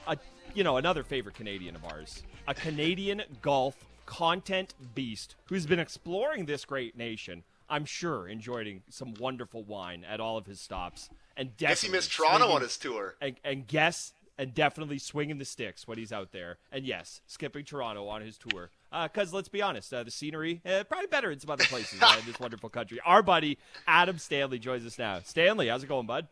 A, 0.07 0.17
you 0.55 0.65
know, 0.65 0.79
another 0.79 1.03
favorite 1.03 1.35
Canadian 1.35 1.77
of 1.77 1.85
ours, 1.85 2.23
a 2.49 2.55
Canadian 2.55 3.23
golf 3.43 3.77
content 4.07 4.75
beast 4.95 5.35
who's 5.47 5.67
been 5.67 5.79
exploring 5.79 6.47
this 6.47 6.65
great 6.65 6.97
nation. 6.97 7.45
I'm 7.69 7.85
sure 7.85 8.29
enjoying 8.29 8.83
some 8.91 9.15
wonderful 9.15 9.63
wine 9.63 10.05
at 10.09 10.21
all 10.21 10.37
of 10.37 10.47
his 10.47 10.61
stops, 10.61 11.09
and 11.37 11.57
Guess 11.57 11.81
he 11.83 11.87
definitely 11.89 11.97
missed 11.99 12.13
Toronto 12.13 12.39
swinging- 12.39 12.57
on 12.57 12.63
his 12.63 12.77
tour. 12.77 13.15
and, 13.21 13.37
and 13.45 13.67
guess 13.67 14.13
and 14.39 14.55
definitely 14.55 14.99
swinging 14.99 15.39
the 15.39 15.45
sticks 15.45 15.87
when 15.87 15.99
he's 15.99 16.11
out 16.13 16.33
there. 16.33 16.57
And 16.73 16.85
yes, 16.87 17.21
skipping 17.27 17.65
Toronto 17.65 18.09
on 18.09 18.23
his 18.23 18.39
tour. 18.39 18.71
Because 18.91 19.33
let's 19.33 19.49
be 19.49 19.61
honest, 19.63 19.93
uh, 19.93 20.03
the 20.03 20.11
scenery 20.11 20.61
uh, 20.67 20.85
probably 20.85 21.07
better 21.07 21.31
in 21.31 21.39
some 21.39 21.51
other 21.51 21.65
places 21.65 22.03
uh, 22.03 22.17
in 22.19 22.27
this 22.27 22.41
wonderful 22.41 22.69
country. 22.71 22.99
Our 23.05 23.23
buddy 23.23 23.59
Adam 23.87 24.19
Stanley 24.19 24.59
joins 24.59 24.85
us 24.87 24.99
now. 24.99 25.21
Stanley, 25.25 25.69
how's 25.69 25.85
it 25.85 25.89
going, 25.89 26.07
bud? 26.07 26.29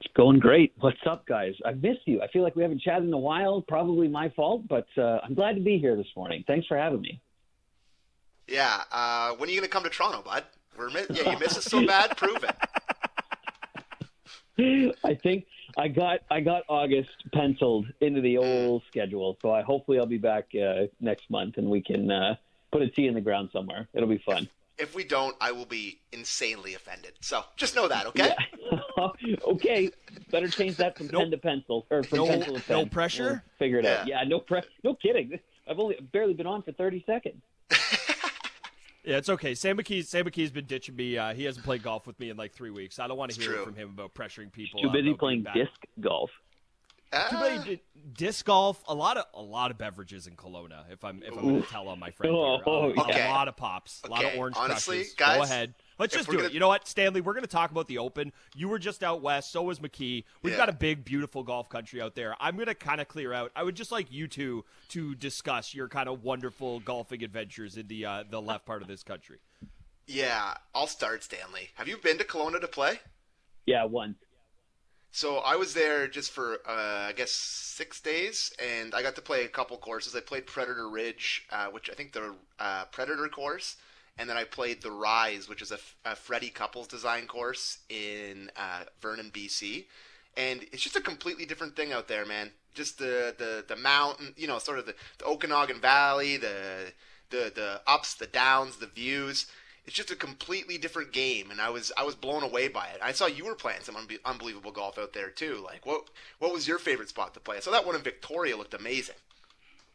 It's 0.00 0.12
going 0.14 0.38
great. 0.38 0.74
What's 0.78 0.98
up, 1.06 1.26
guys? 1.26 1.54
I've 1.64 1.82
missed 1.82 2.00
you. 2.04 2.20
I 2.22 2.28
feel 2.28 2.42
like 2.42 2.54
we 2.54 2.62
haven't 2.62 2.82
chatted 2.82 3.04
in 3.08 3.12
a 3.12 3.18
while. 3.18 3.62
Probably 3.62 4.08
my 4.08 4.28
fault, 4.30 4.68
but 4.68 4.86
uh, 4.98 5.20
I'm 5.24 5.34
glad 5.34 5.54
to 5.54 5.62
be 5.62 5.78
here 5.78 5.96
this 5.96 6.06
morning. 6.14 6.44
Thanks 6.46 6.66
for 6.66 6.76
having 6.76 7.00
me. 7.00 7.20
Yeah. 8.46 8.82
Uh, 8.92 9.32
when 9.32 9.48
are 9.48 9.52
you 9.52 9.58
going 9.60 9.68
to 9.68 9.72
come 9.72 9.84
to 9.84 9.90
Toronto, 9.90 10.22
bud? 10.22 10.44
We're 10.76 10.90
mi- 10.90 11.06
yeah, 11.10 11.32
you 11.32 11.38
miss 11.38 11.56
us 11.56 11.64
so 11.64 11.84
bad. 11.86 12.16
Prove 12.16 12.44
it. 12.44 12.56
I 15.04 15.14
think 15.14 15.46
I 15.76 15.88
got 15.88 16.20
I 16.30 16.40
got 16.40 16.62
August 16.68 17.10
penciled 17.32 17.86
into 18.00 18.20
the 18.22 18.38
old 18.38 18.82
schedule, 18.88 19.36
so 19.42 19.50
I 19.50 19.62
hopefully 19.62 19.98
I'll 19.98 20.06
be 20.06 20.16
back 20.18 20.46
uh, 20.54 20.86
next 21.00 21.28
month 21.30 21.58
and 21.58 21.68
we 21.68 21.82
can 21.82 22.10
uh, 22.10 22.36
put 22.72 22.80
a 22.82 22.88
T 22.88 23.06
in 23.06 23.14
the 23.14 23.20
ground 23.20 23.50
somewhere. 23.52 23.86
It'll 23.92 24.08
be 24.08 24.22
fun. 24.24 24.48
If 24.78 24.94
we 24.94 25.04
don't, 25.04 25.34
I 25.40 25.52
will 25.52 25.64
be 25.64 26.00
insanely 26.12 26.74
offended. 26.74 27.12
So 27.20 27.42
just 27.56 27.74
know 27.74 27.88
that, 27.88 28.06
okay? 28.08 28.34
okay, 29.46 29.90
better 30.30 30.48
change 30.48 30.76
that 30.76 30.98
from 30.98 31.08
pen 31.08 31.30
to 31.30 31.38
pencil 31.38 31.86
or 31.90 32.02
from 32.02 32.18
No- 32.18 32.26
pencil 32.26 32.54
to 32.56 32.60
pen. 32.60 32.76
no 32.76 32.86
pressure? 32.86 33.42
We'll 33.44 33.58
figure 33.58 33.78
it 33.78 33.86
out. 33.86 34.06
Yeah. 34.06 34.20
Yeah, 34.22 34.28
no 34.28 34.40
pre- 34.40 34.62
No 34.84 34.94
kidding. 34.94 35.38
I've 35.68 35.78
only 35.78 35.96
barely 36.12 36.34
been 36.34 36.46
on 36.46 36.62
for 36.62 36.72
thirty 36.72 37.02
seconds. 37.06 37.42
Yeah, 39.06 39.18
it's 39.18 39.28
okay. 39.28 39.54
Sam 39.54 39.78
McKee, 39.78 40.04
Sam 40.04 40.24
McKee's 40.24 40.50
been 40.50 40.64
ditching 40.64 40.96
me. 40.96 41.16
Uh, 41.16 41.32
he 41.32 41.44
hasn't 41.44 41.64
played 41.64 41.84
golf 41.84 42.08
with 42.08 42.18
me 42.18 42.28
in 42.28 42.36
like 42.36 42.52
three 42.52 42.70
weeks. 42.70 42.98
I 42.98 43.06
don't 43.06 43.16
want 43.16 43.30
to 43.30 43.40
hear 43.40 43.52
true. 43.52 43.64
from 43.64 43.76
him 43.76 43.90
about 43.90 44.14
pressuring 44.14 44.50
people. 44.50 44.82
Too 44.82 44.90
busy 44.90 45.14
playing 45.14 45.46
disc 45.54 45.70
golf. 46.00 46.28
Too 47.30 47.38
many 47.38 47.64
di- 47.64 47.82
disc 48.14 48.44
golf. 48.46 48.82
A 48.88 48.94
lot 48.94 49.16
of 49.16 49.24
a 49.34 49.42
lot 49.42 49.70
of 49.70 49.78
beverages 49.78 50.26
in 50.26 50.34
Kelowna. 50.36 50.84
If 50.90 51.04
I'm 51.04 51.22
if 51.22 51.32
I'm 51.36 51.42
going 51.42 51.62
to 51.62 51.68
tell 51.68 51.88
on 51.88 51.98
my 51.98 52.10
friend, 52.10 52.34
here. 52.34 52.42
Oh, 52.66 52.92
Uh, 52.96 53.02
Okay. 53.04 53.26
a 53.26 53.30
lot 53.30 53.48
of 53.48 53.56
pops, 53.56 54.02
a 54.04 54.08
lot 54.08 54.24
of 54.24 54.36
orange 54.38 54.56
honestly, 54.58 54.98
crushes. 54.98 55.14
guys, 55.14 55.36
Go 55.36 55.42
ahead. 55.42 55.74
Let's 55.98 56.14
just 56.14 56.28
do 56.28 56.36
gonna- 56.36 56.48
it. 56.48 56.52
You 56.52 56.60
know 56.60 56.68
what, 56.68 56.86
Stanley? 56.86 57.20
We're 57.22 57.32
going 57.32 57.44
to 57.44 57.48
talk 57.48 57.70
about 57.70 57.86
the 57.88 57.98
Open. 57.98 58.32
You 58.54 58.68
were 58.68 58.78
just 58.78 59.02
out 59.02 59.22
west. 59.22 59.50
So 59.50 59.62
was 59.62 59.78
McKee. 59.80 60.24
We've 60.42 60.52
Yeah. 60.52 60.58
got 60.58 60.68
a 60.68 60.72
big, 60.74 61.04
beautiful 61.04 61.42
golf 61.42 61.68
country 61.70 62.02
out 62.02 62.14
there. 62.14 62.36
I'm 62.38 62.54
going 62.56 62.66
to 62.66 62.74
kind 62.74 63.00
of 63.00 63.08
clear 63.08 63.32
out. 63.32 63.50
I 63.56 63.62
would 63.62 63.74
just 63.76 63.90
like 63.92 64.12
you 64.12 64.28
two 64.28 64.64
to 64.90 65.14
discuss 65.14 65.74
your 65.74 65.88
kind 65.88 66.08
of 66.08 66.22
wonderful 66.22 66.80
golfing 66.80 67.22
adventures 67.24 67.76
in 67.78 67.86
the 67.88 68.04
uh, 68.04 68.24
the 68.28 68.40
left 68.42 68.66
part 68.66 68.82
of 68.82 68.88
this 68.88 69.02
country. 69.02 69.38
Yeah, 70.06 70.54
I'll 70.74 70.86
start, 70.86 71.24
Stanley. 71.24 71.70
Have 71.74 71.88
you 71.88 71.96
been 71.96 72.18
to 72.18 72.24
Kelowna 72.24 72.60
to 72.60 72.68
play? 72.68 73.00
Yeah, 73.66 73.84
once. 73.84 74.18
So 75.16 75.38
I 75.38 75.56
was 75.56 75.72
there 75.72 76.06
just 76.08 76.30
for 76.30 76.58
uh, 76.68 77.08
I 77.08 77.14
guess 77.16 77.30
six 77.30 78.02
days, 78.02 78.52
and 78.62 78.94
I 78.94 79.00
got 79.00 79.14
to 79.14 79.22
play 79.22 79.46
a 79.46 79.48
couple 79.48 79.78
courses. 79.78 80.14
I 80.14 80.20
played 80.20 80.44
Predator 80.44 80.90
Ridge, 80.90 81.46
uh, 81.50 81.68
which 81.68 81.88
I 81.88 81.94
think 81.94 82.12
the 82.12 82.34
uh, 82.60 82.84
Predator 82.92 83.26
course, 83.28 83.76
and 84.18 84.28
then 84.28 84.36
I 84.36 84.44
played 84.44 84.82
the 84.82 84.90
Rise, 84.90 85.48
which 85.48 85.62
is 85.62 85.72
a, 85.72 85.78
a 86.04 86.14
Freddie 86.14 86.50
Couples 86.50 86.86
design 86.86 87.26
course 87.26 87.78
in 87.88 88.50
uh, 88.58 88.82
Vernon, 89.00 89.30
BC. 89.32 89.86
And 90.36 90.64
it's 90.70 90.82
just 90.82 90.96
a 90.96 91.00
completely 91.00 91.46
different 91.46 91.76
thing 91.76 91.94
out 91.94 92.08
there, 92.08 92.26
man. 92.26 92.50
Just 92.74 92.98
the 92.98 93.34
the, 93.38 93.64
the 93.66 93.76
mountain, 93.76 94.34
you 94.36 94.46
know, 94.46 94.58
sort 94.58 94.78
of 94.78 94.84
the, 94.84 94.94
the 95.16 95.24
Okanagan 95.24 95.80
Valley, 95.80 96.36
the 96.36 96.92
the 97.30 97.50
the 97.54 97.80
ups, 97.86 98.12
the 98.12 98.26
downs, 98.26 98.76
the 98.76 98.86
views. 98.86 99.46
It's 99.86 99.94
just 99.94 100.10
a 100.10 100.16
completely 100.16 100.78
different 100.78 101.12
game, 101.12 101.50
and 101.50 101.60
I 101.60 101.70
was 101.70 101.92
I 101.96 102.04
was 102.04 102.14
blown 102.14 102.42
away 102.42 102.68
by 102.68 102.86
it. 102.86 103.00
I 103.02 103.12
saw 103.12 103.26
you 103.26 103.44
were 103.44 103.54
playing 103.54 103.80
some 103.82 103.94
unbe- 103.94 104.24
unbelievable 104.24 104.72
golf 104.72 104.98
out 104.98 105.12
there 105.12 105.30
too. 105.30 105.62
Like, 105.64 105.86
what 105.86 106.08
what 106.38 106.52
was 106.52 106.66
your 106.66 106.78
favorite 106.78 107.08
spot 107.08 107.34
to 107.34 107.40
play? 107.40 107.56
I 107.56 107.60
saw 107.60 107.70
that 107.70 107.86
one 107.86 107.94
in 107.94 108.02
Victoria 108.02 108.56
looked 108.56 108.74
amazing. 108.74 109.16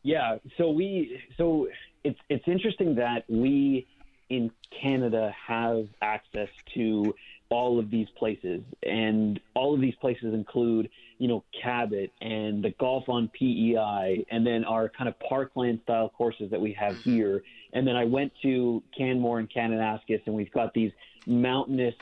Yeah, 0.04 0.38
so 0.58 0.70
we 0.72 1.22
so 1.38 1.68
it's 2.04 2.20
it's 2.30 2.48
interesting 2.48 2.96
that 2.96 3.26
we 3.30 3.88
in 4.30 4.52
Canada 4.82 5.34
have 5.46 5.88
access 6.02 6.50
to 6.74 7.14
all 7.50 7.80
of 7.80 7.92
these 7.92 8.08
places 8.18 8.62
and 8.82 9.42
all 9.56 9.62
all 9.72 9.76
of 9.76 9.82
these 9.82 9.96
places 9.96 10.34
include, 10.34 10.90
you 11.18 11.30
know, 11.30 11.44
Cabot 11.64 12.12
and 12.20 12.62
the 12.62 12.72
golf 12.72 13.08
on 13.08 13.30
PEI, 13.30 14.26
and 14.30 14.46
then 14.46 14.66
our 14.66 14.90
kind 14.90 15.08
of 15.08 15.18
parkland 15.20 15.80
style 15.84 16.10
courses 16.10 16.52
that 16.52 16.60
we 16.60 16.74
have 16.74 16.96
mm-hmm. 16.96 17.12
here. 17.12 17.44
And 17.74 17.88
then 17.88 17.96
I 17.96 18.06
went 18.06 18.34
to 18.44 18.84
Canmore 18.98 19.40
and 19.40 19.50
Kananaskis, 19.50 20.22
and 20.26 20.36
we've 20.36 20.52
got 20.52 20.74
these 20.74 20.92
mountainous, 21.26 21.96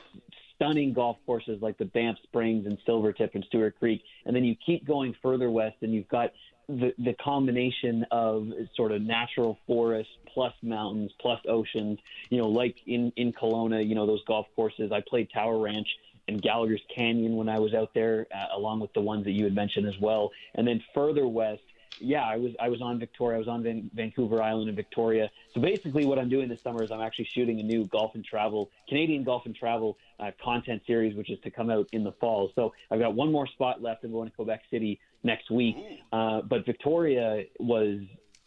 stunning 0.54 0.92
golf 0.92 1.16
courses 1.24 1.62
like 1.62 1.78
the 1.78 1.84
Banff 1.86 2.18
Springs 2.22 2.66
and 2.66 2.78
Silvertip 2.86 3.34
and 3.34 3.44
Stewart 3.48 3.78
Creek. 3.78 4.02
And 4.26 4.34
then 4.34 4.44
you 4.44 4.54
keep 4.64 4.86
going 4.86 5.14
further 5.22 5.50
west, 5.50 5.76
and 5.82 5.94
you've 5.94 6.08
got 6.08 6.32
the, 6.68 6.92
the 6.98 7.14
combination 7.14 8.04
of 8.10 8.48
sort 8.76 8.92
of 8.92 9.02
natural 9.02 9.58
forest 9.66 10.10
plus 10.32 10.54
mountains 10.62 11.10
plus 11.20 11.40
oceans, 11.48 11.98
you 12.28 12.38
know, 12.38 12.48
like 12.48 12.76
in, 12.86 13.12
in 13.16 13.32
Kelowna, 13.32 13.86
you 13.86 13.94
know, 13.94 14.06
those 14.06 14.22
golf 14.24 14.46
courses. 14.54 14.92
I 14.92 15.02
played 15.08 15.28
Tower 15.32 15.58
Ranch 15.58 15.88
and 16.28 16.40
Gallagher's 16.40 16.82
Canyon 16.94 17.36
when 17.36 17.48
I 17.48 17.58
was 17.58 17.74
out 17.74 17.92
there, 17.94 18.26
uh, 18.32 18.56
along 18.56 18.80
with 18.80 18.92
the 18.92 19.00
ones 19.00 19.24
that 19.24 19.32
you 19.32 19.44
had 19.44 19.54
mentioned 19.54 19.88
as 19.88 19.98
well. 20.00 20.30
And 20.54 20.66
then 20.66 20.82
further 20.94 21.26
west, 21.26 21.62
yeah, 21.98 22.24
I 22.24 22.36
was 22.36 22.52
I 22.60 22.68
was 22.68 22.80
on 22.80 22.98
Victoria. 22.98 23.36
I 23.36 23.38
was 23.38 23.48
on 23.48 23.62
Van- 23.62 23.90
Vancouver 23.94 24.42
Island 24.42 24.68
in 24.68 24.76
Victoria. 24.76 25.30
So 25.54 25.60
basically, 25.60 26.06
what 26.06 26.18
I'm 26.18 26.28
doing 26.28 26.48
this 26.48 26.62
summer 26.62 26.82
is 26.82 26.90
I'm 26.90 27.00
actually 27.00 27.26
shooting 27.26 27.60
a 27.60 27.62
new 27.62 27.86
golf 27.86 28.14
and 28.14 28.24
travel 28.24 28.70
Canadian 28.88 29.24
golf 29.24 29.46
and 29.46 29.54
travel 29.54 29.98
uh, 30.18 30.30
content 30.42 30.82
series, 30.86 31.14
which 31.16 31.30
is 31.30 31.38
to 31.40 31.50
come 31.50 31.70
out 31.70 31.88
in 31.92 32.04
the 32.04 32.12
fall. 32.12 32.52
So 32.54 32.72
I've 32.90 33.00
got 33.00 33.14
one 33.14 33.32
more 33.32 33.46
spot 33.46 33.82
left. 33.82 34.04
I'm 34.04 34.12
going 34.12 34.28
to 34.28 34.34
Quebec 34.34 34.62
City 34.70 35.00
next 35.22 35.50
week. 35.50 35.76
Uh, 36.12 36.42
but 36.42 36.64
Victoria 36.64 37.44
was 37.58 38.00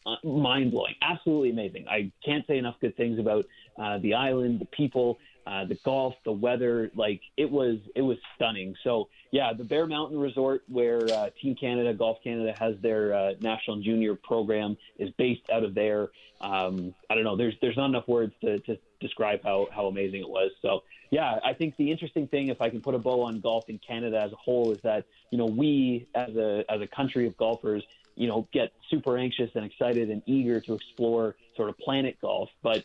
uh, 0.05 0.15
mind 0.23 0.71
blowing, 0.71 0.95
absolutely 1.01 1.51
amazing. 1.51 1.87
I 1.87 2.11
can't 2.25 2.45
say 2.47 2.57
enough 2.57 2.75
good 2.81 2.95
things 2.97 3.19
about 3.19 3.45
uh, 3.77 3.99
the 3.99 4.13
island, 4.13 4.59
the 4.59 4.65
people, 4.65 5.19
uh, 5.45 5.65
the 5.65 5.77
golf, 5.83 6.15
the 6.25 6.31
weather. 6.31 6.91
Like 6.95 7.21
it 7.37 7.49
was, 7.49 7.77
it 7.95 8.01
was 8.01 8.17
stunning. 8.35 8.75
So 8.83 9.09
yeah, 9.31 9.53
the 9.53 9.63
Bear 9.63 9.87
Mountain 9.87 10.19
Resort, 10.19 10.63
where 10.67 11.03
uh, 11.11 11.29
Team 11.41 11.55
Canada, 11.55 11.93
Golf 11.93 12.17
Canada 12.23 12.53
has 12.59 12.75
their 12.81 13.13
uh, 13.13 13.33
national 13.39 13.81
junior 13.81 14.15
program, 14.15 14.77
is 14.97 15.09
based 15.17 15.49
out 15.51 15.63
of 15.63 15.73
there. 15.73 16.09
Um, 16.41 16.93
I 17.09 17.15
don't 17.15 17.23
know. 17.23 17.35
There's 17.35 17.55
there's 17.61 17.77
not 17.77 17.85
enough 17.85 18.07
words 18.07 18.33
to, 18.41 18.59
to 18.59 18.77
describe 18.99 19.41
how 19.43 19.67
how 19.73 19.87
amazing 19.87 20.21
it 20.21 20.29
was. 20.29 20.51
So 20.61 20.83
yeah, 21.11 21.39
I 21.43 21.53
think 21.53 21.77
the 21.77 21.91
interesting 21.91 22.27
thing, 22.27 22.47
if 22.47 22.61
I 22.61 22.69
can 22.69 22.81
put 22.81 22.95
a 22.95 22.99
bow 22.99 23.21
on 23.21 23.39
golf 23.39 23.69
in 23.69 23.79
Canada 23.79 24.19
as 24.19 24.31
a 24.31 24.35
whole, 24.35 24.71
is 24.71 24.81
that 24.81 25.05
you 25.31 25.37
know 25.37 25.45
we 25.45 26.07
as 26.15 26.35
a 26.35 26.65
as 26.69 26.81
a 26.81 26.87
country 26.87 27.27
of 27.27 27.37
golfers, 27.37 27.83
you 28.15 28.27
know, 28.27 28.47
get 28.51 28.71
super 28.89 29.17
anxious 29.17 29.51
and 29.55 29.63
excited 29.65 30.09
and 30.09 30.21
eager 30.25 30.59
to 30.61 30.73
explore 30.73 31.35
sort 31.55 31.69
of 31.69 31.77
planet 31.77 32.17
golf, 32.21 32.49
but 32.61 32.83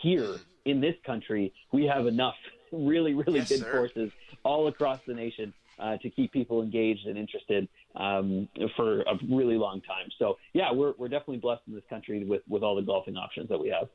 here 0.00 0.36
in 0.64 0.80
this 0.80 0.94
country, 1.04 1.52
we 1.72 1.84
have 1.86 2.06
enough 2.06 2.34
really, 2.72 3.14
really 3.14 3.40
Yes, 3.40 3.48
good 3.48 3.60
sir. 3.60 3.72
courses 3.72 4.10
all 4.44 4.68
across 4.68 5.00
the 5.06 5.14
nation 5.14 5.52
uh, 5.78 5.96
to 5.98 6.10
keep 6.10 6.32
people 6.32 6.62
engaged 6.62 7.06
and 7.06 7.18
interested 7.18 7.68
um, 7.96 8.48
for 8.76 9.02
a 9.02 9.18
really 9.30 9.56
long 9.56 9.80
time. 9.82 10.08
So, 10.18 10.38
yeah, 10.52 10.72
we're, 10.72 10.94
we're 10.98 11.08
definitely 11.08 11.38
blessed 11.38 11.62
in 11.66 11.74
this 11.74 11.84
country 11.90 12.24
with, 12.24 12.42
with 12.48 12.62
all 12.62 12.74
the 12.76 12.82
golfing 12.82 13.16
options 13.16 13.48
that 13.48 13.58
we 13.58 13.68
have. 13.68 13.88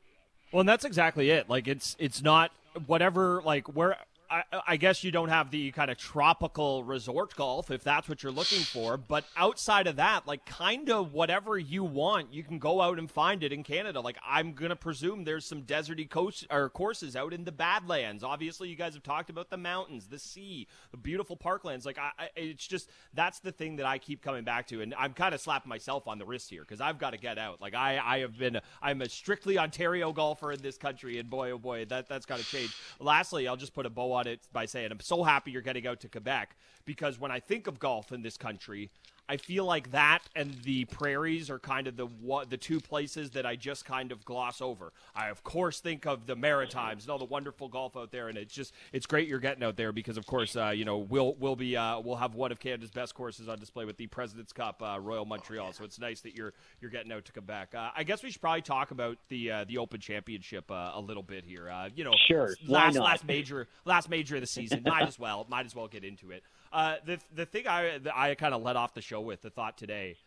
Well, 0.52 0.62
and 0.62 0.70
that's 0.70 0.86
exactly 0.86 1.30
it. 1.30 1.50
Like 1.50 1.68
it's 1.68 1.96
it's 2.00 2.22
not 2.22 2.52
whatever 2.86 3.42
like 3.44 3.68
where 3.76 3.98
I, 4.30 4.44
I 4.68 4.78
guess 4.78 5.04
you 5.04 5.12
don't 5.12 5.30
have 5.30 5.52
the 5.52 5.72
kind 5.72 5.92
of 5.92 5.98
tropical 5.98 6.84
resort 6.84 7.36
golf 7.36 7.72
if 7.72 7.84
that's 7.84 8.10
what 8.10 8.24
you're 8.24 8.32
looking 8.32 8.62
for, 8.62 8.98
but 8.98 9.26
outside 9.36 9.88
of 9.88 9.98
that, 9.98 10.28
like 10.28 10.46
kind 10.46 10.90
of 10.90 11.14
whatever 11.14 11.58
you 11.58 11.84
want, 11.84 12.34
you 12.34 12.44
can 12.44 12.60
go 12.60 12.82
out 12.82 13.00
and 13.00 13.10
find 13.10 13.44
it 13.44 13.54
in 13.54 13.64
Canada. 13.64 14.02
Like 14.02 14.18
I'm 14.26 14.54
gonna 14.54 14.76
presume 14.76 15.24
there's 15.24 15.46
some 15.46 15.64
deserty 15.64 16.10
coast 16.10 16.46
or 16.50 16.70
courses 16.70 17.16
out 17.16 17.34
in 17.34 17.44
the 17.44 17.52
Badlands. 17.52 18.24
Obviously, 18.24 18.70
you 18.70 18.76
guys 18.76 18.94
have 18.94 19.04
talked 19.04 19.30
about 19.30 19.50
the 19.50 19.58
mountains, 19.58 20.08
the 20.08 20.20
sea, 20.20 20.68
the 20.92 20.98
beautiful 20.98 21.38
parklands. 21.38 21.86
Like 21.86 21.98
I, 21.98 22.12
I 22.18 22.30
it's 22.36 22.68
just 22.68 22.90
that's 23.14 23.40
the 23.40 23.52
thing 23.52 23.78
that 23.78 23.86
I 23.86 23.98
keep 23.98 24.22
coming 24.22 24.44
back 24.44 24.68
to, 24.68 24.82
and 24.82 24.94
I'm 24.98 25.14
kind 25.14 25.34
of 25.34 25.42
slapping 25.42 25.70
myself 25.70 26.08
on 26.08 26.18
the 26.18 26.26
wrist 26.26 26.50
here 26.50 26.62
because 26.62 26.82
I've 26.82 27.00
got 27.00 27.12
to 27.12 27.18
get 27.18 27.38
out. 27.38 27.62
Like 27.62 27.76
I, 27.76 28.00
I 28.04 28.20
have 28.20 28.38
been, 28.38 28.60
I'm 28.82 29.02
a 29.02 29.10
strictly 29.10 29.58
Ontario 29.58 30.12
golfer 30.12 30.52
in 30.52 30.62
this 30.62 30.78
country, 30.78 31.20
and 31.20 31.30
boy, 31.30 31.52
oh 31.52 31.58
boy, 31.58 31.86
that 31.86 32.08
that's 32.08 32.26
got 32.26 32.40
to 32.40 32.46
change. 32.46 32.76
Lastly, 33.00 33.48
I'll 33.48 33.58
just 33.58 33.74
put 33.74 33.86
a 33.86 33.90
bow 33.90 34.17
on 34.18 34.28
it 34.28 34.42
by 34.52 34.66
saying 34.66 34.92
I'm 34.92 35.00
so 35.00 35.24
happy 35.24 35.52
you're 35.52 35.62
getting 35.62 35.88
out 35.88 36.00
to 36.02 36.10
Quebec 36.10 36.56
because 36.86 37.20
when 37.20 37.32
I 37.32 37.40
think 37.40 37.68
of 37.68 37.80
golf 37.80 38.12
in 38.12 38.22
this 38.22 38.38
country. 38.38 38.90
I 39.30 39.38
feel 39.38 39.66
like 39.66 39.92
that 39.92 40.20
and 40.36 40.54
the 40.64 40.86
prairies 40.86 41.50
are 41.50 41.60
kind 41.60 41.88
of 41.88 41.98
the 41.98 42.06
what, 42.06 42.50
the 42.50 42.58
two 42.58 42.80
places 42.80 43.32
that 43.32 43.46
I 43.46 43.56
just 43.56 43.86
kind 43.86 44.12
of 44.12 44.24
gloss 44.24 44.62
over. 44.62 44.94
I 45.16 45.30
of 45.30 45.44
course 45.44 45.80
think 45.80 46.06
of 46.06 46.26
the 46.26 46.36
Maritimes 46.36 47.04
and 47.04 47.12
all 47.12 47.18
the 47.20 47.26
wonderful 47.26 47.68
golf 47.68 47.98
out 47.98 48.12
there, 48.12 48.30
and 48.30 48.38
it's 48.38 48.54
just 48.54 48.74
it's 48.94 49.06
great 49.06 49.28
you're 49.28 49.40
getting 49.40 49.64
out 49.64 49.76
there 49.76 49.92
because 49.92 50.18
of 50.18 50.26
course 50.26 50.56
uh, 50.56 50.70
you 50.70 50.86
know 50.86 50.98
we'll 50.98 51.36
we'll 51.36 51.56
be 51.56 51.76
uh, 51.76 52.00
we'll 52.00 52.16
have 52.16 52.36
one 52.36 52.52
of 52.52 52.60
Canada's 52.60 52.92
best 52.92 53.16
courses 53.16 53.50
on 53.50 53.60
display 53.60 53.86
with 53.86 53.98
the 53.98 54.08
President's 54.08 54.54
Cup 54.54 54.82
uh, 54.82 55.00
Royal 55.00 55.26
Montreal. 55.26 55.74
So 55.74 55.84
it's 55.84 56.00
nice 56.00 56.22
that 56.22 56.36
you're 56.36 56.54
you're 56.82 56.92
getting 56.92 57.12
out 57.12 57.26
to 57.26 57.34
Quebec. 57.34 57.76
Uh, 57.76 57.90
I 57.96 58.04
guess 58.04 58.24
we 58.24 58.32
should 58.32 58.42
probably 58.42 58.62
talk 58.62 58.92
about 58.92 59.18
the 59.30 59.52
uh, 59.52 59.66
the 59.66 59.78
Open 59.78 60.00
Championship 60.00 60.72
uh, 60.72 60.92
a 60.94 61.02
little 61.02 61.24
bit 61.24 61.44
here. 61.44 61.70
Uh, 61.70 61.90
you 61.96 62.04
know, 62.04 62.14
Sure, 62.28 62.56
last 62.68 62.98
last 62.98 63.26
major 63.26 63.68
last 63.86 64.10
major 64.10 64.36
of 64.36 64.42
the 64.42 64.48
season. 64.48 64.84
might 64.86 65.08
as 65.08 65.20
well 65.20 65.46
might 65.50 65.66
as 65.66 65.76
well 65.76 65.88
get 65.88 66.04
into 66.04 66.32
it. 66.32 66.44
Uh, 66.72 66.96
the 67.06 67.20
the 67.34 67.46
thing 67.46 67.68
I 67.68 68.00
I 68.14 68.36
kind 68.36 68.54
of 68.54 68.62
let 68.62 68.76
off 68.76 68.94
the 68.94 69.02
show 69.02 69.22
with 69.22 69.42
the 69.42 69.50
thought 69.50 69.78
today 69.78 70.18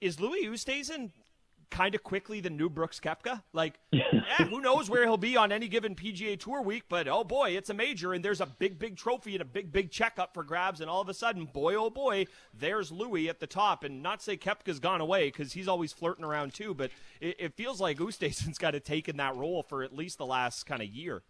is 0.00 0.20
Louis 0.20 0.46
Oosthuizen 0.46 1.10
kind 1.70 1.94
of 1.94 2.02
quickly 2.02 2.40
the 2.40 2.50
new 2.50 2.68
Brooks 2.70 3.00
Koepka. 3.00 3.42
Like, 3.52 3.80
yeah, 3.90 4.04
who 4.48 4.60
knows 4.60 4.88
where 4.88 5.02
he'll 5.02 5.16
be 5.16 5.36
on 5.36 5.50
any 5.50 5.68
given 5.68 5.94
PGA 5.94 6.38
Tour 6.38 6.62
week? 6.62 6.84
But 6.88 7.08
oh 7.08 7.24
boy, 7.24 7.50
it's 7.50 7.70
a 7.70 7.74
major, 7.74 8.12
and 8.12 8.24
there's 8.24 8.40
a 8.40 8.46
big 8.46 8.78
big 8.78 8.96
trophy 8.96 9.34
and 9.34 9.42
a 9.42 9.46
big 9.46 9.72
big 9.72 9.90
checkup 9.90 10.34
for 10.34 10.44
grabs, 10.44 10.80
and 10.80 10.88
all 10.88 11.00
of 11.00 11.08
a 11.08 11.14
sudden, 11.14 11.46
boy 11.46 11.74
oh 11.74 11.90
boy, 11.90 12.26
there's 12.56 12.92
Louis 12.92 13.28
at 13.28 13.40
the 13.40 13.46
top. 13.46 13.84
And 13.84 14.02
not 14.02 14.22
say 14.22 14.36
Koepka's 14.36 14.78
gone 14.78 15.00
away 15.00 15.26
because 15.28 15.52
he's 15.52 15.68
always 15.68 15.92
flirting 15.92 16.24
around 16.24 16.54
too, 16.54 16.74
but 16.74 16.90
it, 17.20 17.36
it 17.38 17.54
feels 17.54 17.80
like 17.80 17.98
Oosthuizen's 17.98 18.58
kind 18.58 18.76
of 18.76 18.84
taken 18.84 19.16
that 19.16 19.36
role 19.36 19.62
for 19.62 19.82
at 19.82 19.94
least 19.94 20.18
the 20.18 20.26
last 20.26 20.64
kind 20.66 20.82
of 20.82 20.88
year. 20.88 21.22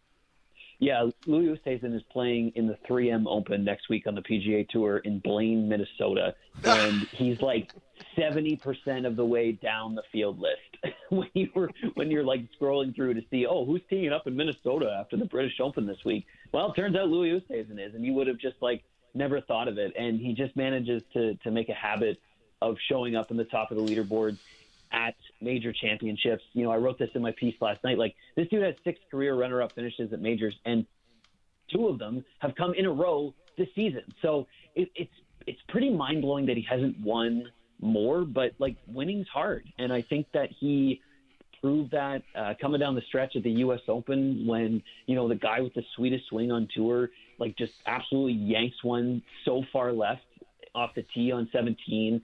Yeah, 0.85 1.09
Louis 1.25 1.47
Oosthuizen 1.47 1.95
is 1.95 2.03
playing 2.13 2.53
in 2.57 2.67
the 2.67 2.77
3M 2.87 3.25
Open 3.27 3.65
next 3.65 3.89
week 3.89 4.07
on 4.07 4.15
the 4.15 4.21
PGA 4.21 4.69
Tour 4.69 4.99
in 4.99 5.19
Blaine, 5.19 5.67
Minnesota, 5.67 6.35
ah. 6.67 6.79
and 6.79 7.09
he's 7.09 7.41
like 7.41 7.73
70% 8.19 9.07
of 9.07 9.17
the 9.17 9.25
way 9.25 9.53
down 9.53 9.95
the 9.95 10.03
field 10.13 10.39
list. 10.39 10.95
when 11.09 11.31
you 11.33 11.49
were 11.55 11.71
when 11.95 12.11
you're 12.11 12.23
like 12.23 12.43
scrolling 12.61 12.95
through 12.95 13.15
to 13.15 13.23
see, 13.31 13.47
oh, 13.47 13.65
who's 13.65 13.81
teeing 13.89 14.13
up 14.13 14.27
in 14.27 14.37
Minnesota 14.37 14.95
after 15.01 15.17
the 15.17 15.25
British 15.25 15.59
Open 15.59 15.87
this 15.87 16.05
week? 16.05 16.27
Well, 16.53 16.71
it 16.71 16.77
turns 16.77 16.95
out 16.97 17.09
Louis 17.09 17.31
Oosthuizen 17.31 17.81
is, 17.81 17.95
and 17.95 18.05
you 18.05 18.13
would 18.13 18.27
have 18.27 18.37
just 18.37 18.57
like 18.61 18.85
never 19.15 19.41
thought 19.41 19.69
of 19.69 19.79
it. 19.79 19.95
And 19.99 20.21
he 20.21 20.35
just 20.35 20.55
manages 20.55 21.03
to 21.15 21.35
to 21.37 21.51
make 21.51 21.71
a 21.71 21.75
habit 21.75 22.21
of 22.61 22.77
showing 22.91 23.17
up 23.17 23.31
in 23.31 23.39
the 23.39 23.45
top 23.45 23.71
of 23.71 23.79
the 23.79 23.83
leaderboards 23.83 24.37
at 24.93 25.15
major 25.45 25.73
championships. 25.73 26.43
You 26.53 26.65
know, 26.65 26.71
I 26.71 26.77
wrote 26.77 26.99
this 26.99 27.11
in 27.15 27.23
my 27.23 27.33
piece 27.39 27.55
last 27.61 27.83
night. 27.85 27.99
Like 27.99 28.15
this 28.37 28.49
dude 28.49 28.63
has 28.63 28.75
six 28.85 28.99
career 29.11 29.35
runner-up 29.35 29.73
finishes 29.75 30.13
at 30.13 30.21
majors, 30.21 30.55
and 30.65 30.87
two 31.73 31.87
of 31.89 31.99
them 31.99 32.25
have 32.41 32.55
come 32.57 32.75
in 32.75 32.87
a 32.87 32.93
row 32.93 33.35
this 33.57 33.69
season. 33.75 34.03
So 34.23 34.47
it, 34.75 34.91
it's 34.95 35.13
it's 35.47 35.61
pretty 35.69 35.91
mind 35.91 36.23
blowing 36.23 36.47
that 36.47 36.57
he 36.57 36.67
hasn't 36.69 36.99
won 37.01 37.45
more. 37.81 38.25
But 38.25 38.53
like 38.59 38.77
winning's 38.87 39.29
hard, 39.29 39.65
and 39.79 39.93
I 39.93 40.03
think 40.03 40.27
that 40.33 40.51
he 40.59 41.01
proved 41.61 41.93
that 41.93 42.23
uh, 42.35 42.55
coming 42.61 42.81
down 42.81 42.95
the 42.95 43.03
stretch 43.09 43.37
at 43.37 43.43
the 43.43 43.51
U.S. 43.51 43.81
Open 43.89 44.47
when 44.47 44.83
you 45.07 45.15
know 45.15 45.29
the 45.29 45.35
guy 45.35 45.61
with 45.61 45.75
the 45.75 45.83
sweetest 45.97 46.27
swing 46.29 46.51
on 46.51 46.69
tour 46.75 47.11
like 47.39 47.57
just 47.57 47.73
absolutely 47.87 48.35
yanks 48.35 48.77
one 48.83 49.23
so 49.45 49.63
far 49.73 49.93
left 49.93 50.23
off 50.75 50.91
the 50.95 51.05
tee 51.15 51.33
on 51.33 51.49
17 51.53 52.21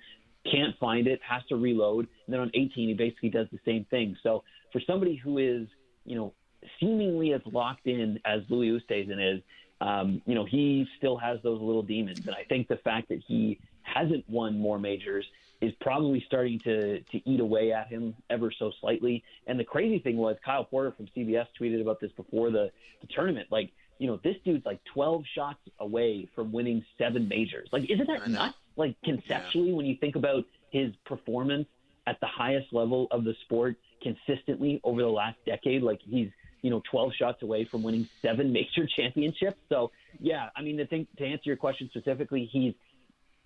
can't 0.50 0.76
find 0.78 1.06
it, 1.06 1.20
has 1.28 1.42
to 1.48 1.56
reload. 1.56 2.08
And 2.26 2.34
then 2.34 2.40
on 2.40 2.50
18, 2.54 2.88
he 2.88 2.94
basically 2.94 3.30
does 3.30 3.46
the 3.52 3.58
same 3.64 3.84
thing. 3.90 4.16
So 4.22 4.42
for 4.72 4.80
somebody 4.86 5.16
who 5.16 5.38
is, 5.38 5.68
you 6.04 6.16
know, 6.16 6.32
seemingly 6.78 7.32
as 7.32 7.40
locked 7.46 7.86
in 7.86 8.18
as 8.24 8.42
Louis 8.48 8.70
Oosthuizen 8.70 9.36
is, 9.36 9.42
um, 9.80 10.20
you 10.26 10.34
know, 10.34 10.44
he 10.44 10.86
still 10.98 11.16
has 11.16 11.38
those 11.42 11.60
little 11.60 11.82
demons. 11.82 12.20
And 12.26 12.34
I 12.34 12.44
think 12.44 12.68
the 12.68 12.76
fact 12.76 13.08
that 13.08 13.22
he 13.26 13.58
hasn't 13.82 14.28
won 14.28 14.58
more 14.58 14.78
majors 14.78 15.26
is 15.60 15.72
probably 15.80 16.22
starting 16.26 16.58
to, 16.60 17.00
to 17.00 17.30
eat 17.30 17.40
away 17.40 17.72
at 17.72 17.88
him 17.88 18.14
ever 18.30 18.50
so 18.50 18.72
slightly. 18.80 19.22
And 19.46 19.58
the 19.58 19.64
crazy 19.64 19.98
thing 19.98 20.16
was 20.16 20.36
Kyle 20.44 20.64
Porter 20.64 20.92
from 20.92 21.06
CBS 21.16 21.46
tweeted 21.58 21.80
about 21.80 22.00
this 22.00 22.12
before 22.12 22.50
the, 22.50 22.70
the 23.00 23.06
tournament. 23.08 23.48
Like, 23.50 23.70
you 23.98 24.06
know, 24.06 24.18
this 24.24 24.36
dude's 24.44 24.64
like 24.64 24.80
12 24.94 25.24
shots 25.34 25.58
away 25.78 26.28
from 26.34 26.52
winning 26.52 26.84
seven 26.96 27.28
majors. 27.28 27.68
Like, 27.72 27.90
isn't 27.90 28.06
that 28.06 28.28
nuts? 28.28 28.56
Like, 28.76 28.96
conceptually, 29.04 29.72
when 29.72 29.86
you 29.86 29.96
think 29.96 30.16
about 30.16 30.44
his 30.70 30.94
performance 31.04 31.66
at 32.06 32.18
the 32.20 32.26
highest 32.26 32.72
level 32.72 33.08
of 33.10 33.24
the 33.24 33.34
sport 33.44 33.76
consistently 34.02 34.80
over 34.84 35.02
the 35.02 35.08
last 35.08 35.38
decade, 35.44 35.82
like, 35.82 36.00
he's, 36.02 36.30
you 36.62 36.70
know, 36.70 36.82
12 36.90 37.12
shots 37.14 37.42
away 37.42 37.64
from 37.64 37.82
winning 37.82 38.08
seven 38.22 38.52
major 38.54 38.86
championships. 38.86 39.58
So, 39.68 39.90
yeah, 40.18 40.48
I 40.56 40.62
mean, 40.62 40.76
the 40.76 40.86
thing 40.86 41.06
to 41.18 41.26
answer 41.26 41.44
your 41.44 41.56
question 41.56 41.88
specifically, 41.90 42.48
he's 42.50 42.74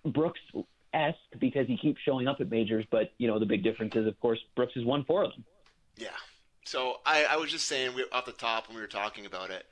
Brooks 0.05 0.39
esque 0.93 1.17
because 1.39 1.67
he 1.67 1.77
keeps 1.77 2.01
showing 2.01 2.27
up 2.27 2.39
at 2.39 2.49
majors, 2.49 2.85
but, 2.89 3.11
you 3.17 3.27
know, 3.27 3.39
the 3.39 3.45
big 3.45 3.63
difference 3.63 3.95
is, 3.95 4.07
of 4.07 4.19
course, 4.19 4.39
Brooks 4.55 4.73
has 4.75 4.85
won 4.85 5.03
four 5.03 5.23
of 5.23 5.31
them. 5.31 5.43
Yeah. 5.97 6.07
So 6.65 6.97
I, 7.05 7.25
I 7.25 7.37
was 7.37 7.51
just 7.51 7.67
saying 7.67 7.93
we, 7.95 8.05
off 8.11 8.25
the 8.25 8.31
top 8.31 8.67
when 8.67 8.75
we 8.75 8.81
were 8.81 8.87
talking 8.87 9.25
about 9.25 9.51
it, 9.51 9.65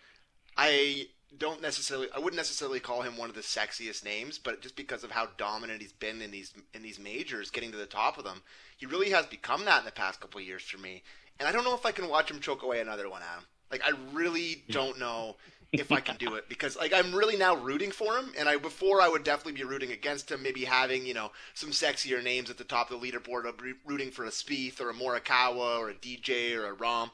I 0.57 1.07
don't 1.37 1.61
necessarily 1.61 2.07
I 2.15 2.19
wouldn't 2.19 2.37
necessarily 2.37 2.79
call 2.79 3.01
him 3.01 3.17
one 3.17 3.29
of 3.29 3.35
the 3.35 3.41
sexiest 3.41 4.03
names, 4.03 4.37
but 4.37 4.61
just 4.61 4.75
because 4.75 5.03
of 5.03 5.11
how 5.11 5.29
dominant 5.37 5.81
he's 5.81 5.93
been 5.93 6.21
in 6.21 6.31
these 6.31 6.53
in 6.73 6.83
these 6.83 6.99
majors, 6.99 7.49
getting 7.49 7.71
to 7.71 7.77
the 7.77 7.85
top 7.85 8.17
of 8.17 8.23
them, 8.23 8.41
he 8.77 8.85
really 8.85 9.11
has 9.11 9.25
become 9.25 9.65
that 9.65 9.79
in 9.79 9.85
the 9.85 9.91
past 9.91 10.19
couple 10.19 10.41
years 10.41 10.63
for 10.63 10.77
me. 10.77 11.03
And 11.39 11.47
I 11.47 11.51
don't 11.51 11.63
know 11.63 11.75
if 11.75 11.85
I 11.85 11.91
can 11.91 12.09
watch 12.09 12.29
him 12.29 12.39
choke 12.39 12.63
away 12.63 12.79
another 12.79 13.09
one, 13.09 13.21
Adam. 13.21 13.45
Like 13.71 13.81
I 13.85 13.93
really 14.13 14.63
don't 14.69 14.99
know 14.99 15.35
if 15.71 15.91
I 15.91 15.99
can 15.99 16.15
do 16.17 16.35
it 16.35 16.47
because 16.47 16.77
like 16.77 16.93
I'm 16.93 17.13
really 17.13 17.35
now 17.35 17.55
rooting 17.55 17.91
for 17.91 18.15
him, 18.17 18.31
and 18.37 18.47
I 18.47 18.57
before 18.57 19.01
I 19.01 19.09
would 19.09 19.23
definitely 19.23 19.53
be 19.53 19.63
rooting 19.63 19.91
against 19.91 20.31
him, 20.31 20.43
maybe 20.43 20.65
having 20.65 21.05
you 21.05 21.15
know 21.15 21.31
some 21.55 21.71
sexier 21.71 22.23
names 22.23 22.49
at 22.49 22.57
the 22.57 22.63
top 22.63 22.91
of 22.91 23.01
the 23.01 23.11
leaderboard, 23.11 23.51
rooting 23.85 24.11
for 24.11 24.25
a 24.25 24.29
Spieth 24.29 24.79
or 24.79 24.91
a 24.91 24.93
Morikawa 24.93 25.79
or 25.79 25.89
a 25.89 25.95
DJ 25.95 26.55
or 26.55 26.71
a 26.71 26.75
Rahm. 26.75 27.09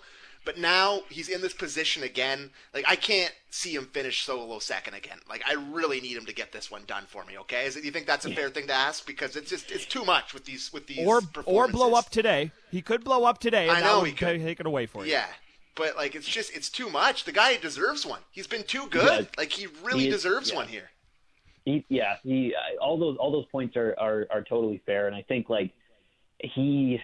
But 0.45 0.57
now 0.57 1.01
he's 1.09 1.29
in 1.29 1.41
this 1.41 1.53
position 1.53 2.01
again. 2.03 2.51
Like 2.73 2.85
I 2.87 2.95
can't 2.95 3.33
see 3.51 3.75
him 3.75 3.85
finish 3.85 4.23
solo 4.23 4.59
second 4.59 4.93
again. 4.93 5.19
Like 5.29 5.43
I 5.47 5.53
really 5.53 5.99
need 6.01 6.15
him 6.17 6.25
to 6.25 6.33
get 6.33 6.51
this 6.51 6.71
one 6.71 6.83
done 6.87 7.03
for 7.07 7.25
me. 7.25 7.37
Okay, 7.39 7.65
is 7.65 7.75
it, 7.75 7.83
you 7.83 7.91
think 7.91 8.07
that's 8.07 8.25
a 8.25 8.33
fair 8.33 8.49
thing 8.49 8.67
to 8.67 8.73
ask? 8.73 9.05
Because 9.05 9.35
it's 9.35 9.49
just 9.49 9.69
it's 9.71 9.85
too 9.85 10.05
much 10.05 10.33
with 10.33 10.45
these 10.45 10.71
with 10.73 10.87
these 10.87 11.05
or 11.05 11.21
or 11.45 11.67
blow 11.67 11.93
up 11.93 12.09
today. 12.09 12.51
He 12.71 12.81
could 12.81 13.03
blow 13.03 13.25
up 13.25 13.39
today. 13.39 13.67
And 13.67 13.77
I 13.77 13.81
know 13.81 14.03
he 14.03 14.11
could. 14.13 14.41
take 14.41 14.59
it 14.59 14.65
away 14.65 14.85
for 14.85 15.05
you. 15.05 15.11
Yeah, 15.11 15.27
but 15.75 15.95
like 15.97 16.15
it's 16.15 16.27
just 16.27 16.55
it's 16.55 16.69
too 16.69 16.89
much. 16.89 17.25
The 17.25 17.31
guy 17.33 17.57
deserves 17.57 18.05
one. 18.05 18.21
He's 18.31 18.47
been 18.47 18.63
too 18.63 18.87
good. 18.89 19.05
does. 19.05 19.27
Like 19.37 19.51
he 19.51 19.67
really 19.83 20.01
He 20.03 20.07
is- 20.07 20.15
deserves 20.15 20.49
yeah. 20.51 20.55
one 20.55 20.67
here. 20.67 20.89
He, 21.65 21.85
yeah, 21.89 22.15
he 22.23 22.55
uh, 22.55 22.81
all 22.83 22.97
those 22.97 23.17
all 23.17 23.31
those 23.31 23.45
points 23.51 23.75
are, 23.75 23.93
are 23.99 24.25
are 24.31 24.43
totally 24.43 24.81
fair, 24.85 25.05
and 25.07 25.15
I 25.15 25.21
think 25.23 25.49
like 25.49 25.71
he 26.39 26.99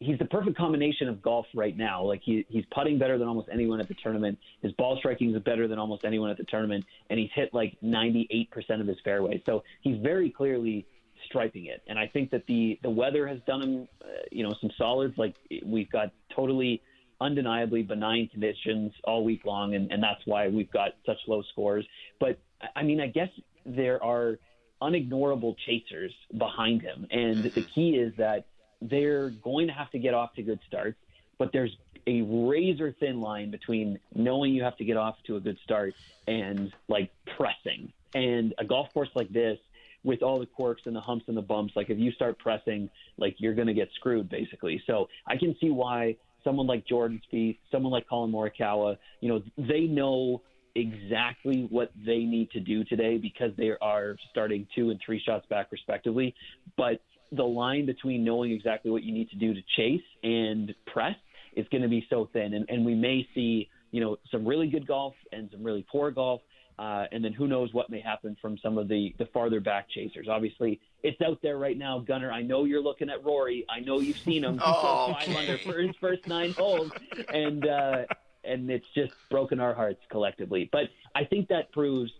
he's 0.00 0.18
the 0.18 0.24
perfect 0.24 0.56
combination 0.56 1.08
of 1.08 1.22
golf 1.22 1.46
right 1.54 1.76
now. 1.76 2.02
Like 2.02 2.22
he 2.22 2.44
he's 2.48 2.64
putting 2.72 2.98
better 2.98 3.18
than 3.18 3.28
almost 3.28 3.48
anyone 3.52 3.80
at 3.80 3.88
the 3.88 3.94
tournament. 3.94 4.38
His 4.62 4.72
ball 4.72 4.96
striking 4.98 5.34
is 5.34 5.42
better 5.42 5.68
than 5.68 5.78
almost 5.78 6.04
anyone 6.04 6.30
at 6.30 6.36
the 6.36 6.44
tournament, 6.44 6.84
and 7.10 7.18
he's 7.18 7.30
hit 7.34 7.52
like 7.52 7.76
98% 7.82 8.48
of 8.80 8.86
his 8.86 8.96
fairways. 9.04 9.40
So 9.46 9.64
he's 9.82 9.98
very 9.98 10.30
clearly 10.30 10.86
striping 11.26 11.66
it. 11.66 11.82
And 11.86 11.98
I 11.98 12.06
think 12.06 12.30
that 12.30 12.46
the 12.46 12.78
the 12.82 12.90
weather 12.90 13.26
has 13.26 13.38
done 13.46 13.62
him, 13.62 13.88
uh, 14.02 14.06
you 14.30 14.42
know, 14.42 14.54
some 14.60 14.70
solids. 14.76 15.16
Like 15.16 15.36
we've 15.64 15.90
got 15.90 16.12
totally 16.34 16.82
undeniably 17.20 17.82
benign 17.82 18.28
conditions 18.28 18.92
all 19.04 19.24
week 19.24 19.44
long, 19.44 19.74
and, 19.74 19.90
and 19.90 20.02
that's 20.02 20.20
why 20.26 20.48
we've 20.48 20.70
got 20.70 20.92
such 21.06 21.18
low 21.26 21.42
scores. 21.52 21.86
But 22.20 22.38
I 22.74 22.82
mean, 22.82 23.00
I 23.00 23.06
guess 23.06 23.30
there 23.64 24.02
are 24.02 24.38
unignorable 24.82 25.56
chasers 25.64 26.12
behind 26.36 26.82
him, 26.82 27.06
and 27.10 27.44
the 27.44 27.62
key 27.62 27.96
is 27.96 28.12
that 28.18 28.46
they're 28.88 29.30
going 29.30 29.66
to 29.68 29.72
have 29.72 29.90
to 29.92 29.98
get 29.98 30.14
off 30.14 30.34
to 30.34 30.42
good 30.42 30.60
starts. 30.66 30.98
But 31.38 31.52
there's 31.52 31.76
a 32.06 32.22
razor 32.22 32.94
thin 33.00 33.20
line 33.20 33.50
between 33.50 33.98
knowing 34.14 34.52
you 34.52 34.62
have 34.62 34.76
to 34.76 34.84
get 34.84 34.96
off 34.96 35.16
to 35.26 35.36
a 35.36 35.40
good 35.40 35.58
start 35.64 35.94
and 36.28 36.72
like 36.88 37.10
pressing. 37.36 37.92
And 38.14 38.54
a 38.58 38.64
golf 38.64 38.92
course 38.92 39.08
like 39.14 39.32
this, 39.32 39.58
with 40.04 40.22
all 40.22 40.38
the 40.38 40.46
quirks 40.46 40.82
and 40.84 40.94
the 40.94 41.00
humps 41.00 41.24
and 41.28 41.36
the 41.36 41.42
bumps, 41.42 41.74
like 41.74 41.88
if 41.88 41.98
you 41.98 42.12
start 42.12 42.38
pressing, 42.38 42.90
like 43.16 43.36
you're 43.38 43.54
going 43.54 43.68
to 43.68 43.74
get 43.74 43.88
screwed 43.94 44.28
basically. 44.28 44.82
So 44.86 45.08
I 45.26 45.38
can 45.38 45.56
see 45.60 45.70
why 45.70 46.16
someone 46.44 46.66
like 46.66 46.86
Jordan 46.86 47.22
Spieth, 47.32 47.56
someone 47.72 47.90
like 47.90 48.06
Collin 48.06 48.30
Morikawa, 48.30 48.98
you 49.20 49.30
know, 49.30 49.42
they 49.56 49.82
know 49.82 50.42
exactly 50.74 51.66
what 51.70 51.90
they 52.04 52.18
need 52.18 52.50
to 52.50 52.60
do 52.60 52.84
today 52.84 53.16
because 53.16 53.52
they 53.56 53.72
are 53.80 54.16
starting 54.30 54.66
two 54.74 54.90
and 54.90 55.00
three 55.04 55.20
shots 55.24 55.46
back 55.46 55.68
respectively. 55.72 56.34
But 56.76 57.00
the 57.32 57.42
line 57.44 57.86
between 57.86 58.24
knowing 58.24 58.52
exactly 58.52 58.90
what 58.90 59.02
you 59.02 59.12
need 59.12 59.30
to 59.30 59.36
do 59.36 59.54
to 59.54 59.60
chase 59.76 60.02
and 60.22 60.74
press 60.86 61.16
is 61.56 61.66
going 61.70 61.82
to 61.82 61.88
be 61.88 62.04
so 62.10 62.28
thin, 62.32 62.54
and, 62.54 62.66
and 62.68 62.84
we 62.84 62.94
may 62.94 63.26
see 63.34 63.68
you 63.90 64.00
know 64.00 64.16
some 64.30 64.46
really 64.46 64.68
good 64.68 64.86
golf 64.86 65.14
and 65.32 65.48
some 65.52 65.62
really 65.62 65.84
poor 65.90 66.10
golf. 66.10 66.40
Uh, 66.76 67.04
and 67.12 67.24
then 67.24 67.32
who 67.32 67.46
knows 67.46 67.72
what 67.72 67.88
may 67.88 68.00
happen 68.00 68.36
from 68.42 68.58
some 68.58 68.78
of 68.78 68.88
the, 68.88 69.14
the 69.18 69.26
farther 69.26 69.60
back 69.60 69.88
chasers. 69.88 70.26
Obviously, 70.28 70.80
it's 71.04 71.20
out 71.22 71.38
there 71.40 71.56
right 71.56 71.78
now, 71.78 72.00
Gunner. 72.00 72.32
I 72.32 72.42
know 72.42 72.64
you're 72.64 72.82
looking 72.82 73.08
at 73.10 73.22
Rory. 73.24 73.64
I 73.70 73.78
know 73.78 74.00
you've 74.00 74.18
seen 74.18 74.42
him. 74.42 74.54
He's 74.58 74.62
Oh, 74.66 75.12
five 75.12 75.28
okay. 75.28 75.36
under 75.38 75.58
for 75.58 75.78
his 75.78 75.94
first 76.00 76.26
nine 76.26 76.50
holes, 76.50 76.90
and 77.32 77.64
uh, 77.68 77.98
and 78.42 78.68
it's 78.68 78.88
just 78.92 79.12
broken 79.30 79.60
our 79.60 79.72
hearts 79.72 80.00
collectively. 80.10 80.68
But 80.72 80.88
I 81.14 81.22
think 81.24 81.46
that 81.48 81.70
proves 81.70 82.10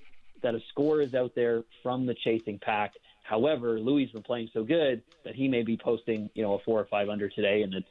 that 0.44 0.54
a 0.54 0.60
score 0.70 1.00
is 1.00 1.14
out 1.14 1.32
there 1.34 1.64
from 1.82 2.06
the 2.06 2.14
chasing 2.22 2.60
pack. 2.60 2.92
However, 3.24 3.80
Louis 3.80 4.04
has 4.04 4.12
been 4.12 4.22
playing 4.22 4.50
so 4.52 4.62
good 4.62 5.02
that 5.24 5.34
he 5.34 5.48
may 5.48 5.62
be 5.62 5.78
posting, 5.78 6.28
you 6.34 6.42
know, 6.42 6.54
a 6.54 6.58
four 6.60 6.78
or 6.78 6.84
five 6.84 7.08
under 7.08 7.28
today, 7.28 7.62
and 7.62 7.74
it's 7.74 7.88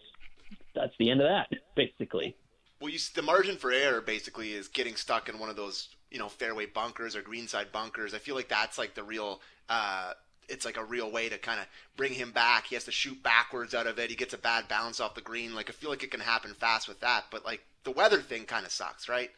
that's 0.75 0.93
the 0.99 1.09
end 1.09 1.21
of 1.21 1.27
that, 1.27 1.49
basically. 1.75 2.35
Well, 2.79 2.91
you, 2.91 2.99
the 3.15 3.23
margin 3.23 3.57
for 3.57 3.71
error 3.71 3.99
basically 3.99 4.53
is 4.53 4.67
getting 4.67 4.95
stuck 4.95 5.29
in 5.29 5.39
one 5.39 5.49
of 5.49 5.55
those, 5.55 5.89
you 6.11 6.19
know, 6.19 6.29
fairway 6.29 6.67
bunkers 6.67 7.15
or 7.15 7.23
greenside 7.23 7.71
bunkers. 7.71 8.13
I 8.13 8.19
feel 8.19 8.35
like 8.35 8.47
that's 8.47 8.77
like 8.77 8.93
the 8.93 9.03
real. 9.03 9.41
Uh, 9.67 10.13
it's 10.49 10.65
like 10.65 10.77
a 10.77 10.83
real 10.83 11.11
way 11.11 11.29
to 11.29 11.37
kind 11.39 11.59
of 11.59 11.65
bring 11.97 12.13
him 12.13 12.31
back. 12.31 12.67
He 12.67 12.75
has 12.75 12.83
to 12.83 12.91
shoot 12.91 13.23
backwards 13.23 13.73
out 13.73 13.87
of 13.87 13.97
it. 13.97 14.11
He 14.11 14.15
gets 14.15 14.33
a 14.35 14.37
bad 14.37 14.67
bounce 14.67 14.99
off 14.99 15.15
the 15.15 15.21
green. 15.21 15.55
Like 15.55 15.69
I 15.69 15.73
feel 15.73 15.89
like 15.89 16.03
it 16.03 16.11
can 16.11 16.19
happen 16.19 16.53
fast 16.53 16.87
with 16.87 16.99
that. 16.99 17.25
But 17.31 17.43
like 17.43 17.61
the 17.85 17.91
weather 17.91 18.21
thing 18.21 18.43
kind 18.45 18.65
of 18.65 18.71
sucks, 18.71 19.09
right? 19.09 19.31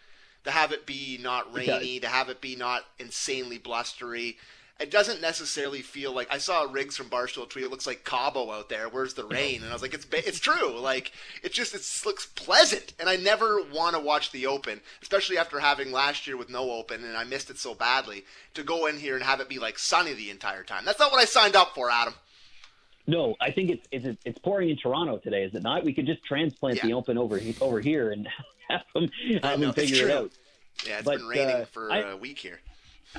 To 0.44 0.52
have 0.52 0.72
it 0.74 0.86
be 0.86 1.18
not 1.22 1.54
rainy, 1.54 2.00
to 2.02 2.08
have 2.08 2.30
it 2.30 2.42
be 2.42 2.56
not 2.56 2.84
insanely 3.00 3.60
blustery. 3.60 4.38
It 4.78 4.92
doesn't 4.92 5.22
necessarily 5.22 5.82
feel 5.82 6.14
like 6.14 6.28
I 6.30 6.38
saw 6.38 6.64
Riggs 6.70 6.98
from 6.98 7.10
Barstool 7.10 7.50
tweet. 7.50 7.64
It 7.64 7.72
looks 7.72 7.88
like 7.88 8.04
Cabo 8.04 8.52
out 8.52 8.68
there. 8.68 8.90
Where's 8.90 9.14
the 9.14 9.24
rain? 9.24 9.62
And 9.62 9.70
I 9.70 9.74
was 9.74 9.82
like, 9.82 9.94
it's 9.94 10.06
it's 10.12 10.40
true. 10.40 10.78
Like 10.78 11.14
it 11.44 11.54
just 11.54 11.74
it 11.74 12.06
looks 12.06 12.26
pleasant. 12.26 12.94
And 13.00 13.08
I 13.08 13.16
never 13.16 13.62
want 13.74 13.96
to 13.96 14.02
watch 14.02 14.32
the 14.34 14.48
Open, 14.48 14.82
especially 15.02 15.38
after 15.38 15.62
having 15.62 15.94
last 15.94 16.28
year 16.28 16.36
with 16.36 16.50
no 16.50 16.72
Open, 16.72 17.06
and 17.06 17.16
I 17.16 17.24
missed 17.24 17.50
it 17.50 17.58
so 17.58 17.74
badly. 17.74 18.26
To 18.56 18.64
go 18.64 18.86
in 18.88 18.98
here 19.00 19.16
and 19.16 19.24
have 19.24 19.40
it 19.40 19.48
be 19.48 19.60
like 19.60 19.80
sunny 19.80 20.14
the 20.14 20.30
entire 20.30 20.64
time. 20.64 20.84
That's 20.84 21.00
not 21.00 21.12
what 21.12 21.22
I 21.22 21.26
signed 21.26 21.56
up 21.56 21.74
for, 21.74 21.90
Adam. 21.90 22.14
No, 23.08 23.36
I 23.40 23.52
think 23.52 23.70
it's 23.70 23.88
it's 23.92 24.20
it's 24.26 24.40
pouring 24.40 24.70
in 24.70 24.76
Toronto 24.78 25.20
today, 25.20 25.44
is 25.44 25.56
it 25.56 25.64
not? 25.64 25.86
We 25.86 25.94
could 25.94 26.06
just 26.06 26.24
transplant 26.26 26.82
the 26.82 26.92
Open 26.92 27.18
over 27.18 27.40
over 27.62 27.80
here 27.80 28.12
and 28.12 28.28
have 28.70 28.82
them, 28.94 29.10
have 29.42 29.60
them 29.62 29.72
figure 29.72 30.10
it 30.10 30.12
out. 30.12 30.32
Yeah, 30.86 30.96
it's 30.98 31.06
But, 31.06 31.20
been 31.20 31.28
raining 31.28 31.56
uh, 31.62 31.66
for 31.72 31.90
I- 31.90 32.12
a 32.12 32.18
week 32.18 32.40
here. 32.40 32.60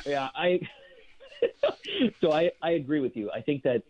Yeah, 0.04 0.28
I. 0.34 0.60
so 2.20 2.32
I 2.32 2.50
I 2.62 2.72
agree 2.72 3.00
with 3.00 3.16
you. 3.16 3.30
I 3.30 3.40
think 3.40 3.62
that 3.62 3.82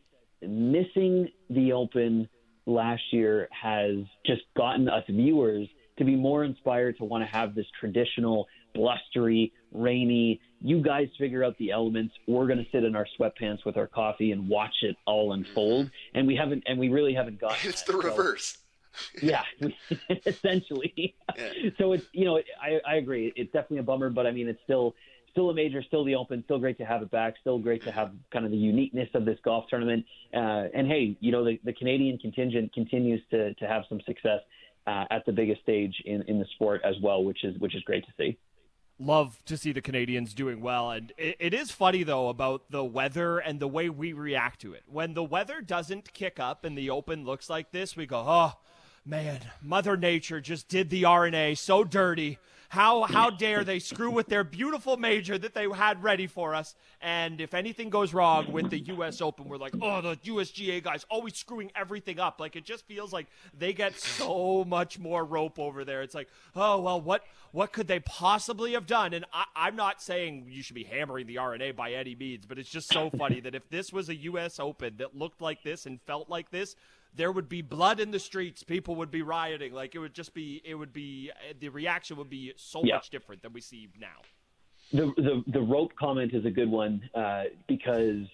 missing 0.43 1.29
the 1.51 1.73
Open 1.73 2.29
last 2.67 3.03
year 3.13 3.49
has 3.53 3.97
just 4.27 4.43
gotten 4.57 4.89
us 4.89 5.05
viewers 5.09 5.69
to 5.99 6.05
be 6.05 6.15
more 6.17 6.45
inspired 6.45 6.97
to 6.99 7.05
want 7.05 7.25
to 7.25 7.31
have 7.31 7.55
this 7.55 7.67
traditional 7.81 8.47
blustery, 8.75 9.53
rainy. 9.73 10.41
You 10.61 10.83
guys 10.83 11.09
figure 11.19 11.43
out 11.45 11.57
the 11.59 11.71
elements. 11.71 12.15
We're 12.27 12.47
going 12.47 12.59
to 12.59 12.67
sit 12.71 12.85
in 12.85 12.95
our 12.95 13.07
sweatpants 13.19 13.65
with 13.65 13.77
our 13.79 13.87
coffee 13.87 14.33
and 14.33 14.49
watch 14.49 14.75
it 14.83 14.97
all 15.07 15.33
unfold. 15.33 15.91
And 16.15 16.27
we 16.27 16.37
haven't, 16.37 16.65
and 16.67 16.79
we 16.79 16.89
really 16.89 17.15
haven't 17.15 17.41
gotten. 17.41 17.71
It's 17.71 17.83
that. 17.83 17.93
the 17.97 18.03
So- 18.03 18.09
reverse. 18.09 18.59
yeah, 19.23 19.43
essentially. 20.27 21.15
So 21.77 21.93
it's 21.93 22.07
you 22.13 22.25
know 22.25 22.39
I 22.61 22.81
I 22.87 22.95
agree. 22.97 23.31
It's 23.37 23.53
definitely 23.53 23.79
a 23.79 23.83
bummer, 23.83 24.09
but 24.09 24.27
I 24.27 24.31
mean 24.33 24.49
it's 24.49 24.63
still 24.65 24.95
still 25.37 25.51
a 25.51 25.55
major, 25.55 25.83
still 25.83 26.03
the 26.03 26.15
Open, 26.15 26.43
still 26.45 26.59
great 26.59 26.79
to 26.79 26.85
have 26.87 27.03
it 27.03 27.11
back, 27.11 27.35
still 27.43 27.59
great 27.59 27.83
to 27.85 27.93
have 27.93 28.13
kind 28.33 28.47
of 28.47 28.51
the 28.51 28.57
uniqueness 28.57 29.11
of 29.13 29.27
this 29.27 29.39
golf 29.45 29.67
tournament. 29.69 30.03
Uh, 30.35 30.65
and 30.73 30.87
hey, 30.87 31.15
you 31.21 31.31
know 31.31 31.45
the, 31.45 31.61
the 31.63 31.75
Canadian 31.75 32.17
contingent 32.19 32.73
continues 32.73 33.21
to 33.31 33.53
to 33.55 33.69
have 33.69 33.83
some 33.91 34.01
success 34.07 34.41
uh, 34.87 35.05
at 35.11 35.27
the 35.27 35.33
biggest 35.33 35.61
stage 35.61 35.95
in 36.07 36.23
in 36.23 36.39
the 36.39 36.47
sport 36.55 36.81
as 36.85 36.95
well, 37.03 37.23
which 37.23 37.45
is 37.45 37.59
which 37.59 37.75
is 37.75 37.83
great 37.83 38.05
to 38.07 38.13
see. 38.17 38.39
love 38.99 39.43
to 39.45 39.57
see 39.59 39.73
the 39.73 39.83
Canadians 39.83 40.33
doing 40.33 40.61
well. 40.63 40.91
And 40.91 41.13
it, 41.19 41.37
it 41.39 41.55
is 41.55 41.71
funny, 41.71 42.03
though, 42.03 42.29
about 42.31 42.71
the 42.71 42.85
weather 42.85 43.39
and 43.39 43.61
the 43.61 43.69
way 43.69 43.91
we 43.91 44.15
react 44.15 44.61
to 44.63 44.73
it. 44.73 44.85
When 44.87 45.13
the 45.15 45.25
weather 45.25 45.61
doesn't 45.61 46.15
kick 46.15 46.41
up 46.41 46.65
and 46.65 46.77
the 46.79 46.89
open 46.91 47.25
looks 47.25 47.51
like 47.51 47.73
this, 47.73 47.95
we 47.95 48.07
go, 48.07 48.25
oh, 48.27 48.55
man, 49.05 49.41
Mother 49.63 49.97
Nature 49.97 50.41
just 50.41 50.69
did 50.69 50.89
the 50.89 51.05
R&A 51.05 51.55
so 51.55 51.85
dirty. 51.85 52.39
How, 52.69 53.05
how 53.05 53.31
dare 53.31 53.65
they 53.65 53.79
screw 53.79 54.11
with 54.11 54.27
their 54.27 54.45
beautiful 54.45 54.97
major 54.97 55.39
that 55.39 55.55
they 55.55 55.69
had 55.69 56.03
ready 56.03 56.27
for 56.27 56.55
us? 56.55 56.75
And 57.01 57.41
if 57.41 57.55
anything 57.55 57.91
goes 57.91 58.13
wrong 58.13 58.53
with 58.53 58.71
the 58.71 58.79
U.S. 58.79 59.21
Open, 59.21 59.49
we're 59.49 59.57
like, 59.57 59.75
oh, 59.81 60.01
the 60.01 60.17
USGA 60.17 60.83
guys 60.83 61.05
always 61.11 61.37
screwing 61.37 61.71
everything 61.75 62.19
up. 62.19 62.41
Like 62.41 62.57
it 62.57 62.65
just 62.65 62.87
feels 62.87 63.13
like 63.13 63.27
they 63.57 63.73
get 63.73 63.99
so 63.99 64.65
much 64.65 64.99
more 64.99 65.25
rope 65.25 65.59
over 65.59 65.85
there. 65.85 66.03
It's 66.03 66.15
like, 66.15 66.29
oh 66.55 66.81
well, 66.81 67.01
what 67.01 67.25
what 67.53 67.73
could 67.73 67.87
they 67.87 68.01
possibly 68.01 68.73
have 68.73 68.87
done? 68.87 69.15
And 69.15 69.25
I, 69.33 69.45
I'm 69.55 69.77
not 69.77 70.03
saying 70.03 70.47
you 70.51 70.63
should 70.63 70.75
be 70.75 70.85
hammering 70.85 71.27
the 71.27 71.39
R&A 71.39 71.73
by 71.73 71.93
any 71.93 72.15
means, 72.15 72.45
but 72.47 72.59
it's 72.59 72.69
just 72.69 72.93
so 72.93 73.11
funny 73.11 73.41
that 73.41 73.55
if 73.55 73.69
this 73.71 73.93
was 73.93 74.09
a 74.09 74.15
U.S. 74.17 74.61
Open 74.61 74.97
that 74.99 75.17
looked 75.17 75.41
like 75.41 75.63
this 75.63 75.87
and 75.87 76.01
felt 76.03 76.29
like 76.29 76.51
this, 76.51 76.77
there 77.17 77.33
would 77.33 77.49
be 77.49 77.63
blood 77.63 77.99
in 77.99 78.11
the 78.11 78.19
streets. 78.19 78.63
People 78.63 78.95
would 78.97 79.11
be 79.11 79.23
rioting. 79.23 79.73
Like 79.73 79.95
it 79.95 79.99
would 79.99 80.15
just 80.15 80.35
be, 80.35 80.61
it 80.65 80.75
would 80.75 80.93
be, 80.93 81.31
the 81.59 81.69
reaction 81.71 82.17
would 82.19 82.31
be 82.31 82.53
so 82.57 82.83
Yeah. 82.85 82.97
much 82.97 83.11
different 83.11 83.43
than 83.43 83.53
we 83.53 83.61
see 83.61 83.89
now. 83.99 84.23
The 84.93 85.13
the 85.17 85.43
the 85.49 85.61
rope 85.61 85.93
comment 85.99 86.33
is 86.33 86.45
a 86.45 86.51
good 86.51 86.71
one 86.71 87.03
uh, 87.13 87.45
because 87.67 88.25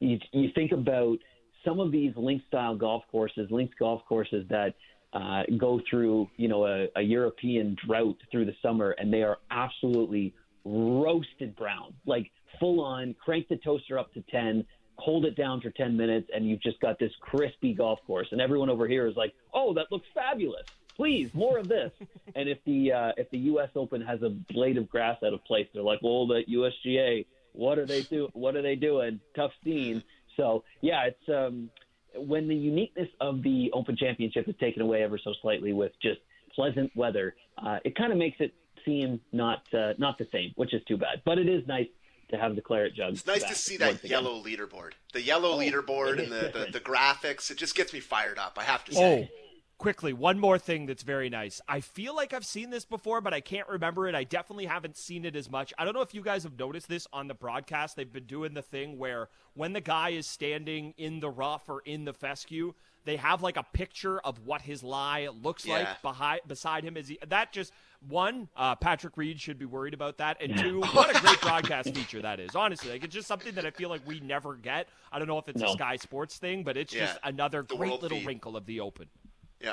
you 0.00 0.18
you 0.32 0.50
think 0.54 0.72
about 0.72 1.16
some 1.64 1.80
of 1.80 1.90
these 1.90 2.12
link 2.14 2.42
style 2.46 2.76
golf 2.76 3.04
courses, 3.10 3.50
links 3.50 3.74
golf 3.78 4.02
courses 4.06 4.44
that 4.50 4.74
uh, 5.14 5.44
go 5.56 5.80
through 5.88 6.28
you 6.36 6.48
know 6.48 6.66
a, 6.66 6.88
a 6.96 7.00
European 7.00 7.74
drought 7.86 8.18
through 8.30 8.44
the 8.44 8.54
summer, 8.60 8.90
and 8.98 9.10
they 9.10 9.22
are 9.22 9.38
absolutely 9.50 10.34
roasted 10.66 11.56
brown, 11.56 11.94
like 12.04 12.30
full 12.60 12.80
on, 12.84 13.14
crank 13.24 13.48
the 13.48 13.56
toaster 13.56 13.98
up 13.98 14.12
to 14.12 14.22
10, 14.30 14.64
hold 15.02 15.24
it 15.24 15.36
down 15.36 15.60
for 15.60 15.70
10 15.70 15.96
minutes, 15.96 16.30
and 16.32 16.48
you've 16.48 16.62
just 16.62 16.80
got 16.80 16.98
this 16.98 17.10
crispy 17.20 17.74
golf 17.74 17.98
course. 18.06 18.28
And 18.30 18.40
everyone 18.40 18.70
over 18.70 18.86
here 18.86 19.06
is 19.08 19.16
like, 19.16 19.34
oh, 19.52 19.74
that 19.74 19.86
looks 19.90 20.06
fabulous. 20.14 20.64
Please, 20.96 21.28
more 21.34 21.58
of 21.58 21.68
this. 21.68 21.90
and 22.36 22.48
if 22.48 22.58
the 22.64 22.92
uh, 22.92 23.12
if 23.16 23.28
the 23.30 23.38
U.S. 23.38 23.70
Open 23.74 24.00
has 24.02 24.22
a 24.22 24.28
blade 24.28 24.76
of 24.76 24.88
grass 24.88 25.18
out 25.24 25.32
of 25.32 25.44
place, 25.44 25.66
they're 25.74 25.82
like, 25.82 26.00
well, 26.02 26.26
the 26.26 26.42
USGA, 26.48 27.26
what 27.52 27.78
are 27.78 27.86
they 27.86 28.02
do? 28.02 28.28
What 28.34 28.54
are 28.56 28.62
they 28.62 28.76
doing? 28.76 29.20
Tough 29.34 29.50
scene. 29.64 30.02
So 30.36 30.64
yeah, 30.80 31.04
it's 31.06 31.28
um, 31.28 31.70
when 32.16 32.46
the 32.46 32.54
uniqueness 32.54 33.08
of 33.20 33.42
the 33.42 33.70
Open 33.72 33.96
Championship 33.96 34.48
is 34.48 34.54
taken 34.60 34.82
away 34.82 35.02
ever 35.02 35.18
so 35.18 35.32
slightly 35.42 35.72
with 35.72 35.92
just 36.00 36.20
pleasant 36.54 36.92
weather, 36.94 37.34
uh, 37.58 37.78
it 37.84 37.96
kind 37.96 38.12
of 38.12 38.18
makes 38.18 38.36
it 38.38 38.54
seem 38.84 39.20
not 39.32 39.62
uh, 39.74 39.94
not 39.98 40.18
the 40.18 40.28
same, 40.30 40.52
which 40.56 40.74
is 40.74 40.82
too 40.86 40.96
bad. 40.96 41.22
But 41.24 41.38
it 41.38 41.48
is 41.48 41.66
nice 41.66 41.88
to 42.32 42.38
have 42.38 42.56
the 42.56 42.62
claret 42.62 42.94
jug. 42.94 43.12
It's 43.12 43.26
nice 43.26 43.44
to 43.44 43.54
see 43.54 43.76
that 43.78 44.02
yellow 44.04 44.42
leaderboard, 44.42 44.92
the 45.12 45.22
yellow 45.22 45.52
Oh, 45.52 45.58
leaderboard, 45.58 46.18
and 46.22 46.32
the, 46.32 46.50
the, 46.52 46.72
the 46.72 46.80
graphics. 46.80 47.50
It 47.50 47.58
just 47.58 47.74
gets 47.74 47.92
me 47.92 48.00
fired 48.00 48.38
up. 48.38 48.58
I 48.58 48.64
have 48.64 48.84
to 48.86 48.94
say. 48.94 49.00
Oh, 49.00 49.22
say. 49.22 49.30
quickly, 49.78 50.12
one 50.12 50.38
more 50.38 50.58
thing 50.58 50.86
that's 50.86 51.02
very 51.02 51.28
nice. 51.28 51.60
I 51.68 51.80
feel 51.80 52.14
like 52.16 52.32
I've 52.32 52.46
seen 52.46 52.70
this 52.70 52.84
before, 52.84 53.20
but 53.20 53.34
I 53.34 53.40
can't 53.40 53.68
remember 53.68 54.08
it. 54.08 54.14
I 54.14 54.24
definitely 54.24 54.66
haven't 54.66 54.96
seen 54.96 55.24
it 55.24 55.36
as 55.36 55.50
much. 55.50 55.72
I 55.78 55.84
don't 55.84 55.94
know 55.94 56.02
if 56.02 56.14
you 56.14 56.22
guys 56.22 56.42
have 56.44 56.58
noticed 56.58 56.88
this 56.88 57.06
on 57.12 57.28
the 57.28 57.34
broadcast. 57.34 57.96
They've 57.96 58.12
been 58.12 58.26
doing 58.26 58.54
the 58.54 58.62
thing 58.62 58.98
where 58.98 59.28
when 59.54 59.72
the 59.72 59.80
guy 59.80 60.10
is 60.10 60.26
standing 60.26 60.94
in 60.96 61.20
the 61.20 61.30
rough 61.30 61.68
or 61.68 61.80
in 61.84 62.04
the 62.04 62.14
fescue, 62.14 62.74
they 63.04 63.16
have 63.16 63.42
like 63.42 63.56
a 63.56 63.62
picture 63.72 64.20
of 64.20 64.46
what 64.46 64.62
his 64.62 64.82
lie 64.82 65.28
looks 65.42 65.64
Yeah. 65.66 65.74
like 65.78 66.02
behind 66.02 66.40
beside 66.46 66.84
him. 66.84 66.96
Is 66.96 67.08
he 67.08 67.18
that 67.28 67.52
just 67.52 67.72
one? 68.08 68.48
Uh, 68.56 68.74
Patrick 68.76 69.16
Reed 69.16 69.40
should 69.40 69.58
be 69.58 69.64
worried 69.66 69.94
about 69.94 70.18
that, 70.18 70.40
and 70.40 70.56
two, 70.58 70.80
what 70.92 71.14
a 71.16 71.20
great 71.20 71.40
broadcast 71.40 71.94
feature 71.94 72.22
that 72.22 72.40
is. 72.40 72.54
Honestly, 72.54 72.90
like 72.90 73.04
it's 73.04 73.14
just 73.14 73.28
something 73.28 73.54
that 73.54 73.66
I 73.66 73.70
feel 73.70 73.88
like 73.88 74.00
we 74.06 74.20
never 74.20 74.54
get. 74.56 74.88
I 75.10 75.18
don't 75.18 75.28
know 75.28 75.38
if 75.38 75.48
it's 75.48 75.62
a 75.62 75.68
Sky 75.68 75.96
Sports 75.96 76.38
thing, 76.38 76.62
but 76.62 76.76
it's 76.76 76.92
Yeah. 76.94 77.06
just 77.06 77.18
another 77.24 77.62
The 77.68 77.76
great 77.76 78.00
little 78.02 78.18
feed. 78.18 78.26
wrinkle 78.26 78.56
of 78.56 78.66
the 78.66 78.80
Open. 78.80 79.06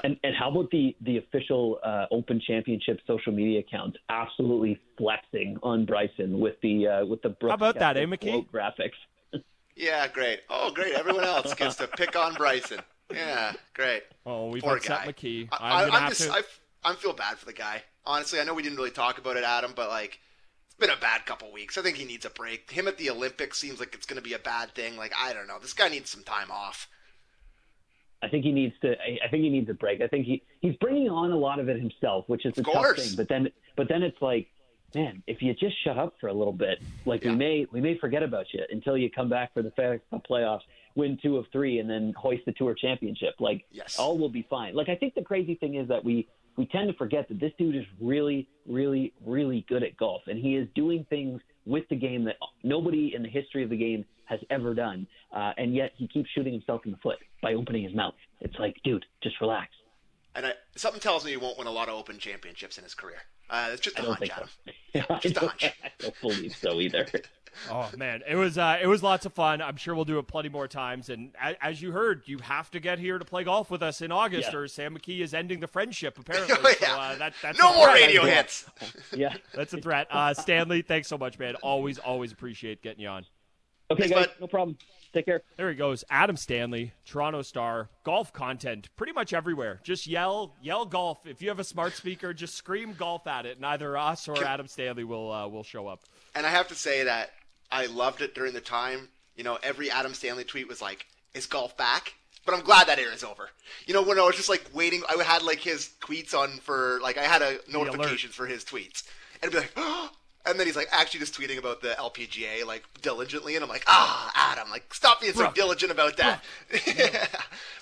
And, 0.03 0.19
and 0.23 0.35
how 0.35 0.51
about 0.51 0.69
the 0.69 0.95
the 1.01 1.17
official 1.17 1.79
uh, 1.83 2.05
Open 2.11 2.39
Championship 2.39 2.99
social 3.07 3.31
media 3.33 3.59
accounts 3.61 3.97
absolutely 4.09 4.79
flexing 4.99 5.57
on 5.63 5.85
Bryson 5.85 6.39
with 6.39 6.61
the 6.61 6.87
uh, 6.87 7.05
with 7.07 7.23
the 7.23 7.29
Brooks 7.29 7.55
about 7.55 7.79
that, 7.79 7.95
Koepka 7.95 8.01
eh, 8.01 8.05
McKee? 8.05 8.47
graphics. 8.51 8.93
Yeah, 9.75 10.07
great. 10.09 10.41
Oh, 10.49 10.71
great. 10.71 10.93
Everyone 10.93 11.23
else 11.23 11.53
gets 11.53 11.77
to 11.77 11.87
pick 11.87 12.15
on 12.17 12.33
Bryson. 12.33 12.79
Yeah, 13.11 13.53
great. 13.73 14.03
Oh, 14.25 14.49
we've 14.49 14.61
Poor 14.61 14.77
upset 14.77 15.05
guy. 15.05 15.11
McKee. 15.11 15.49
I, 15.51 15.57
I'm 15.57 15.91
I, 15.91 15.95
I'm 15.95 16.01
have 16.03 16.09
just, 16.09 16.23
to. 16.23 16.31
I, 16.31 16.41
I 16.83 16.95
feel 16.95 17.13
bad 17.13 17.37
for 17.37 17.45
the 17.45 17.53
guy. 17.53 17.83
Honestly, 18.05 18.39
I 18.39 18.43
know 18.43 18.53
we 18.53 18.63
didn't 18.63 18.77
really 18.77 18.91
talk 18.91 19.17
about 19.17 19.37
it, 19.37 19.43
Adam, 19.43 19.73
but 19.75 19.89
like, 19.89 20.19
it's 20.67 20.75
been 20.75 20.89
a 20.89 20.99
bad 20.99 21.25
couple 21.25 21.51
weeks. 21.51 21.77
I 21.77 21.81
think 21.81 21.97
he 21.97 22.05
needs 22.05 22.25
a 22.25 22.29
break. 22.29 22.69
Him 22.71 22.87
at 22.87 22.97
the 22.97 23.09
Olympics 23.09 23.59
seems 23.59 23.79
like 23.79 23.93
it's 23.95 24.05
going 24.05 24.21
to 24.21 24.27
be 24.27 24.33
a 24.33 24.39
bad 24.39 24.73
thing. 24.75 24.95
Like, 24.95 25.13
I 25.17 25.33
don't 25.33 25.47
know. 25.47 25.59
This 25.59 25.73
guy 25.73 25.89
needs 25.89 26.09
some 26.09 26.23
time 26.23 26.51
off. 26.51 26.87
I 28.21 28.27
think 28.27 28.43
he 28.43 28.51
needs 28.51 28.75
to. 28.81 28.91
I, 28.91 29.25
I 29.25 29.29
think 29.29 29.43
he 29.43 29.49
needs 29.49 29.69
a 29.69 29.73
break. 29.73 30.01
I 30.01 30.07
think 30.07 30.25
he 30.25 30.43
he's 30.59 30.75
bringing 30.75 31.09
on 31.09 31.31
a 31.31 31.37
lot 31.37 31.59
of 31.59 31.69
it 31.69 31.79
himself, 31.79 32.25
which 32.27 32.45
is 32.45 32.53
the 32.53 32.63
tough 32.63 32.73
course. 32.73 33.07
thing. 33.07 33.15
But 33.15 33.29
then, 33.29 33.49
but 33.77 33.87
then 33.87 34.03
it's 34.03 34.21
like, 34.21 34.47
man, 34.93 35.23
if 35.25 35.41
you 35.41 35.53
just 35.53 35.81
shut 35.83 35.97
up 35.97 36.15
for 36.19 36.27
a 36.27 36.33
little 36.33 36.53
bit, 36.53 36.79
like 37.05 37.23
we 37.23 37.31
may 37.31 37.65
we 37.71 37.79
may 37.79 37.97
forget 37.97 38.21
about 38.21 38.45
you 38.53 38.61
until 38.69 38.97
you 38.97 39.09
come 39.09 39.29
back 39.29 39.53
for 39.53 39.61
the 39.61 39.71
playoffs, 39.71 40.61
win 40.99 41.17
two 41.21 41.37
of 41.37 41.45
three, 41.51 41.79
and 41.79 41.89
then 41.89 42.13
hoist 42.15 42.43
the 42.45 42.51
Tour 42.51 42.75
Championship. 42.75 43.35
Like, 43.39 43.65
Yes. 43.71 43.97
all 43.97 44.17
will 44.17 44.29
be 44.29 44.45
fine. 44.49 44.75
Like, 44.75 44.89
I 44.89 44.95
think 44.95 45.15
the 45.15 45.23
crazy 45.23 45.55
thing 45.55 45.75
is 45.75 45.87
that 45.87 46.03
we 46.05 46.27
we 46.57 46.65
tend 46.65 46.89
to 46.91 46.93
forget 46.97 47.27
that 47.29 47.39
this 47.39 47.53
dude 47.57 47.75
is 47.75 47.85
really, 48.01 48.49
really, 48.67 49.13
really 49.25 49.65
good 49.69 49.81
at 49.81 49.95
golf, 49.95 50.23
and 50.27 50.37
he 50.37 50.55
is 50.57 50.67
doing 50.75 51.05
things 51.09 51.41
with 51.65 51.87
the 51.89 51.95
game 51.95 52.25
that 52.25 52.35
nobody 52.63 53.13
in 53.15 53.23
the 53.23 53.29
history 53.29 53.63
of 53.63 53.69
the 53.69 53.77
game 53.77 54.03
has 54.25 54.39
ever 54.49 54.73
done, 54.73 55.07
uh, 55.33 55.53
and 55.57 55.73
yet 55.73 55.93
he 55.95 56.05
keeps 56.07 56.29
shooting 56.31 56.51
himself 56.51 56.81
in 56.85 56.91
the 56.91 56.97
foot 56.97 57.17
by 57.41 57.53
opening 57.53 57.83
his 57.83 57.95
mouth. 57.95 58.13
It's 58.41 58.59
like, 58.59 58.75
dude, 58.83 59.05
just 59.23 59.39
relax. 59.39 59.69
And 60.35 60.45
I, 60.47 60.51
something 60.75 60.99
tells 61.01 61.23
me 61.23 61.31
he 61.31 61.37
won't 61.37 61.57
win 61.57 61.67
a 61.67 61.71
lot 61.71 61.87
of 61.87 61.95
Open 61.95 62.19
championships 62.19 62.77
in 62.77 62.83
his 62.83 62.93
career. 62.93 63.21
Uh, 63.49 63.69
it's 63.71 63.81
just 63.81 63.97
a 63.97 64.01
hunch, 64.03 64.29
Adam. 64.29 64.49
so. 64.65 64.71
Yeah, 64.93 65.19
just 65.21 65.37
a 65.37 65.47
hunch. 65.47 65.63
I 65.83 65.91
don't 65.99 66.21
believe 66.21 66.55
so 66.55 66.79
either. 66.81 67.07
Oh 67.69 67.89
man, 67.97 68.21
it 68.27 68.35
was 68.35 68.57
uh, 68.57 68.77
it 68.81 68.87
was 68.87 69.01
lots 69.03 69.25
of 69.25 69.33
fun. 69.33 69.61
I'm 69.61 69.75
sure 69.77 69.95
we'll 69.95 70.05
do 70.05 70.19
it 70.19 70.27
plenty 70.27 70.49
more 70.49 70.67
times. 70.67 71.09
And 71.09 71.31
a- 71.43 71.61
as 71.63 71.81
you 71.81 71.91
heard, 71.91 72.23
you 72.25 72.37
have 72.39 72.69
to 72.71 72.79
get 72.79 72.99
here 72.99 73.17
to 73.17 73.25
play 73.25 73.43
golf 73.43 73.69
with 73.71 73.83
us 73.83 74.01
in 74.01 74.11
August, 74.11 74.49
Yeah. 74.53 74.59
or 74.59 74.67
Sam 74.67 74.97
McKee 74.97 75.21
is 75.21 75.33
ending 75.33 75.59
the 75.59 75.67
friendship. 75.67 76.17
Apparently, 76.19 76.55
Oh, 76.57 76.73
yeah. 76.81 76.87
so, 76.87 76.99
uh, 76.99 77.15
that, 77.17 77.33
that's 77.41 77.59
No 77.59 77.73
more 77.75 77.87
threat. 77.87 78.01
radio 78.01 78.23
hits. 78.25 78.65
Yeah. 79.13 79.35
That's 79.53 79.73
a 79.73 79.81
threat. 79.81 80.07
Uh, 80.09 80.33
Stanley, 80.33 80.81
thanks 80.81 81.07
so 81.07 81.17
much, 81.17 81.37
man. 81.39 81.55
Always, 81.55 81.97
always 81.99 82.31
appreciate 82.31 82.81
getting 82.81 83.01
you 83.01 83.09
on. 83.09 83.25
Okay, 83.91 84.03
Thanks, 84.03 84.15
guys, 84.15 84.27
bud. 84.27 84.35
no 84.41 84.47
problem. 84.47 84.77
Take 85.11 85.25
care. 85.25 85.41
There 85.57 85.67
he 85.69 85.75
goes, 85.75 86.03
Adam 86.11 86.37
Stanley, 86.37 86.93
Toronto 87.03 87.41
Star, 87.41 87.89
golf 88.03 88.31
content 88.31 88.87
pretty 88.95 89.13
much 89.13 89.33
everywhere. 89.33 89.81
Just 89.83 90.05
yell, 90.05 90.53
yell 90.61 90.85
golf. 90.85 91.25
If 91.25 91.41
you 91.41 91.49
have 91.49 91.57
a 91.57 91.63
smart 91.63 91.93
speaker, 91.93 92.31
just 92.31 92.53
scream 92.53 92.93
golf 92.93 93.25
at 93.25 93.47
it, 93.47 93.57
and 93.57 93.65
either 93.65 93.97
us 93.97 94.27
or 94.27 94.43
Adam 94.45 94.67
Stanley 94.67 95.03
will 95.03 95.31
uh, 95.31 95.47
will 95.47 95.63
show 95.63 95.87
up. 95.87 96.01
And 96.35 96.45
I 96.45 96.51
have 96.51 96.67
to 96.67 96.75
say 96.75 97.05
that 97.05 97.31
I 97.71 97.85
loved 97.87 98.21
it 98.21 98.33
during 98.35 98.53
the 98.53 98.61
time. 98.61 99.09
You 99.35 99.43
know, 99.43 99.57
every 99.63 99.89
Adam 99.91 100.13
Stanley 100.13 100.43
tweet 100.43 100.67
was 100.67 100.81
like, 100.81 101.05
"Is 101.33 101.45
golf 101.45 101.77
back?" 101.77 102.13
But 102.45 102.55
I'm 102.55 102.61
glad 102.63 102.87
that 102.87 102.99
era 102.99 103.13
is 103.13 103.23
over. 103.23 103.49
You 103.85 103.93
know, 103.93 104.01
when 104.01 104.17
I 104.17 104.23
was 104.23 104.35
just 104.35 104.49
like 104.49 104.69
waiting, 104.73 105.03
I 105.07 105.21
had 105.23 105.43
like 105.43 105.59
his 105.59 105.91
tweets 106.01 106.33
on 106.33 106.57
for 106.59 106.99
like 107.01 107.17
I 107.17 107.23
had 107.23 107.41
a 107.41 107.59
notifications 107.71 108.33
for 108.33 108.47
his 108.47 108.63
tweets, 108.63 109.03
and 109.41 109.53
it'd 109.53 109.71
be 109.75 109.81
like, 109.81 109.87
and 110.45 110.59
then 110.59 110.65
he's 110.65 110.75
like 110.75 110.87
actually 110.91 111.19
just 111.19 111.37
tweeting 111.39 111.59
about 111.59 111.81
the 111.81 111.89
LPGA 111.89 112.65
like 112.65 112.83
diligently, 113.01 113.55
and 113.55 113.63
I'm 113.63 113.69
like, 113.69 113.83
ah, 113.87 114.31
Adam, 114.35 114.69
like 114.71 114.93
stop 114.93 115.21
being 115.21 115.33
so 115.33 115.51
diligent 115.51 115.91
about 115.91 116.17
that. 116.17 116.43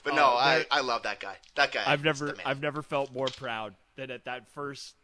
but 0.03 0.15
no, 0.15 0.23
Oh, 0.25 0.37
I 0.37 0.65
I 0.69 0.81
love 0.81 1.03
that 1.03 1.19
guy. 1.19 1.35
That 1.55 1.71
guy. 1.71 1.83
I've 1.85 2.03
never. 2.03 2.35
I've 2.45 2.61
never 2.61 2.81
felt 2.81 3.13
more 3.13 3.27
proud 3.27 3.73
than 3.95 4.11
at 4.11 4.25
that 4.25 4.49
first 4.51 4.95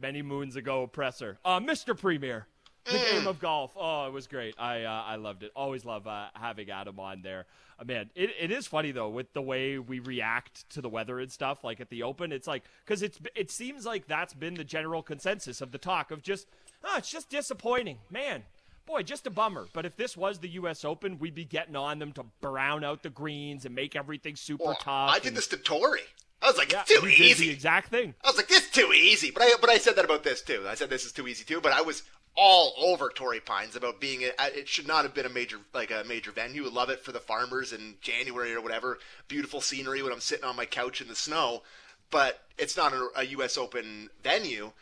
many 0.00 0.22
moons 0.22 0.56
ago 0.56 0.86
presser. 0.86 1.38
Uh, 1.44 1.60
Mr. 1.60 1.98
Premier, 1.98 2.46
the 2.84 2.92
Mm. 2.92 3.10
game 3.12 3.26
of 3.26 3.38
golf. 3.38 3.72
Oh, 3.76 4.06
it 4.06 4.12
was 4.12 4.26
great. 4.26 4.54
I 4.58 4.82
uh, 4.84 5.02
I 5.06 5.16
loved 5.16 5.42
it. 5.42 5.52
Always 5.54 5.84
love 5.84 6.06
uh, 6.06 6.26
having 6.34 6.70
Adam 6.70 6.98
on 6.98 7.22
there. 7.22 7.46
Uh, 7.78 7.84
man, 7.84 8.10
it, 8.14 8.30
it 8.40 8.50
is 8.50 8.66
funny 8.66 8.90
though 8.92 9.08
with 9.08 9.32
the 9.32 9.42
way 9.42 9.78
we 9.78 9.98
react 10.00 10.68
to 10.70 10.80
the 10.80 10.88
weather 10.88 11.20
and 11.20 11.30
stuff. 11.30 11.62
Like 11.64 11.80
at 11.80 11.90
the 11.90 12.02
Open, 12.02 12.32
it's 12.32 12.46
like 12.46 12.64
because 12.84 13.02
it's 13.02 13.18
it 13.34 13.50
seems 13.50 13.86
like 13.86 14.06
that's 14.06 14.34
been 14.34 14.54
the 14.54 14.64
general 14.64 15.02
consensus 15.02 15.60
of 15.60 15.70
the 15.72 15.78
talk 15.78 16.10
of 16.10 16.22
just 16.22 16.46
oh, 16.84 16.94
it's 16.98 17.10
just 17.10 17.30
disappointing, 17.30 17.98
man. 18.10 18.42
Boy, 18.84 19.04
just 19.04 19.28
a 19.28 19.30
bummer. 19.30 19.66
But 19.72 19.86
if 19.86 19.94
this 19.96 20.16
was 20.16 20.40
the 20.40 20.48
U.S. 20.50 20.84
Open, 20.84 21.20
we'd 21.20 21.36
be 21.36 21.44
getting 21.44 21.76
on 21.76 22.00
them 22.00 22.10
to 22.14 22.24
brown 22.40 22.82
out 22.82 23.04
the 23.04 23.10
greens 23.10 23.64
and 23.64 23.74
make 23.76 23.94
everything 23.94 24.34
super 24.34 24.64
Well, 24.64 24.74
tough. 24.74 25.10
I 25.10 25.18
did 25.20 25.28
and- 25.28 25.36
this 25.36 25.46
to 25.48 25.56
Torrey. 25.56 26.00
I 26.42 26.46
was 26.48 26.56
like, 26.58 26.72
Yeah, 26.72 26.80
it's 26.84 27.00
too 27.00 27.06
easy. 27.06 27.46
the 27.46 27.52
exact 27.52 27.90
thing. 27.90 28.16
I 28.24 28.28
was 28.28 28.36
like, 28.36 28.48
this 28.48 28.64
is 28.64 28.70
too 28.72 28.92
easy. 28.92 29.30
But 29.30 29.44
I 29.44 29.52
but 29.60 29.70
I 29.70 29.78
said 29.78 29.94
that 29.94 30.04
about 30.04 30.24
this 30.24 30.42
too. 30.42 30.64
I 30.68 30.74
said 30.74 30.90
this 30.90 31.04
is 31.04 31.12
too 31.12 31.28
easy 31.28 31.44
too. 31.44 31.60
But 31.60 31.70
I 31.70 31.82
was 31.82 32.02
all 32.34 32.74
over 32.78 33.10
Torrey 33.10 33.40
Pines 33.40 33.76
about 33.76 34.00
being 34.00 34.22
a, 34.22 34.30
it 34.56 34.68
should 34.68 34.86
not 34.86 35.04
have 35.04 35.14
been 35.14 35.26
a 35.26 35.30
major 35.30 35.58
like 35.74 35.90
a 35.90 36.04
major 36.06 36.30
venue. 36.30 36.68
Love 36.68 36.90
it 36.90 37.04
for 37.04 37.12
the 37.12 37.20
farmers 37.20 37.72
in 37.72 37.96
January 38.00 38.54
or 38.54 38.60
whatever. 38.60 38.98
Beautiful 39.28 39.60
scenery 39.60 40.02
when 40.02 40.12
I'm 40.12 40.20
sitting 40.20 40.44
on 40.44 40.56
my 40.56 40.66
couch 40.66 41.00
in 41.00 41.08
the 41.08 41.14
snow. 41.14 41.62
But 42.10 42.42
it's 42.58 42.76
not 42.76 42.92
a, 42.92 43.08
a 43.16 43.24
U.S. 43.24 43.56
Open 43.56 44.10
venue. 44.22 44.72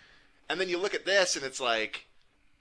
And 0.48 0.60
then 0.60 0.68
you 0.68 0.78
look 0.78 0.94
at 0.94 1.06
this 1.06 1.36
and 1.36 1.44
it's 1.44 1.60
like 1.60 2.06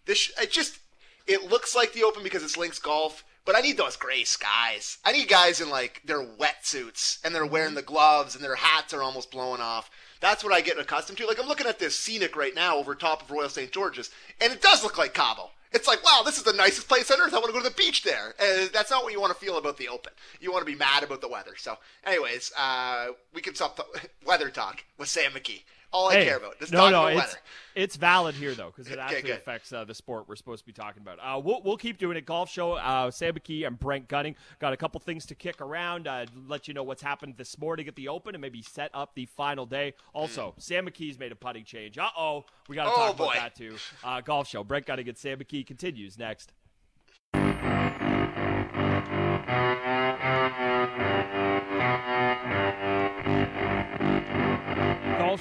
this. 0.06 0.32
It 0.42 0.52
just 0.52 0.80
it 1.28 1.50
looks 1.50 1.76
like 1.76 1.94
the 1.94 2.04
Open 2.04 2.24
because 2.24 2.44
it's 2.44 2.58
Links 2.58 2.80
Golf. 2.80 3.24
But 3.46 3.56
I 3.56 3.62
need 3.62 3.78
those 3.78 3.96
gray 3.96 4.24
skies. 4.26 5.00
I 5.04 5.12
need 5.12 5.28
guys 5.28 5.60
in 5.60 5.70
like 5.70 6.02
their 6.06 6.24
wetsuits 6.24 7.20
and 7.24 7.34
they're 7.34 7.46
wearing 7.46 7.70
mm-hmm. 7.70 7.76
the 7.78 7.82
gloves 7.84 8.36
and 8.36 8.44
their 8.44 8.56
hats 8.56 8.94
are 8.94 9.02
almost 9.02 9.32
blowing 9.32 9.62
off. 9.62 9.90
That's 10.20 10.44
what 10.44 10.54
I 10.54 10.62
get 10.62 10.80
accustomed 10.80 11.18
to. 11.20 11.28
Like 11.28 11.40
I'm 11.40 11.48
looking 11.48 11.68
at 11.68 11.80
this 11.80 11.98
scenic 11.98 12.36
right 12.36 12.54
now 12.54 12.78
over 12.78 12.96
top 12.96 13.22
of 13.22 13.32
Royal 13.32 13.50
St. 13.50 13.72
George's, 13.72 14.10
and 14.42 14.52
it 14.52 14.62
does 14.62 14.84
look 14.84 14.98
like 14.98 15.14
Cabo. 15.14 15.52
It's 15.72 15.88
like, 15.88 16.04
wow, 16.04 16.24
this 16.26 16.38
is 16.38 16.44
the 16.44 16.54
nicest 16.54 16.88
place 16.88 17.12
on 17.12 17.22
earth. 17.22 17.34
I 17.34 17.38
want 17.38 17.48
to 17.48 17.54
go 17.54 17.60
to 17.60 17.70
the 17.70 17.76
beach 17.76 18.02
there. 18.02 18.34
And 18.42 18.72
that's 18.72 18.90
not 18.90 19.04
what 19.04 19.14
you 19.14 19.22
want 19.22 19.34
to 19.34 19.40
feel 19.40 19.58
about 19.58 19.78
the 19.78 19.88
Open. 19.88 20.12
You 20.40 20.52
want 20.52 20.66
to 20.66 20.72
be 20.72 20.78
mad 20.78 21.04
about 21.04 21.22
the 21.22 21.28
weather. 21.28 21.52
So, 21.58 21.78
anyways, 22.06 22.52
uh, 22.58 23.10
we 23.36 23.42
can 23.42 23.54
stop 23.54 23.76
the 23.76 23.86
weather 24.26 24.50
talk 24.50 24.84
with 24.98 25.10
Sam 25.10 25.32
McKee. 25.32 25.62
All 25.92 26.10
I 26.10 26.16
Hey, 26.16 26.26
care 26.26 26.38
about. 26.38 26.60
Just 26.60 26.72
no, 26.72 26.90
no, 26.90 27.08
it's 27.08 27.16
weather. 27.20 27.40
it's 27.76 27.96
valid 27.96 28.36
here 28.36 28.54
though 28.54 28.72
because 28.76 28.92
it 28.92 29.00
actually 29.00 29.24
good. 29.24 29.38
affects 29.38 29.74
uh, 29.74 29.84
the 29.86 29.94
sport 29.96 30.26
we're 30.28 30.36
supposed 30.36 30.62
to 30.62 30.66
be 30.66 30.72
talking 30.74 31.02
about. 31.02 31.18
Uh, 31.20 31.40
we'll 31.40 31.62
we'll 31.64 31.78
keep 31.78 31.98
doing 31.98 32.16
it. 32.16 32.26
Golf 32.26 32.50
show. 32.50 32.74
Uh, 32.74 33.10
Sam 33.10 33.34
McKee 33.34 33.66
and 33.66 33.80
Brent 33.80 34.08
Gunning 34.08 34.36
got 34.60 34.72
a 34.74 34.78
couple 34.78 35.00
things 35.02 35.26
to 35.28 35.36
kick 35.36 35.62
around. 35.62 36.08
Uh, 36.08 36.26
let 36.48 36.68
you 36.68 36.74
know 36.74 36.84
what's 36.84 37.02
happened 37.02 37.36
this 37.38 37.58
morning 37.58 37.88
at 37.88 37.96
the 37.96 38.08
Open 38.08 38.36
and 38.36 38.42
maybe 38.42 38.62
set 38.62 38.92
up 38.94 39.16
the 39.16 39.26
final 39.26 39.66
day. 39.66 39.94
Also, 40.14 40.54
Sam 40.60 40.86
McKee's 40.86 41.18
made 41.18 41.32
a 41.32 41.36
putting 41.36 41.64
change. 41.64 41.98
Uh 41.98 42.10
oh, 42.18 42.46
we 42.68 42.76
got 42.76 42.84
to. 42.84 42.92
Oh, 42.92 42.96
talk 42.96 43.16
about 43.16 43.28
boy. 43.30 43.34
that 43.36 43.56
too. 43.56 43.76
Uh, 44.04 44.22
golf 44.22 44.48
show. 44.48 44.64
Brent 44.64 44.86
Gunning 44.86 45.08
and 45.10 45.18
Sam 45.18 45.40
McKee 45.40 45.66
continues 45.66 46.18
next. 46.20 46.54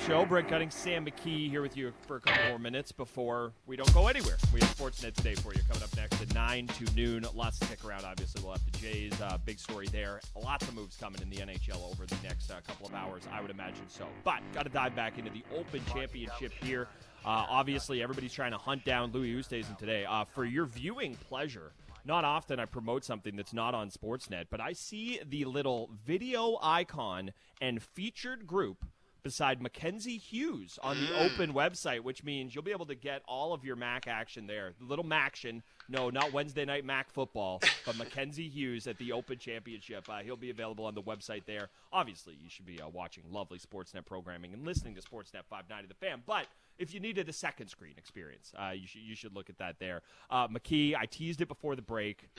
Show. 0.06 0.24
Brent 0.24 0.48
Gunning, 0.48 0.70
Sam 0.70 1.06
McKee 1.06 1.50
here 1.50 1.62
with 1.62 1.76
you 1.76 1.92
for 2.06 2.16
a 2.16 2.20
couple 2.20 2.48
more 2.48 2.58
minutes 2.58 2.92
before 2.92 3.52
we 3.66 3.76
don't 3.76 3.92
go 3.92 4.08
anywhere. 4.08 4.36
We 4.52 4.60
have 4.60 4.76
Sportsnet 4.76 5.14
today 5.14 5.34
for 5.34 5.54
you 5.54 5.60
coming 5.68 5.82
up 5.82 5.94
next 5.96 6.20
at 6.20 6.34
9 6.34 6.66
to 6.66 6.94
noon. 6.94 7.26
Lots 7.34 7.58
to 7.58 7.66
stick 7.66 7.84
around, 7.84 8.04
obviously. 8.04 8.42
We'll 8.42 8.52
have 8.52 8.64
the 8.70 8.78
Jays. 8.78 9.20
Uh, 9.20 9.38
big 9.44 9.58
story 9.58 9.86
there. 9.88 10.20
Lots 10.42 10.66
of 10.68 10.74
moves 10.74 10.96
coming 10.96 11.20
in 11.22 11.30
the 11.30 11.36
NHL 11.36 11.90
over 11.90 12.06
the 12.06 12.16
next 12.22 12.50
uh, 12.50 12.60
couple 12.66 12.86
of 12.86 12.94
hours, 12.94 13.22
I 13.32 13.40
would 13.40 13.50
imagine 13.50 13.88
so. 13.88 14.06
But 14.24 14.40
got 14.52 14.64
to 14.64 14.70
dive 14.70 14.94
back 14.94 15.18
into 15.18 15.30
the 15.30 15.42
Open 15.56 15.82
Championship 15.92 16.52
here. 16.62 16.88
Uh, 17.24 17.46
obviously, 17.48 18.02
everybody's 18.02 18.32
trying 18.32 18.52
to 18.52 18.58
hunt 18.58 18.84
down 18.84 19.12
Louis 19.12 19.34
Oosthuizen 19.34 19.76
today. 19.78 20.04
Uh, 20.04 20.24
for 20.24 20.44
your 20.44 20.66
viewing 20.66 21.16
pleasure, 21.28 21.72
not 22.04 22.24
often 22.24 22.58
I 22.58 22.64
promote 22.64 23.04
something 23.04 23.36
that's 23.36 23.52
not 23.52 23.74
on 23.74 23.90
Sportsnet, 23.90 24.46
but 24.50 24.60
I 24.60 24.72
see 24.72 25.20
the 25.28 25.44
little 25.44 25.90
video 26.06 26.58
icon 26.62 27.32
and 27.60 27.82
featured 27.82 28.46
group 28.46 28.84
beside 29.28 29.60
Mackenzie 29.60 30.16
Hughes 30.16 30.78
on 30.82 30.96
the 30.98 31.08
Mm. 31.08 31.26
open 31.34 31.52
website, 31.52 32.00
which 32.00 32.24
means 32.24 32.54
you'll 32.54 32.64
be 32.64 32.70
able 32.70 32.86
to 32.86 32.94
get 32.94 33.20
all 33.28 33.52
of 33.52 33.62
your 33.62 33.76
Mac 33.76 34.06
action 34.08 34.46
there. 34.46 34.72
The 34.78 34.86
little 34.86 35.04
Maction, 35.04 35.60
no, 35.86 36.08
not 36.08 36.32
Wednesday 36.32 36.64
night 36.64 36.82
Mac 36.86 37.10
football, 37.10 37.60
but 37.84 37.94
Mackenzie 37.98 38.48
Hughes 38.48 38.86
at 38.86 38.96
the 38.96 39.12
Open 39.12 39.36
Championship. 39.38 40.08
Uh, 40.08 40.20
he'll 40.20 40.38
be 40.38 40.48
available 40.48 40.86
on 40.86 40.94
the 40.94 41.02
website 41.02 41.44
there. 41.44 41.68
Obviously, 41.92 42.36
you 42.42 42.48
should 42.48 42.64
be 42.64 42.80
uh, 42.80 42.88
watching 42.88 43.24
lovely 43.30 43.58
Sportsnet 43.58 44.06
programming 44.06 44.54
and 44.54 44.64
listening 44.64 44.94
to 44.94 45.02
Sportsnet 45.02 45.44
590 45.50 45.88
The 45.88 45.94
Fan, 45.94 46.22
but 46.26 46.46
if 46.78 46.94
you 46.94 47.00
needed 47.00 47.28
a 47.28 47.32
second 47.34 47.68
screen 47.68 47.92
experience, 47.98 48.54
uh, 48.58 48.70
you 48.70 48.86
should 48.86 49.02
you 49.02 49.14
should 49.14 49.34
look 49.34 49.50
at 49.50 49.58
that 49.58 49.78
there. 49.78 50.00
Uh, 50.30 50.48
McKee, 50.48 50.94
I 50.96 51.04
teased 51.04 51.42
it 51.42 51.48
before 51.48 51.76
the 51.76 51.82
break. 51.82 52.30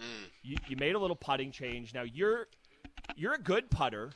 You, 0.41 0.57
you 0.67 0.75
made 0.75 0.95
a 0.95 0.99
little 0.99 1.15
putting 1.15 1.51
change. 1.51 1.93
Now 1.93 2.01
you're 2.01 2.47
you're 3.15 3.33
a 3.35 3.39
good 3.39 3.69
putter, 3.69 4.09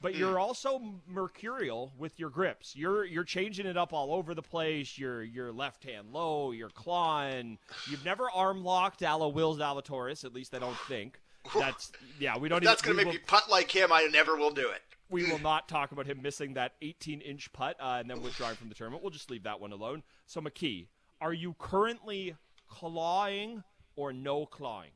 but 0.00 0.14
you're 0.14 0.38
also 0.38 0.80
mercurial 1.06 1.92
with 1.98 2.18
your 2.18 2.30
grips. 2.30 2.74
You're 2.76 3.04
you're 3.04 3.24
changing 3.24 3.66
it 3.66 3.76
up 3.76 3.92
all 3.92 4.14
over 4.14 4.34
the 4.34 4.42
place. 4.42 4.96
You're 4.98 5.22
you're 5.22 5.52
left 5.52 5.84
hand 5.84 6.08
low. 6.12 6.52
You're 6.52 6.70
clawing. 6.70 7.58
You've 7.90 8.04
never 8.04 8.30
arm 8.30 8.62
locked 8.64 9.02
a 9.02 9.06
Ala 9.08 9.28
Will 9.28 9.56
Zalatoris. 9.56 10.24
At 10.24 10.32
least 10.32 10.54
I 10.54 10.58
don't 10.58 10.78
think. 10.88 11.20
That's 11.58 11.92
yeah. 12.20 12.36
We 12.38 12.48
don't. 12.48 12.58
If 12.62 12.68
that's 12.68 12.82
going 12.82 12.96
to 12.96 13.04
make 13.04 13.06
will- 13.06 13.14
me 13.14 13.24
putt 13.26 13.50
like 13.50 13.70
him. 13.70 13.90
I 13.92 14.08
never 14.12 14.36
will 14.36 14.50
do 14.50 14.68
it. 14.70 14.82
we 15.10 15.24
will 15.30 15.38
not 15.38 15.68
talk 15.68 15.92
about 15.92 16.06
him 16.06 16.20
missing 16.22 16.54
that 16.54 16.72
18 16.82 17.20
inch 17.22 17.50
putt 17.52 17.76
uh, 17.80 17.96
and 18.00 18.10
then 18.10 18.20
withdrawing 18.22 18.56
from 18.56 18.68
the 18.68 18.74
tournament. 18.74 19.02
We'll 19.02 19.10
just 19.10 19.30
leave 19.30 19.44
that 19.44 19.58
one 19.60 19.72
alone. 19.72 20.02
So, 20.26 20.40
McKee, 20.42 20.88
are 21.20 21.32
you 21.32 21.54
currently 21.58 22.36
clawing 22.68 23.64
or 23.96 24.12
no 24.12 24.44
clawing? 24.46 24.90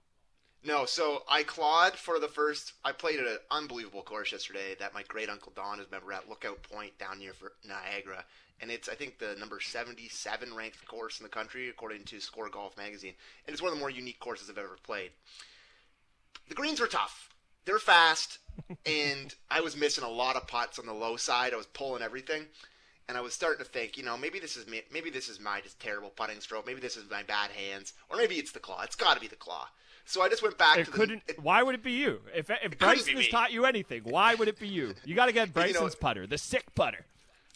No, 0.64 0.84
so 0.84 1.24
I 1.28 1.42
clawed 1.42 1.94
for 1.94 2.20
the 2.20 2.28
first. 2.28 2.74
I 2.84 2.92
played 2.92 3.18
at 3.18 3.26
an 3.26 3.38
unbelievable 3.50 4.02
course 4.02 4.30
yesterday 4.30 4.76
that 4.78 4.94
my 4.94 5.02
great 5.02 5.28
uncle 5.28 5.52
Don 5.56 5.80
is 5.80 5.86
a 5.88 5.90
member 5.90 6.12
at 6.12 6.28
Lookout 6.28 6.62
Point 6.62 6.96
down 6.98 7.18
near 7.18 7.32
for 7.32 7.52
Niagara, 7.66 8.24
and 8.60 8.70
it's 8.70 8.88
I 8.88 8.94
think 8.94 9.18
the 9.18 9.34
number 9.40 9.58
seventy-seven 9.58 10.54
ranked 10.54 10.86
course 10.86 11.18
in 11.18 11.24
the 11.24 11.30
country 11.30 11.68
according 11.68 12.04
to 12.04 12.20
Score 12.20 12.48
Golf 12.48 12.76
magazine, 12.76 13.14
and 13.44 13.52
it's 13.52 13.60
one 13.60 13.72
of 13.72 13.76
the 13.76 13.80
more 13.80 13.90
unique 13.90 14.20
courses 14.20 14.48
I've 14.48 14.58
ever 14.58 14.78
played. 14.84 15.10
The 16.48 16.54
greens 16.54 16.80
were 16.80 16.86
tough. 16.86 17.30
They're 17.64 17.80
fast, 17.80 18.38
and 18.86 19.34
I 19.50 19.62
was 19.62 19.76
missing 19.76 20.04
a 20.04 20.08
lot 20.08 20.36
of 20.36 20.46
putts 20.46 20.78
on 20.78 20.86
the 20.86 20.92
low 20.92 21.16
side. 21.16 21.54
I 21.54 21.56
was 21.56 21.66
pulling 21.66 22.02
everything, 22.02 22.46
and 23.08 23.18
I 23.18 23.20
was 23.20 23.34
starting 23.34 23.64
to 23.64 23.70
think, 23.70 23.96
you 23.96 24.04
know, 24.04 24.16
maybe 24.16 24.38
this 24.38 24.56
is 24.56 24.68
me, 24.68 24.82
maybe 24.92 25.10
this 25.10 25.28
is 25.28 25.40
my 25.40 25.60
just 25.60 25.80
terrible 25.80 26.10
putting 26.10 26.40
stroke. 26.40 26.66
Maybe 26.66 26.80
this 26.80 26.96
is 26.96 27.10
my 27.10 27.24
bad 27.24 27.50
hands, 27.50 27.94
or 28.08 28.16
maybe 28.16 28.36
it's 28.36 28.52
the 28.52 28.60
claw. 28.60 28.82
It's 28.82 28.94
got 28.94 29.14
to 29.14 29.20
be 29.20 29.26
the 29.26 29.34
claw. 29.34 29.66
So 30.04 30.20
I 30.22 30.28
just 30.28 30.42
went 30.42 30.58
back 30.58 30.78
It 30.78 30.86
to 30.86 30.90
couldn't. 30.90 31.26
the. 31.26 31.34
why 31.40 31.62
would 31.62 31.74
it 31.74 31.82
be 31.82 31.92
you? 31.92 32.20
If 32.34 32.50
if 32.50 32.78
Bryson 32.78 33.16
has 33.16 33.28
taught 33.28 33.52
you 33.52 33.64
anything, 33.64 34.02
why 34.04 34.34
would 34.34 34.48
it 34.48 34.58
be 34.58 34.68
you? 34.68 34.94
You 35.04 35.14
got 35.14 35.26
to 35.26 35.32
get 35.32 35.48
You 35.56 35.62
know- 35.62 35.72
Bryson's 35.72 35.94
putter, 35.94 36.26
the 36.26 36.38
sick 36.38 36.74
putter. 36.74 37.06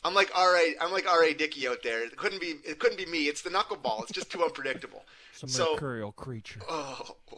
I'm 0.05 0.15
like 0.15 0.31
all 0.37 0.47
right. 0.53 0.75
I'm 0.81 0.93
like 0.93 1.09
all 1.11 1.19
right, 1.19 1.37
Dicky 1.37 1.67
out 1.67 1.83
there. 1.83 2.05
It 2.05 2.17
couldn't 2.17 2.41
be. 2.41 2.55
It 2.65 2.79
couldn't 2.79 2.97
be 2.99 3.07
me. 3.07 3.25
It's 3.25 3.43
the 3.43 3.51
knuckleball. 3.51 4.03
It's 4.05 4.13
just 4.13 4.31
too 4.31 4.43
unpredictable. 4.45 5.05
Some 5.33 5.49
so 5.49 5.73
mercurial 5.73 6.13
creature. 6.13 6.61
Oh. 6.69 7.17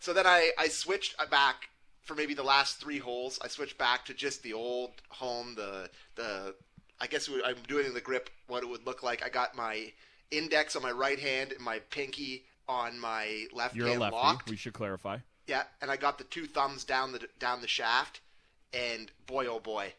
So 0.00 0.12
then 0.12 0.26
I, 0.26 0.50
I 0.58 0.66
switched 0.66 1.14
back 1.30 1.68
for 2.00 2.16
maybe 2.16 2.34
the 2.34 2.42
last 2.42 2.80
three 2.80 2.98
holes. 2.98 3.38
I 3.40 3.46
switched 3.46 3.78
back 3.78 4.04
to 4.06 4.14
just 4.14 4.42
the 4.42 4.52
old 4.52 4.90
home, 5.10 5.54
the 5.54 5.88
the 6.16 6.56
I 7.00 7.06
guess 7.06 7.28
what 7.28 7.46
I'm 7.46 7.54
doing 7.68 7.94
the 7.94 8.00
grip 8.00 8.28
what 8.48 8.64
it 8.64 8.68
would 8.68 8.84
look 8.84 9.04
like. 9.04 9.24
I 9.24 9.28
got 9.28 9.54
my 9.54 9.92
index 10.32 10.74
on 10.74 10.82
my 10.82 10.90
right 10.90 11.20
hand 11.20 11.52
and 11.52 11.60
my 11.60 11.78
pinky 11.90 12.44
on 12.72 12.98
my 12.98 13.46
left 13.52 13.76
You're 13.76 13.88
hand 13.88 14.00
lefty. 14.00 14.16
locked. 14.16 14.50
We 14.50 14.56
should 14.56 14.72
clarify. 14.72 15.18
Yeah, 15.46 15.64
and 15.80 15.90
I 15.90 15.96
got 15.96 16.18
the 16.18 16.24
two 16.24 16.46
thumbs 16.46 16.84
down 16.84 17.12
the 17.12 17.20
down 17.38 17.60
the 17.60 17.68
shaft, 17.68 18.20
and 18.72 19.10
boy 19.26 19.46
oh 19.46 19.60
boy, 19.60 19.92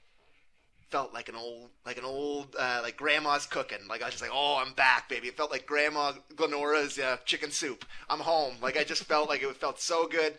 felt 0.89 1.13
like 1.13 1.29
an 1.29 1.35
old 1.35 1.69
like 1.85 1.97
an 1.97 2.05
old 2.05 2.55
uh, 2.57 2.79
like 2.81 2.97
grandma's 2.97 3.45
cooking. 3.45 3.79
Like 3.89 4.01
I 4.01 4.05
was 4.05 4.13
just 4.13 4.23
like, 4.23 4.31
oh, 4.33 4.63
I'm 4.65 4.73
back, 4.73 5.09
baby. 5.09 5.27
It 5.27 5.37
felt 5.37 5.51
like 5.51 5.65
Grandma 5.65 6.13
Glenora's 6.35 6.97
uh, 6.97 7.17
chicken 7.25 7.51
soup. 7.51 7.85
I'm 8.09 8.19
home. 8.19 8.55
Like 8.61 8.77
I 8.77 8.83
just 8.83 9.03
felt 9.03 9.29
like 9.29 9.43
it 9.43 9.55
felt 9.57 9.79
so 9.79 10.07
good. 10.07 10.35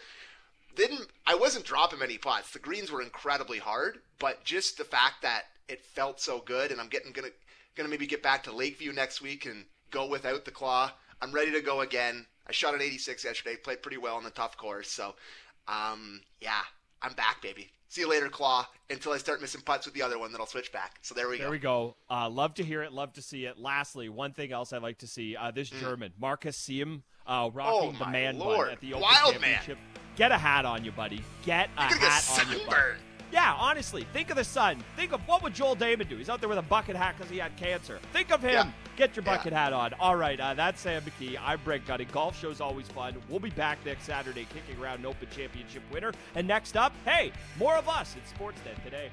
Didn't 0.75 1.07
I 1.27 1.35
wasn't 1.35 1.65
dropping 1.65 1.99
many 2.01 2.19
pots. 2.19 2.51
The 2.51 2.59
greens 2.59 2.91
were 2.91 3.03
incredibly 3.03 3.59
hard, 3.59 3.99
but 4.19 4.45
just 4.45 4.79
the 4.79 4.85
fact 4.85 5.23
that 5.23 5.45
it 5.69 5.85
felt 5.85 6.21
so 6.21 6.41
good, 6.41 6.71
and 6.73 6.81
I'm 6.81 6.89
getting 6.89 7.13
gonna 7.13 7.29
gonna 7.77 7.89
maybe 7.89 8.07
get 8.07 8.23
back 8.23 8.45
to 8.45 8.53
Lakeview 8.53 8.93
next 8.93 9.21
week 9.21 9.47
and 9.47 9.65
go 9.91 10.07
without 10.07 10.45
the 10.45 10.51
claw. 10.51 10.93
I'm 11.25 11.33
ready 11.33 11.51
to 11.53 11.63
go 11.63 11.81
again. 11.81 12.27
I 12.47 12.53
shot 12.53 12.75
an 12.75 12.83
86 12.83 13.25
yesterday, 13.25 13.57
played 13.57 13.81
pretty 13.83 13.97
well 13.97 14.17
on 14.17 14.25
the 14.25 14.31
tough 14.31 14.59
course. 14.59 14.91
So, 14.91 15.15
um, 15.67 16.21
yeah, 16.43 16.61
I'm 17.01 17.15
back, 17.15 17.41
baby. 17.41 17.71
See 17.89 18.03
you 18.03 18.11
later, 18.11 18.29
Claw. 18.29 18.67
Until 18.91 19.13
I 19.13 19.17
start 19.17 19.41
missing 19.41 19.63
putts 19.65 19.87
with 19.87 19.95
the 19.95 20.03
other 20.03 20.19
one, 20.19 20.33
then 20.33 20.41
I'll 20.43 20.47
switch 20.47 20.71
back. 20.71 20.99
So 21.01 21.15
there 21.15 21.29
we 21.31 21.39
There 21.39 21.39
go. 21.39 21.45
There 21.45 21.51
we 21.53 21.59
go. 21.61 21.97
Uh, 22.11 22.29
love 22.29 22.53
to 22.55 22.63
hear 22.63 22.83
it. 22.83 22.93
Love 22.93 23.15
to 23.15 23.23
see 23.23 23.47
it. 23.47 23.59
Lastly, 23.59 24.11
one 24.11 24.35
thing 24.35 24.53
else 24.53 24.75
I'd 24.75 24.83
like 24.83 24.99
to 24.99 25.07
see: 25.07 25.35
uh, 25.35 25.51
this 25.51 25.71
German 25.71 26.13
Marcus 26.21 26.59
Siem 26.59 27.05
uh, 27.27 27.49
rocking 27.55 27.93
Mm. 27.93 27.97
Oh, 28.01 28.05
the 28.05 28.11
man 28.11 28.39
Lord. 28.39 28.67
bun 28.67 28.73
at 28.73 28.81
the 28.81 28.93
Open 28.93 29.03
Wild 29.03 29.41
man. 29.41 29.55
Championship. 29.55 29.79
Get 30.17 30.31
a 30.31 30.37
hat 30.39 30.67
on 30.67 30.85
you, 30.85 30.93
buddy. 30.93 31.23
Get 31.47 31.71
a 31.79 31.89
gonna 31.89 32.01
get 32.01 32.11
hat 32.13 32.47
on 32.47 32.53
you, 32.53 32.67
buddy. 32.67 33.14
Yeah, 33.35 33.53
honestly, 33.59 34.07
think 34.13 34.31
of 34.31 34.37
the 34.37 34.45
sun. 34.45 34.79
Think 34.95 35.11
of 35.13 35.21
what 35.27 35.43
would 35.43 35.55
Joel 35.55 35.75
Dahmen 35.75 36.09
do? 36.09 36.17
He's 36.17 36.31
out 36.31 36.39
there 36.39 36.49
with 36.49 36.57
a 36.57 36.63
bucket 36.63 36.95
hat 36.95 37.17
because 37.19 37.29
he 37.29 37.39
had 37.39 37.57
cancer. 37.57 37.99
Think 38.13 38.31
of 38.31 38.41
him. 38.41 38.53
Yeah. 38.53 38.71
Get 38.97 39.17
your 39.17 39.25
Yeah. 39.25 39.37
bucket 39.37 39.53
hat 39.53 39.73
on. 39.73 39.93
All 39.95 40.15
right, 40.15 40.39
uh, 40.39 40.55
that's 40.55 40.81
Sam 40.81 41.03
McKee. 41.03 41.37
I'm 41.45 41.59
Brent 41.65 41.85
Gunning. 41.85 42.07
Golf 42.13 42.39
show's 42.41 42.61
always 42.61 42.87
fun. 42.87 43.21
We'll 43.29 43.41
be 43.41 43.51
back 43.51 43.79
next 43.85 44.05
Saturday 44.05 44.47
kicking 44.55 44.81
around 44.81 45.01
an 45.01 45.07
Open 45.07 45.27
Championship 45.37 45.83
winner. 45.91 46.13
And 46.37 46.47
next 46.47 46.77
up, 46.77 46.93
hey, 47.05 47.33
more 47.59 47.75
of 47.75 47.89
us 47.89 48.15
at 48.17 48.39
Sportsnet 48.39 48.81
today. 48.85 49.11